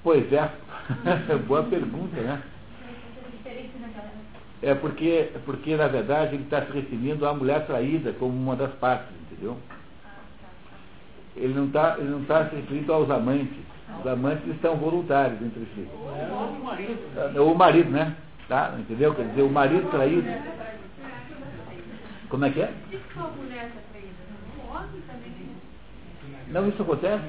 [0.03, 0.51] Pois é,
[1.47, 2.41] boa pergunta, né?
[4.61, 8.73] É porque, porque, na verdade, ele está se referindo à mulher traída como uma das
[8.75, 9.57] partes, entendeu?
[11.35, 11.95] Ele não está
[12.27, 13.57] tá se referindo aos amantes.
[13.99, 15.87] Os amantes estão voluntários entre si.
[15.91, 17.43] O marido.
[17.43, 18.15] O marido, né?
[18.47, 18.75] Tá?
[18.79, 19.13] Entendeu?
[19.15, 20.29] Quer dizer, o marido traído.
[22.29, 22.73] Como é que é?
[26.47, 27.23] Não, isso acontece?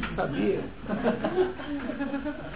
[0.00, 0.60] Não sabia.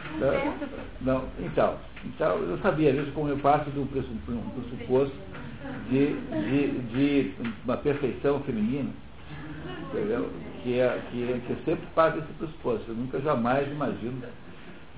[1.01, 5.15] Não, então, então, eu sabia isso como eu passo do pressuposto
[5.89, 7.33] de, de, de
[7.65, 8.91] uma perfeição feminina,
[9.89, 10.29] entendeu?
[10.63, 12.91] Que, é, que, é, que sempre parte desse pressuposto.
[12.91, 14.23] Eu nunca jamais imagino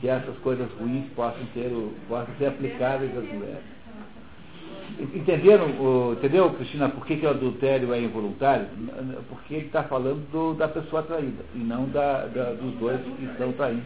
[0.01, 1.71] que essas coisas ruins possam, ter,
[2.09, 3.81] possam ser aplicáveis às mulheres.
[4.99, 5.67] Entenderam,
[6.13, 8.67] entendeu, Cristina, por que, que o adultério é involuntário?
[9.29, 13.25] Porque ele está falando do, da pessoa traída e não da, da, dos dois que
[13.25, 13.83] estão traindo.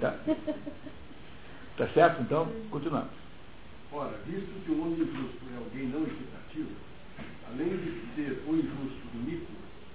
[0.00, 0.14] Tá.
[1.76, 2.22] tá certo?
[2.22, 3.10] Então, continuamos.
[3.92, 6.70] Ora, visto que o homem justo é alguém não equitativo,
[7.52, 9.52] além de ser o injusto iníquo,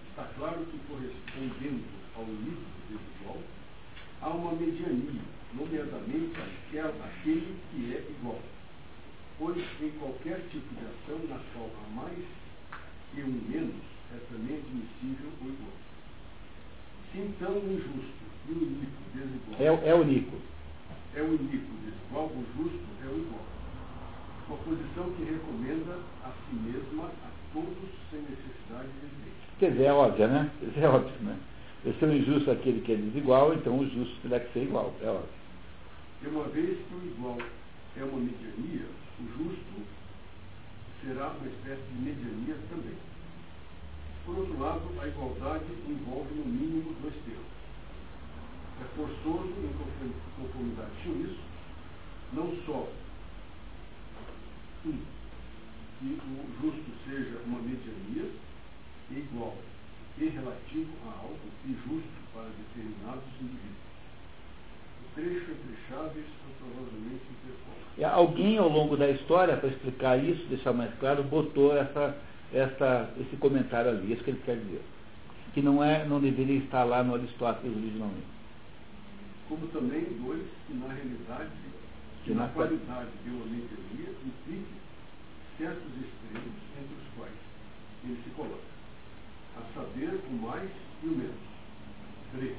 [0.09, 1.83] está claro que correspondendo
[2.15, 3.37] ao iníquo desigual,
[4.21, 5.21] há uma mediania,
[5.53, 8.39] nomeadamente aquele que é igual.
[9.39, 12.25] Pois em qualquer tipo de ação na qual há mais
[13.15, 13.81] e um menos,
[14.13, 15.77] é também admissível o igual.
[17.11, 19.61] Se então o injusto e o iníquo desigual.
[19.61, 20.37] É, é o iníquo.
[21.15, 23.45] É o iníquo desigual, o justo é o igual.
[24.47, 29.47] uma posição que recomenda a si mesma a todos sem necessidade de evidência.
[29.59, 30.51] Quer dizer, é óbvio, né?
[30.61, 31.37] Isso é óbvio, né?
[31.83, 34.93] Se é o injusto aquele que é desigual, então o justo terá que ser igual,
[35.01, 35.29] é óbvio.
[36.21, 37.37] E uma vez que o igual
[37.95, 38.87] é uma mediania,
[39.19, 39.81] o justo
[41.03, 42.97] será uma espécie de mediania também.
[44.25, 47.45] Por outro lado, a igualdade envolve no mínimo dois termos.
[48.81, 51.39] É forçoso, em conformidade com isso,
[52.33, 52.87] não só
[54.85, 54.99] um,
[55.99, 58.29] que o justo seja uma mediania
[59.11, 59.55] igual
[60.19, 63.87] e relativo a algo e justo para determinados indivíduos.
[65.01, 68.03] O trecho entre chaves foi provavelmente interposto.
[68.03, 72.17] Alguém ao longo da história, para explicar isso, deixar mais claro, botou essa,
[72.53, 74.81] essa, esse comentário ali, isso que ele quer dizer.
[75.53, 78.37] Que não, é, não deveria estar lá no Aristóteles originalmente.
[79.47, 81.51] Como também dois que na realidade,
[82.23, 84.86] que, na, na qualidade de uma mediania, implique
[85.57, 87.33] certos extremos entre os quais
[88.03, 88.77] ele se coloca
[89.57, 90.69] a saber o mais
[91.03, 91.47] e o menos.
[92.33, 92.55] 3.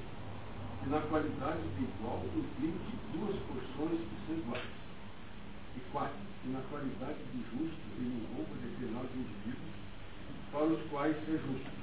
[0.83, 4.65] Que na qualidade de igual implique duas porções que são iguais.
[5.77, 6.13] E 4.
[6.43, 9.79] Que na qualidade de justo ele envolva determinados indivíduos
[10.51, 11.79] para os quais é justo.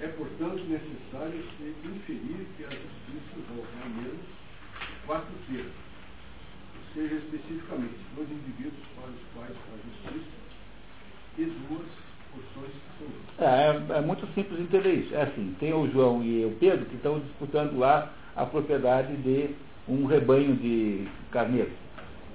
[0.00, 4.20] É, portanto, necessário se inferir que a justiça envolve ao menos
[5.06, 5.87] quatro termos, ou
[6.98, 10.38] seja, especificamente, dois indivíduos para os quais a justiça
[11.38, 11.86] e duas
[13.38, 15.14] é, é, é, muito simples entender isso.
[15.14, 19.50] É assim, tem o João e o Pedro que estão disputando lá a propriedade de
[19.88, 21.72] um rebanho de carneiros.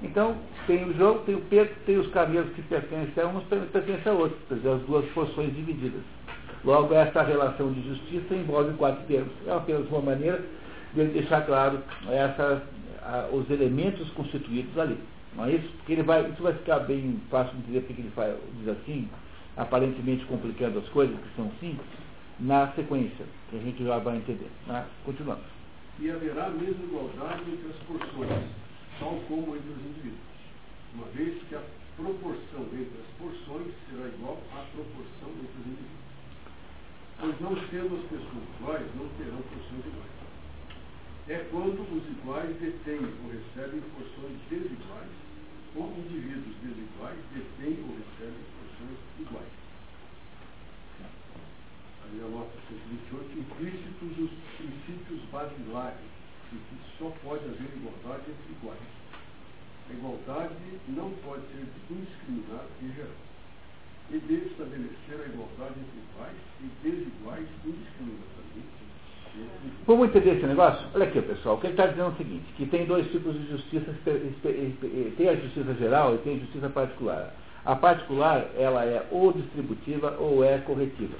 [0.02, 0.36] Então,
[0.66, 4.16] tem o João, tem o Pedro, tem os carneiros que pertencem a uns, pertencem a
[4.16, 6.02] outros, quer dizer, as duas porções divididas.
[6.64, 9.34] Logo, essa relação de justiça envolve quatro termos.
[9.46, 10.42] É apenas uma maneira
[10.94, 11.80] de deixar claro
[12.10, 12.64] essa,
[13.32, 14.98] os elementos constituídos ali.
[15.36, 15.68] Não é isso?
[15.78, 19.10] Porque ele vai, isso vai ficar bem fácil de entender porque ele faz, diz assim,
[19.58, 21.88] aparentemente complicando as coisas, que são simples,
[22.40, 24.50] na sequência, que a gente já vai entender.
[24.68, 24.86] Né?
[25.06, 25.44] Continuamos.
[26.00, 28.44] E haverá mesmo igualdade entre as porções,
[29.00, 30.20] tal como entre os indivíduos,
[30.96, 31.62] uma vez que a
[31.96, 36.04] proporção entre as porções será igual à proporção entre os indivíduos.
[37.20, 40.13] Pois não sendo as pessoas iguais, não terão porções iguais.
[41.30, 45.12] É quando os iguais detêm ou recebem porções desiguais,
[45.76, 48.54] ou indivíduos desiguais detêm ou recebem
[49.20, 49.48] iguais.
[52.04, 56.12] Aí a nota 128, implícitos os princípios basilares,
[56.52, 58.80] de que só pode haver igualdade entre iguais.
[59.90, 60.56] A igualdade
[60.90, 63.24] não pode ser indiscriminada e geral.
[64.12, 68.43] E deve estabelecer a igualdade entre iguais e desiguais indiscriminadamente.
[69.86, 70.86] Vamos entender esse negócio?
[70.94, 71.56] Olha aqui, pessoal.
[71.56, 73.94] O que ele está dizendo é o seguinte, que tem dois tipos de justiça,
[75.18, 77.34] tem a justiça geral e tem a justiça particular.
[77.66, 81.16] A particular, ela é ou distributiva ou é corretiva.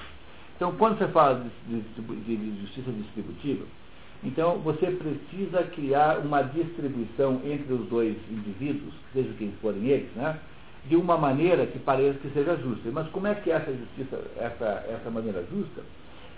[0.56, 3.64] Então, quando você fala de justiça distributiva,
[4.22, 10.38] então você precisa criar uma distribuição entre os dois indivíduos, seja quem forem eles, né?
[10.86, 12.90] de uma maneira que pareça que seja justa.
[12.92, 15.82] Mas como é que é essa justiça, essa, essa maneira justa?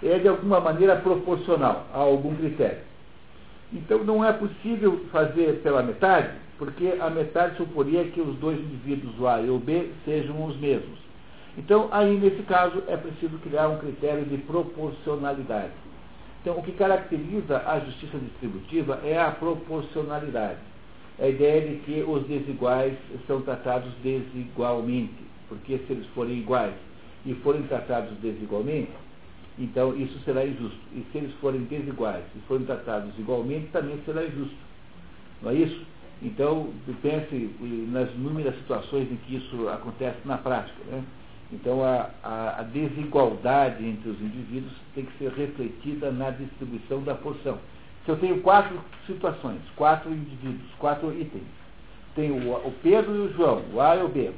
[0.02, 2.80] É de alguma maneira proporcional a algum critério.
[3.72, 9.18] Então não é possível fazer pela metade, porque a metade suporia que os dois indivíduos,
[9.18, 11.06] o A e o B, sejam os mesmos.
[11.58, 15.72] Então, aí, nesse caso, é preciso criar um critério de proporcionalidade.
[16.42, 20.58] Então, o que caracteriza a justiça distributiva é a proporcionalidade.
[21.18, 22.94] A ideia de que os desiguais
[23.26, 25.14] são tratados desigualmente,
[25.48, 26.74] porque se eles forem iguais
[27.24, 28.92] e forem tratados desigualmente,
[29.58, 30.78] então isso será injusto.
[30.94, 34.56] E se eles forem desiguais e forem tratados igualmente, também será injusto.
[35.42, 35.86] Não é isso?
[36.22, 36.70] Então,
[37.02, 37.50] pense
[37.90, 40.78] nas inúmeras situações em que isso acontece na prática.
[40.90, 41.04] Né?
[41.52, 47.14] Então, a, a, a, desigualdade entre os indivíduos tem que ser refletida na distribuição da
[47.14, 47.58] porção.
[48.04, 51.44] Se eu tenho quatro situações, quatro indivíduos, quatro itens,
[52.14, 54.30] tenho o, Pedro e o João, o A e o B,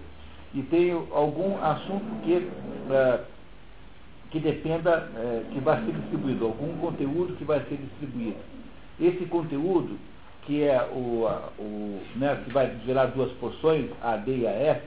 [0.55, 3.25] e tenho algum assunto que, uh,
[4.31, 8.37] que dependa, uh, que vai ser distribuído, algum conteúdo que vai ser distribuído.
[9.01, 9.97] Esse conteúdo
[10.43, 11.29] que é o,
[11.59, 14.83] o né, que vai gerar duas porções, a D e a F,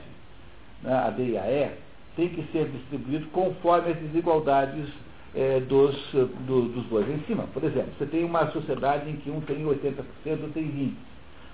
[0.82, 1.70] né, a D e a E,
[2.16, 4.88] tem que ser distribuído conforme as desigualdades
[5.34, 7.44] é, dos, do, dos dois em cima.
[7.54, 10.92] Por exemplo, você tem uma sociedade em que um tem 80%, outro tem 20%.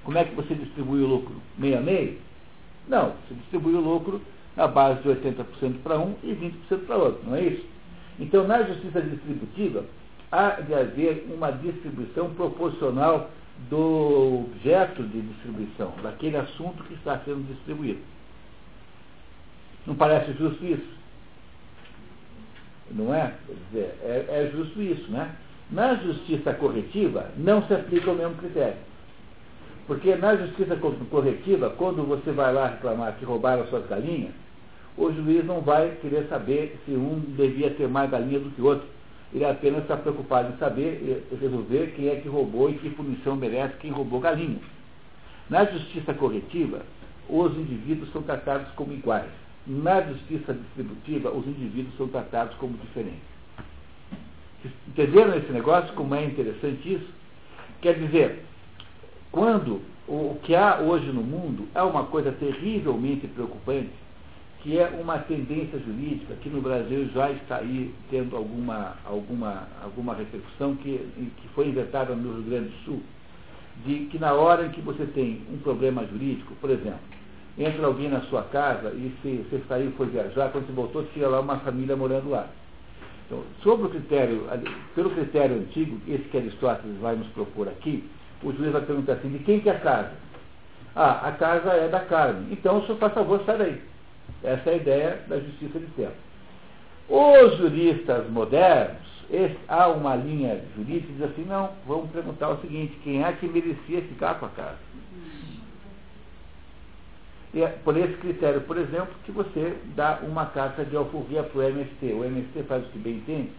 [0.05, 1.35] Como é que você distribui o lucro?
[1.59, 2.17] Meia meia?
[2.89, 4.23] Não, você distribui o lucro
[4.57, 6.33] na base de 80% para um e
[6.71, 7.65] 20% para outro, não é isso?
[8.19, 9.85] Então, na justiça distributiva,
[10.31, 13.31] há de haver uma distribuição proporcional
[13.71, 18.01] do objeto de distribuição, daquele assunto que está sendo distribuído.
[19.87, 20.99] Não parece justo isso?
[22.91, 23.35] Não é?
[23.47, 25.35] Quer dizer, é, é justo isso, né?
[25.71, 28.79] Na justiça corretiva, não se aplica o mesmo critério.
[29.87, 34.33] Porque na justiça corretiva, quando você vai lá reclamar que roubaram suas galinhas,
[34.99, 38.67] o juiz não vai querer saber se um devia ter mais galinhas do que o
[38.67, 38.87] outro.
[39.33, 43.37] Ele apenas está preocupado em saber e resolver quem é que roubou e que punição
[43.37, 44.59] merece quem roubou galinha.
[45.49, 46.83] Na justiça corretiva,
[47.29, 49.31] os indivíduos são tratados como iguais.
[49.67, 53.21] Na justiça distributiva, os indivíduos são tratados como diferentes.
[54.89, 55.95] Entenderam esse negócio?
[55.95, 57.09] Como é interessante isso?
[57.81, 58.45] Quer dizer,
[59.31, 63.93] quando o que há hoje no mundo é uma coisa terrivelmente preocupante,
[64.61, 70.15] que é uma tendência jurídica que no Brasil já está aí tendo alguma, alguma, alguma
[70.15, 70.99] repercussão que,
[71.37, 73.03] que foi inventada no Rio Grande do Sul,
[73.87, 76.99] de que na hora em que você tem um problema jurídico, por exemplo,
[77.57, 81.29] entra alguém na sua casa e se você saiu foi viajar, quando você voltou tinha
[81.29, 82.49] lá uma família morando lá.
[83.27, 84.47] Então, sobre o critério,
[84.95, 88.09] pelo critério antigo, esse que Aristóteles vai nos propor aqui,
[88.43, 90.13] o juiz vai perguntar assim, de quem que é a casa?
[90.97, 92.49] Ah, a casa é da Carmen.
[92.51, 93.81] Então, o senhor faz favor, sai daí.
[94.43, 96.17] Essa é a ideia da justiça de tempo.
[97.09, 102.61] Os juristas modernos, esse, há uma linha jurídica que diz assim, não, vamos perguntar o
[102.61, 104.79] seguinte, quem é que merecia ficar com a casa?
[107.55, 111.59] E é por esse critério, por exemplo, que você dá uma carta de alforria para
[111.59, 112.13] o MST.
[112.13, 113.51] O MST faz o que bem entende.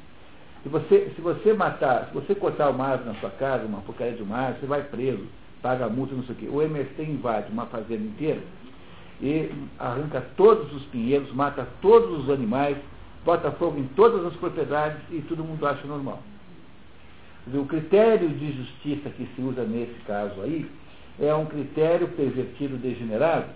[0.61, 4.13] Se você, se você matar, se você cortar uma árvore na sua casa, uma porcaria
[4.13, 5.25] de uma árvore, você vai preso,
[5.61, 6.47] paga multa, não sei o quê.
[6.49, 8.41] O MST invade uma fazenda inteira
[9.21, 12.77] e arranca todos os pinheiros, mata todos os animais,
[13.25, 16.21] bota fogo em todas as propriedades e todo mundo acha normal.
[17.53, 20.69] O critério de justiça que se usa nesse caso aí
[21.19, 23.47] é um critério pervertido, degenerado,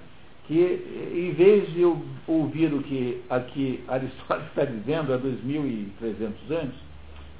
[0.45, 1.85] que em vez de
[2.27, 6.75] ouvir o que aqui Aristóteles está dizendo há 2.300 anos,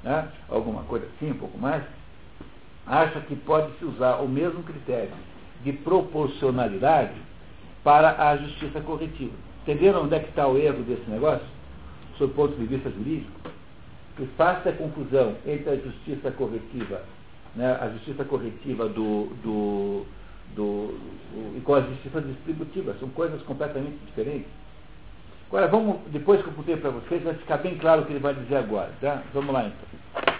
[0.02, 1.82] né, alguma coisa assim, um pouco mais,
[2.86, 5.12] acha que pode-se usar o mesmo critério
[5.62, 7.14] de proporcionalidade
[7.84, 9.34] para a justiça corretiva.
[9.62, 11.46] Entenderam onde é que está o erro desse negócio?
[12.16, 13.30] Sob o ponto de vista jurídico?
[14.16, 17.02] Que faz a confusão entre a justiça corretiva,
[17.54, 20.06] né, a justiça corretiva do, do,
[20.54, 20.94] do,
[21.34, 22.96] do, e com a justiça distributiva.
[22.98, 24.48] São coisas completamente diferentes.
[25.48, 28.20] Agora, vamos, depois que eu contei para vocês, vai ficar bem claro o que ele
[28.20, 28.92] vai dizer agora.
[29.00, 29.22] Tá?
[29.32, 30.34] Vamos lá então.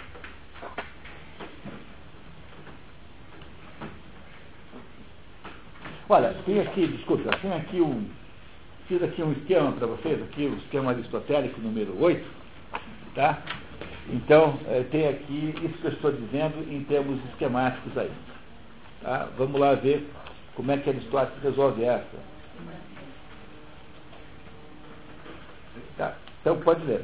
[6.07, 8.07] Olha, tem aqui, desculpa, tem aqui um.
[8.87, 12.23] Fiz aqui um esquema para vocês, aqui o esquema aristotélico número 8,
[13.15, 13.41] tá?
[14.09, 18.11] Então, é, tem aqui isso que eu estou dizendo em termos esquemáticos aí.
[19.01, 19.29] Tá?
[19.35, 20.07] Vamos lá ver
[20.53, 22.35] como é que Aristóteles resolve essa.
[25.97, 26.15] Tá.
[26.41, 27.03] Então, pode ler.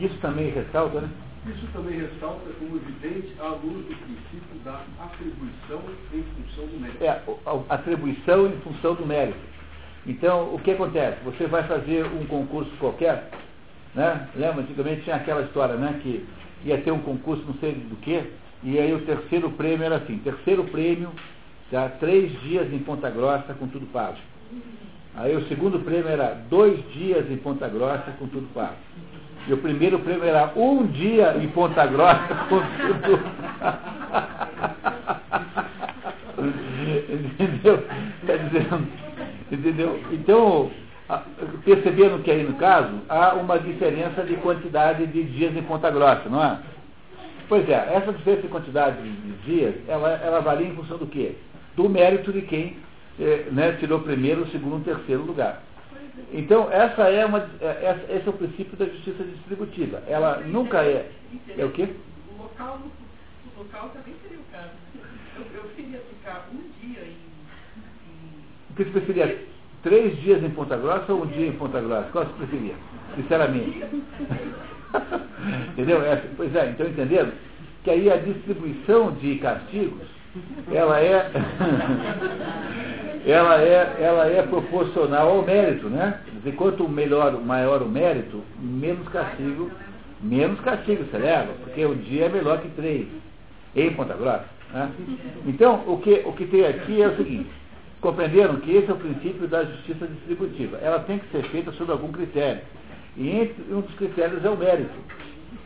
[0.00, 1.10] Isso também ressalta, né?
[1.46, 7.04] Isso também ressalta como evidente a luz do princípio da atribuição em função do mérito.
[7.04, 7.22] É,
[7.70, 9.38] atribuição em função do mérito.
[10.06, 11.18] Então, o que acontece?
[11.24, 13.30] Você vai fazer um concurso qualquer,
[13.94, 14.28] né?
[14.36, 15.98] Lembra, antigamente tinha aquela história, né?
[16.02, 16.26] Que
[16.64, 18.22] ia ter um concurso não sei do que,
[18.62, 21.10] e aí o terceiro prêmio era assim, terceiro prêmio,
[21.72, 24.18] já três dias em Ponta Grossa com tudo pago.
[25.14, 28.76] Aí o segundo prêmio era dois dias em Ponta Grossa com tudo pago.
[29.46, 33.20] E o primeiro prêmio era um dia em Ponta Grossa com tudo.
[37.20, 37.84] entendeu?
[38.26, 38.66] Quer dizer,
[39.50, 40.00] entendeu?
[40.12, 40.70] Então,
[41.64, 46.28] percebendo que aí no caso há uma diferença de quantidade de dias em Ponta Grossa,
[46.28, 46.58] não é?
[47.48, 51.34] Pois é, essa diferença de quantidade de dias, ela, ela varia em função do quê?
[51.74, 52.76] Do mérito de quem
[53.18, 55.62] eh, né, tirou primeiro, segundo, terceiro lugar.
[56.32, 60.02] Então, essa é uma, essa, esse é o princípio da justiça distributiva.
[60.06, 61.10] Ela nunca é.
[61.56, 61.88] É o quê?
[62.36, 62.78] O local,
[63.56, 64.70] o local também seria o caso.
[65.36, 67.10] Eu, eu queria ficar um dia em.
[67.10, 68.44] em...
[68.70, 69.46] O que você preferia?
[69.82, 72.10] Três dias em Ponta Grossa ou um dia em Ponta Grossa?
[72.10, 72.74] Qual você preferia?
[73.16, 73.82] Sinceramente.
[75.72, 76.02] Entendeu?
[76.02, 77.32] É, pois é, então entenderam?
[77.82, 80.06] Que aí a distribuição de castigos,
[80.70, 81.30] ela é.
[83.26, 86.20] ela é, ela é proporcional ao mérito, né?
[86.34, 89.70] Dizer, quanto melhor, maior o mérito, menos castigo,
[90.20, 93.06] menos castigo você leva, porque um dia é melhor que três,
[93.74, 94.46] em Ponta Grossa.
[94.72, 94.90] Né?
[95.46, 97.50] Então, o que, o que tem aqui é o seguinte,
[98.00, 100.78] compreenderam que esse é o princípio da justiça distributiva.
[100.78, 102.62] Ela tem que ser feita sob algum critério.
[103.16, 104.94] E entre um dos critérios é o mérito.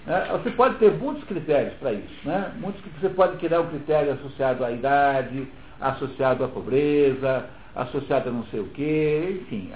[0.06, 0.28] Né?
[0.32, 2.14] Você pode ter muitos critérios para isso.
[2.24, 2.52] Né?
[2.60, 5.48] Muitos, você pode criar um critério associado à idade,
[5.80, 9.70] associado à pobreza, associado a não sei o quê, enfim,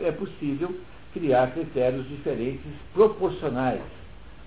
[0.00, 0.74] é possível
[1.12, 3.80] criar critérios diferentes proporcionais.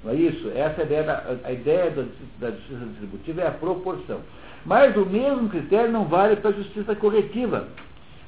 [0.03, 0.49] Não é isso?
[0.49, 2.05] Essa é a ideia da, a ideia da,
[2.39, 4.19] da justiça distributiva é a proporção.
[4.65, 7.67] Mas o mesmo critério não vale para a justiça corretiva.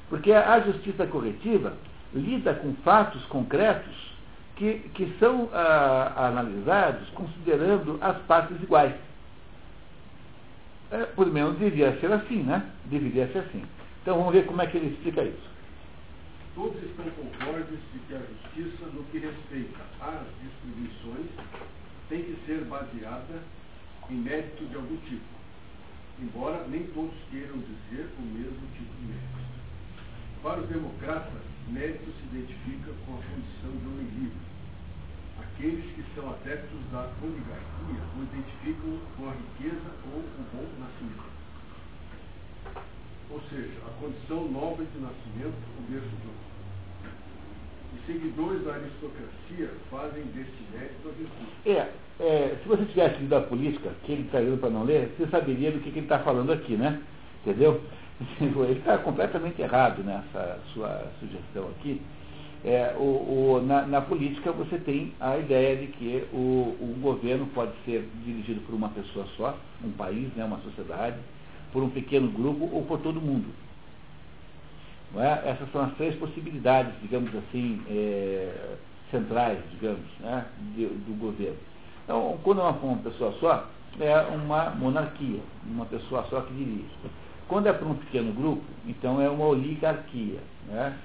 [0.08, 1.72] Porque a justiça corretiva
[2.12, 4.13] lida com fatos concretos
[4.56, 8.94] que, que são ah, analisados considerando as partes iguais.
[10.90, 12.70] É, por menos deveria ser assim, né?
[12.84, 13.64] Deveria ser assim.
[14.02, 15.54] Então vamos ver como é que ele explica isso.
[16.54, 21.26] Todos estão concordes de que a justiça, no que respeita às distribuições,
[22.08, 23.42] tem que ser baseada
[24.10, 25.24] em mérito de algum tipo,
[26.20, 29.44] embora nem todos queiram dizer o mesmo tipo de mérito.
[30.42, 34.44] Para os democratas, mérito se identifica com a condição de homem livre.
[35.40, 41.34] Aqueles que são adeptos da oligarquia o identificam com a riqueza ou o bom nascimento.
[43.30, 46.54] Ou seja, a condição nobre de nascimento, o berço de.
[47.94, 51.50] Os seguidores da aristocracia fazem desse mérito a virtude.
[51.64, 55.28] É, é, se você tivesse lido a política, que ele está para não ler, você
[55.28, 57.00] saberia do que, que ele está falando aqui, né?
[57.42, 57.80] Entendeu?
[58.40, 62.00] Ele está completamente errado nessa sua sugestão aqui.
[62.64, 67.46] É, o, o, na, na, política você tem a ideia de que o, o, governo
[67.48, 71.18] pode ser dirigido por uma pessoa só, um país, né, uma sociedade,
[71.72, 73.52] por um pequeno grupo ou por todo mundo.
[75.16, 75.50] É?
[75.50, 78.76] Essas são as três possibilidades, digamos assim, é,
[79.10, 81.58] centrais, digamos, né, de, do governo.
[82.04, 83.68] Então, quando é uma, uma pessoa só,
[84.00, 86.88] é uma monarquia, uma pessoa só que dirige.
[87.48, 90.40] Quando é para um pequeno grupo, então é uma oligarquia.
[90.66, 90.96] Né?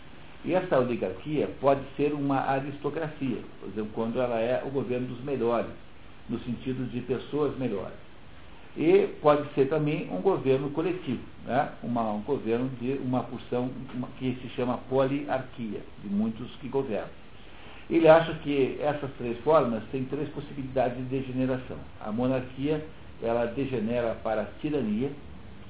[0.45, 5.23] E essa oligarquia pode ser uma aristocracia, por exemplo, quando ela é o governo dos
[5.23, 5.71] melhores,
[6.29, 7.97] no sentido de pessoas melhores.
[8.77, 11.69] E pode ser também um governo coletivo, né?
[11.83, 17.09] uma, um governo de uma porção uma, que se chama poliarquia, de muitos que governam.
[17.89, 21.77] Ele acha que essas três formas têm três possibilidades de degeneração.
[21.99, 22.85] A monarquia,
[23.21, 25.11] ela degenera para a tirania,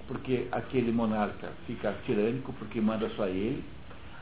[0.10, 3.64] porque aquele monarca fica tirânico, porque manda só ele.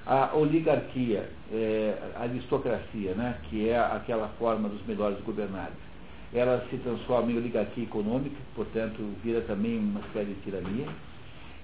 [0.06, 5.78] A oligarquia, é, a aristocracia, né, que é aquela forma dos melhores governados,
[6.34, 10.88] ela se transforma em oligarquia econômica, portanto, vira também uma espécie de tirania.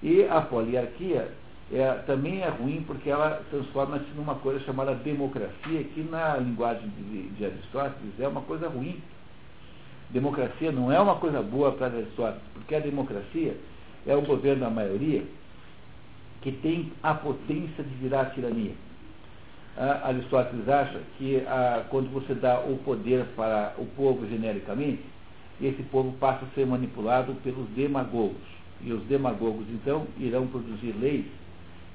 [0.02, 1.30] E a poliarquia
[1.70, 7.28] é, também é ruim porque ela transforma-se numa coisa chamada democracia, que na linguagem de,
[7.28, 9.02] de Aristóteles é uma coisa ruim.
[10.08, 13.54] Democracia não é uma coisa boa para Aristóteles, porque a democracia
[14.06, 15.22] é o governo da maioria
[16.42, 18.72] que tem a potência de virar tirania.
[19.76, 25.02] Ah, Aristóteles acha que ah, quando você dá o poder para o povo genericamente,
[25.60, 28.42] esse povo passa a ser manipulado pelos demagogos.
[28.82, 31.24] E os demagogos, então, irão produzir leis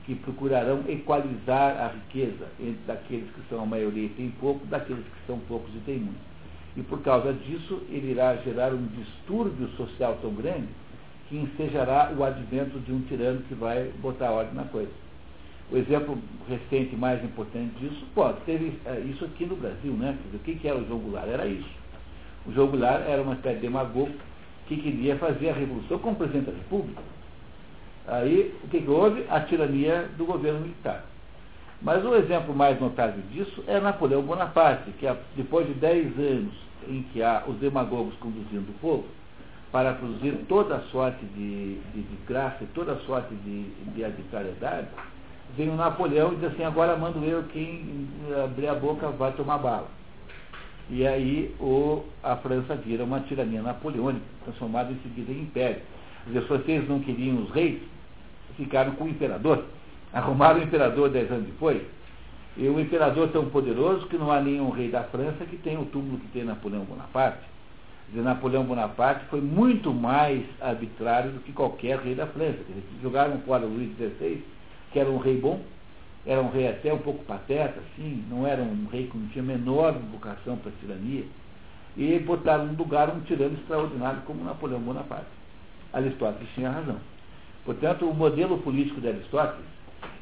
[0.06, 5.04] que procurarão equalizar a riqueza entre daqueles que são a maioria e têm pouco, daqueles
[5.04, 6.30] que são poucos e têm muito.
[6.76, 10.68] E por causa disso, ele irá gerar um distúrbio social tão grande
[11.30, 14.92] que ensejará o advento de um tirano que vai botar ordem na coisa.
[15.72, 20.18] O exemplo recente mais importante disso, pode teve é, isso aqui no Brasil, né?
[20.34, 21.28] O que, que era o João Goulart?
[21.28, 21.70] Era isso.
[22.48, 24.12] O João Goulart era uma espécie de demagogo
[24.68, 27.02] que queria fazer a revolução como presidente da República.
[28.08, 29.24] Aí, o que, que houve?
[29.30, 31.06] A tirania do governo militar.
[31.82, 36.54] Mas o exemplo mais notável disso é Napoleão Bonaparte, que depois de 10 anos
[36.88, 39.06] em que há os demagogos conduzindo o povo,
[39.72, 43.64] para produzir toda sorte de, de desgraça e toda sorte de,
[43.94, 44.88] de arbitrariedade,
[45.56, 48.08] vem o Napoleão e diz assim, agora mando eu quem
[48.44, 49.88] abrir a boca vai tomar bala.
[50.90, 55.82] E aí o, a França vira uma tirania napoleônica, transformada em seguida em império.
[56.28, 57.80] Os franceses não queriam os reis,
[58.58, 59.66] ficaram com o imperador.
[60.12, 61.80] Arrumaram o imperador dez anos depois.
[62.58, 65.86] E o imperador tão poderoso que não há nenhum rei da França que tenha o
[65.86, 67.59] túmulo que tem Napoleão Bonaparte
[68.14, 72.58] de Napoleão Bonaparte foi muito mais arbitrário do que qualquer rei da França.
[72.68, 74.44] Dizer, jogaram fora o Luís XVI,
[74.92, 75.62] que era um rei bom,
[76.26, 79.44] era um rei até um pouco pateta, assim, não era um rei que não tinha
[79.44, 81.26] menor vocação para tirania,
[81.96, 85.28] e botaram no lugar um tirano extraordinário como Napoleão Bonaparte.
[85.94, 86.98] Aristóteles tinha razão.
[87.66, 89.66] Portanto, o modelo político de Aristóteles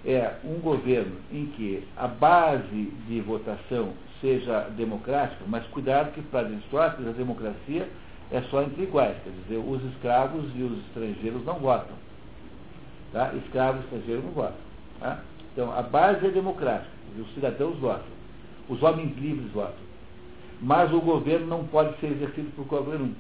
[0.08, 3.90] é um governo em que a base de votação
[4.22, 7.90] seja democrática, mas cuidado que para Aristóteles a democracia
[8.32, 11.96] é só entre iguais, quer dizer, os escravos e os estrangeiros não votam.
[13.12, 13.34] Tá?
[13.34, 14.56] Escravos e estrangeiros não votam.
[15.02, 15.20] Tá?
[15.52, 16.90] Então, a base é democrática,
[17.20, 18.08] os cidadãos votam,
[18.70, 19.88] os homens livres votam.
[20.62, 23.14] Mas o governo não pode ser exercido por qualquer um,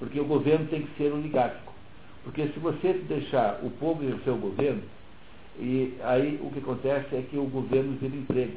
[0.00, 1.72] porque o governo tem que ser oligárquico.
[2.24, 4.82] Porque se você deixar o povo exercer o governo,
[5.58, 8.56] e aí o que acontece é que o governo vira emprego.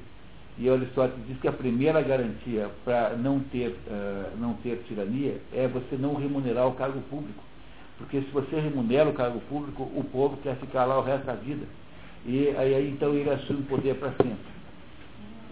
[0.58, 5.68] E Aristóteles diz que a primeira garantia para não ter, uh, não ter tirania é
[5.68, 7.44] você não remunerar o cargo público.
[7.98, 11.34] Porque se você remunera o cargo público, o povo quer ficar lá o resto da
[11.34, 11.66] vida.
[12.26, 14.52] E aí então ele assume o poder para sempre.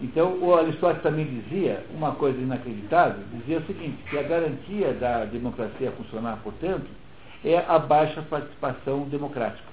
[0.00, 5.24] Então o Aristóteles também dizia uma coisa inacreditável, dizia o seguinte, que a garantia da
[5.24, 6.86] democracia funcionar, portanto,
[7.44, 9.69] é a baixa participação democrática.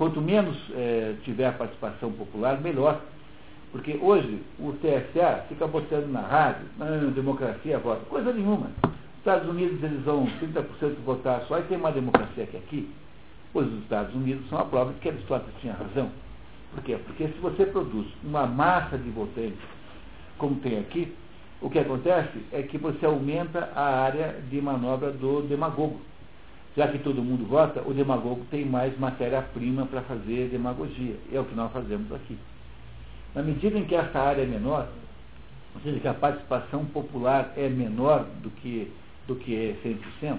[0.00, 3.02] Quanto menos é, tiver participação popular, melhor.
[3.70, 8.70] Porque hoje o TSA fica botando na rádio, ah, democracia vota, coisa nenhuma.
[9.18, 12.90] Estados Unidos eles vão 30% votar só e tem uma democracia que aqui.
[13.52, 16.08] Pois os Estados Unidos são a prova de que Aristóteles tinha razão.
[16.72, 16.96] Por quê?
[17.04, 19.60] Porque se você produz uma massa de votantes,
[20.38, 21.14] como tem aqui,
[21.60, 26.00] o que acontece é que você aumenta a área de manobra do demagogo.
[26.76, 31.16] Já que todo mundo vota, o demagogo tem mais matéria-prima para fazer demagogia.
[31.32, 32.38] É o que nós fazemos aqui.
[33.34, 34.88] Na medida em que essa área é menor,
[35.74, 38.90] ou seja, que a participação popular é menor do que,
[39.26, 40.38] do que é 100%,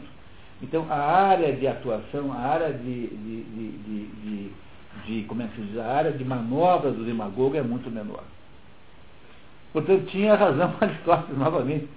[0.61, 4.51] então a área de atuação, a área de, de, de,
[5.05, 8.23] de, como é que se diz, a área de manobra do demagogo é muito menor.
[9.73, 11.87] Portanto, tinha razão Aristóteles novamente.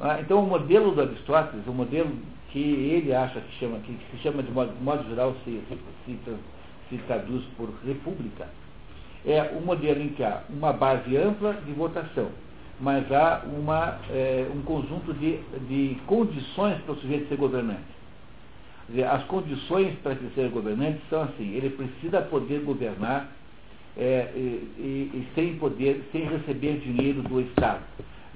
[0.00, 2.10] Ah, então o modelo do Aristóteles, o modelo
[2.52, 5.62] que ele acha que chama, que se chama de modo, modo geral, se,
[6.04, 6.18] se,
[6.90, 8.46] se traduz por república,
[9.24, 12.28] é o modelo em que há uma base ampla de votação,
[12.78, 15.38] mas há uma, é, um conjunto de,
[15.68, 17.92] de condições para o sujeito ser governante.
[19.10, 23.32] As condições para ele ser governante são assim, ele precisa poder governar
[23.96, 27.82] é, e, e, e, sem poder, sem receber dinheiro do Estado.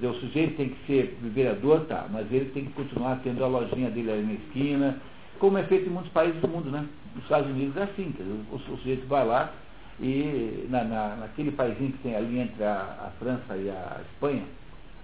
[0.03, 3.91] O sujeito tem que ser vereador, tá, mas ele tem que continuar tendo a lojinha
[3.91, 5.01] dele ali na esquina,
[5.39, 6.87] como é feito em muitos países do mundo, né?
[7.15, 9.53] Nos Estados Unidos é assim, dizer, o, sujeito vai lá
[9.99, 14.45] e na, na, naquele país que tem ali entre a, a, França e a Espanha,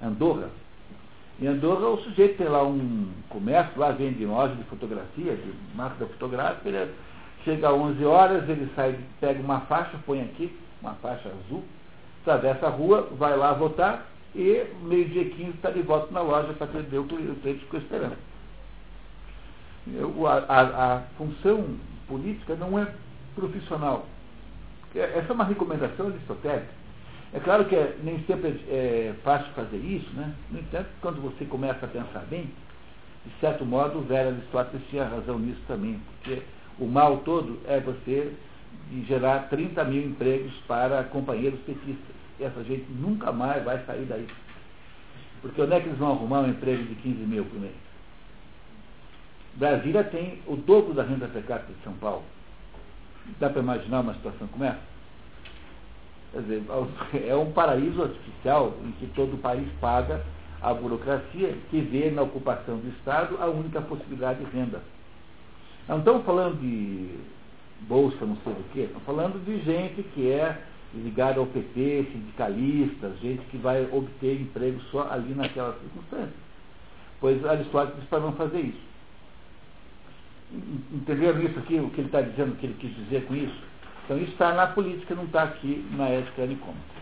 [0.02, 0.50] Andorra,
[1.40, 6.06] em Andorra o sujeito tem lá um comércio, lá vende loja de fotografia, de máquina
[6.06, 6.92] fotográfica, ele
[7.44, 11.64] chega às 11 horas, ele sai, pega uma faixa, põe aqui, uma faixa azul,
[12.20, 16.66] atravessa a rua, vai lá votar, e meio-dia 15 está de volta na loja para
[16.66, 18.16] atender o cliente, ficou esperando.
[20.26, 21.76] A, a, a, função
[22.08, 22.86] política não é
[23.34, 24.06] profissional.
[24.94, 26.82] Essa é uma recomendação aristotélica.
[27.34, 30.34] É claro que é, nem sempre é, é fácil fazer isso, né?
[30.50, 32.50] No entanto, quando você começa a pensar bem,
[33.24, 36.42] de certo modo, o velho Aristóteles tinha razão nisso também, porque
[36.78, 38.34] o mal todo é você
[39.06, 44.26] gerar 30 mil empregos para companheiros petistas essa gente nunca mais vai sair daí.
[45.40, 47.74] Porque onde é que eles vão arrumar um emprego de 15 mil por mês?
[49.54, 52.22] Brasília tem o dobro da renda per capita de São Paulo.
[53.38, 54.80] Dá para imaginar uma situação como essa?
[56.32, 56.64] Quer dizer,
[57.28, 60.24] é um paraíso artificial em que todo o país paga
[60.62, 64.80] a burocracia que vê na ocupação do Estado a única possibilidade de renda.
[65.88, 67.18] Não estamos falando de
[67.80, 70.56] bolsa, não sei do que, estamos falando de gente que é
[70.94, 76.34] ligado ao PT, sindicalistas, gente que vai obter emprego só ali naquela circunstância.
[77.20, 78.92] Pois Aristóteles disse para não fazer isso.
[80.92, 83.58] Entenderam isso aqui, o que ele está dizendo, o que ele quis dizer com isso?
[84.04, 86.92] Então isso está na política, não está aqui na ética nicômica.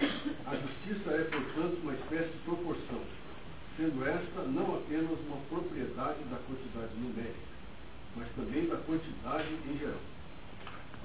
[0.00, 3.00] A justiça é, portanto, uma espécie de proporção,
[3.76, 7.34] sendo esta não apenas uma propriedade da quantidade numérica,
[8.16, 10.17] mas também da quantidade em geral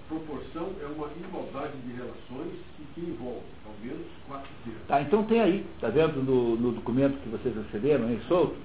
[0.07, 4.81] proporção é uma igualdade de relações e que envolve, ao menos, quatro termos.
[4.87, 8.55] Tá, então tem aí, está vendo no, no, documento que vocês receberam aí solto?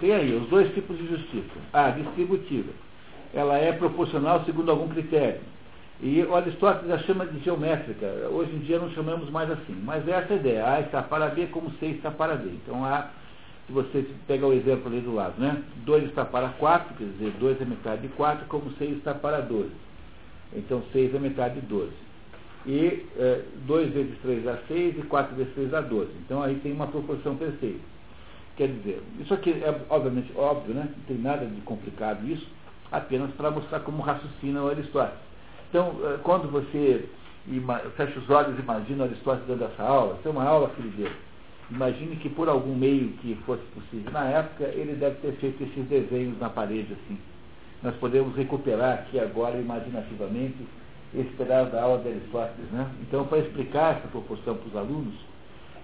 [0.00, 1.58] Tem aí os dois tipos de justiça.
[1.72, 2.70] A distributiva.
[3.32, 5.40] Ela é proporcional segundo algum critério.
[6.02, 8.06] E Aristóteles a chama de geométrica.
[8.30, 9.74] Hoje em dia não chamamos mais assim.
[9.84, 10.68] Mas é essa a ideia.
[10.68, 12.50] A está para B como C está para D.
[12.50, 13.08] Então A,
[13.66, 15.62] se você pegar o exemplo ali do lado, né?
[15.86, 19.40] 2 está para 4, quer dizer, 2 é metade de 4, como 6 está para
[19.40, 19.70] 12.
[20.54, 21.90] Então 6 é metade de 12.
[22.66, 26.10] E é, 2 vezes 3 dá 6 e 4 vezes 3 dá 12.
[26.24, 27.80] Então aí tem uma proporção perfeita.
[28.56, 30.88] Quer dizer, isso aqui é obviamente óbvio, né?
[30.96, 32.46] não tem nada de complicado isso,
[32.90, 35.20] apenas para mostrar como raciocina o Aristóteles.
[35.68, 37.04] Então, é, quando você
[37.96, 40.90] fecha os olhos e imagina o Aristóteles dando essa aula, isso é uma aula, filho
[40.90, 41.14] dele.
[41.70, 45.84] Imagine que por algum meio que fosse possível na época, ele deve ter feito esses
[45.86, 47.18] desenhos na parede assim
[47.82, 50.56] nós podemos recuperar aqui agora, imaginativamente,
[51.14, 52.70] esse pedaço da aula de Aristóteles.
[52.70, 52.90] Né?
[53.02, 55.14] Então, para explicar essa proporção para os alunos,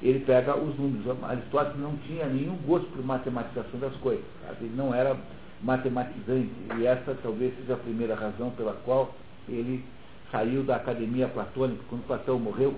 [0.03, 1.17] ele pega os números.
[1.23, 4.25] Aristóteles não tinha nenhum gosto por matematização das coisas.
[4.47, 4.65] Sabe?
[4.65, 5.17] Ele não era
[5.63, 6.51] matematizante.
[6.79, 9.15] E essa talvez seja a primeira razão pela qual
[9.49, 9.85] ele
[10.31, 11.85] saiu da academia platônica.
[11.89, 12.75] Quando Platão morreu,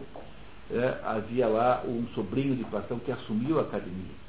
[0.71, 4.24] é, havia lá um sobrinho de Platão que assumiu a academia.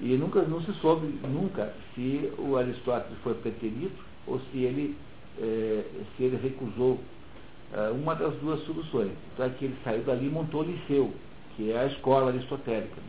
[0.00, 3.92] E nunca, não se soube nunca se o Aristóteles foi preterido
[4.26, 4.96] ou se ele,
[5.38, 5.84] é,
[6.16, 6.98] se ele recusou
[7.72, 9.12] é, uma das duas soluções.
[9.32, 11.12] Então é que ele saiu dali e montou o liceu,
[11.56, 13.00] que é a escola aristotélica,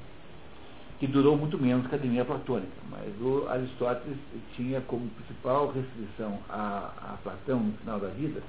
[1.00, 2.74] que durou muito menos que a academia platônica.
[2.90, 4.18] Mas o Aristóteles
[4.56, 8.42] tinha como principal restrição a, a Platão no final da vida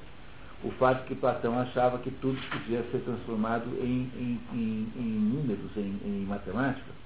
[0.64, 5.76] o fato que Platão achava que tudo podia ser transformado em, em, em, em números,
[5.76, 7.01] em, matemática.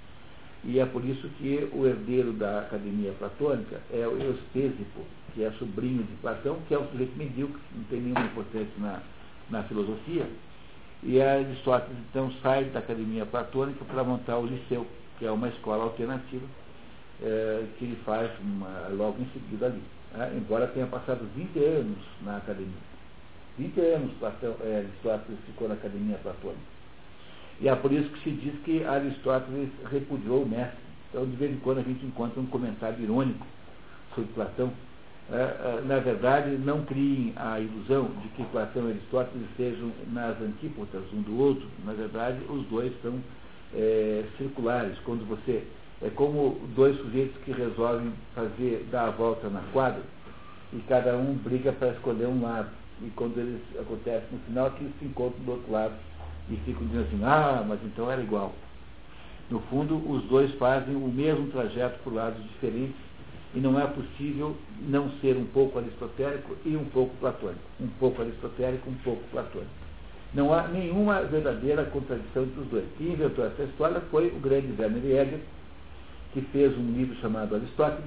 [0.67, 5.01] E é por isso que o herdeiro da academia platônica é o Eustésipo,
[5.33, 9.01] que é sobrinho de Platão, que é um sujeito medíocre, não tem nenhuma importância na,
[9.49, 10.27] na filosofia.
[11.05, 14.85] E Aristóteles então sai da academia platônica para montar o Liceu,
[15.21, 16.45] que é uma escola alternativa,
[17.23, 19.83] é, que ele faz uma, logo em seguida ali.
[20.15, 20.33] Né?
[20.37, 22.75] Embora tenha passado 20 anos na academia.
[23.57, 26.76] 20 anos Platão, é, Aristóteles ficou na academia platônica.
[27.61, 30.79] E é por isso que se diz que Aristóteles repudiou o mestre.
[31.11, 33.47] Então, de vez em quando, a gente encontra um comentário irônico
[34.15, 34.71] sobre Platão.
[35.31, 40.41] É, é, na verdade, não criem a ilusão de que Platão e Aristóteles estejam nas
[40.41, 41.67] antípodas um do outro.
[41.85, 43.15] Na verdade, os dois são
[43.75, 44.97] é, circulares.
[45.05, 45.65] Quando você
[46.03, 50.03] é como dois sujeitos que resolvem fazer dar a volta na quadra
[50.73, 52.69] e cada um briga para escolher um lado
[53.03, 55.95] e quando eles acontecem no final, que eles se encontram do outro lado
[56.51, 58.55] e ficam dizendo assim, ah, mas então era igual.
[59.51, 62.97] No fundo, os dois fazem o mesmo trajeto por lados diferentes
[63.55, 64.57] e não é possível
[64.89, 67.61] não ser um pouco aristotélico e um pouco platônico.
[67.81, 69.71] Um pouco aristotélico, um pouco platônico.
[70.35, 72.85] Não há nenhuma verdadeira contradição entre os dois.
[72.99, 75.41] Quem inventou essa história foi o grande Werner Jäger,
[76.33, 78.05] que fez um livro chamado Aristóteles.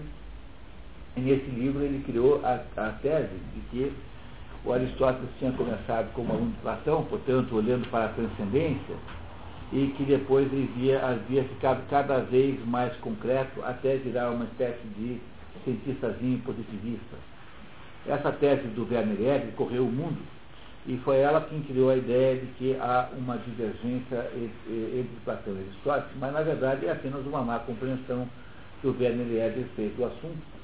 [1.16, 3.94] E nesse livro ele criou a, a tese de que
[4.70, 8.96] o Aristóteles tinha começado como aluno de Platão, portanto, olhando para a transcendência,
[9.74, 15.20] e que depois havia, havia ficado cada vez mais concreto até virar uma espécie de
[15.64, 17.18] cientistazinho positivista.
[18.08, 20.20] Essa tese do Werner Hegel correu o mundo
[20.86, 25.62] e foi ela quem criou a ideia de que há uma divergência entre Platão e
[25.62, 28.30] Aristóteles, mas na verdade é apenas uma má compreensão
[28.82, 30.59] que o Werner Hegel fez do assunto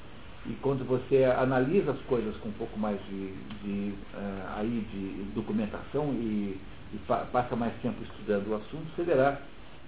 [0.48, 3.32] e quando você analisa as coisas com um pouco mais de,
[3.62, 6.58] de uh, aí de documentação e,
[6.92, 9.40] e pa, passa mais tempo estudando o assunto, você verá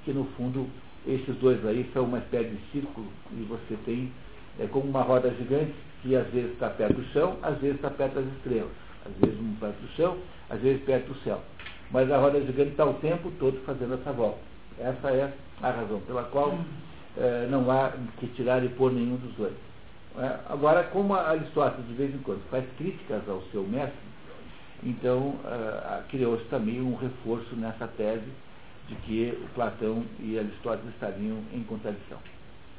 [0.04, 0.66] que no fundo
[1.06, 4.10] esses dois aí são uma espécie de círculo e você tem
[4.58, 7.90] é como uma roda gigante que às vezes está perto do chão, às vezes está
[7.90, 8.70] perto das estrelas,
[9.06, 10.18] às vezes um perto do chão,
[10.50, 11.40] às vezes perto do céu.
[11.90, 14.38] Mas a roda gigante está o tempo todo fazendo essa volta.
[14.78, 15.32] Essa é
[15.62, 16.58] a razão pela qual
[17.16, 19.67] é, não há que tirar e pôr nenhum dos dois.
[20.18, 24.08] É, agora, como Aristóteles de vez em quando faz críticas ao seu mestre,
[24.82, 28.30] então uh, criou-se também um reforço nessa tese
[28.88, 32.18] de que Platão e Aristóteles estariam em contradição.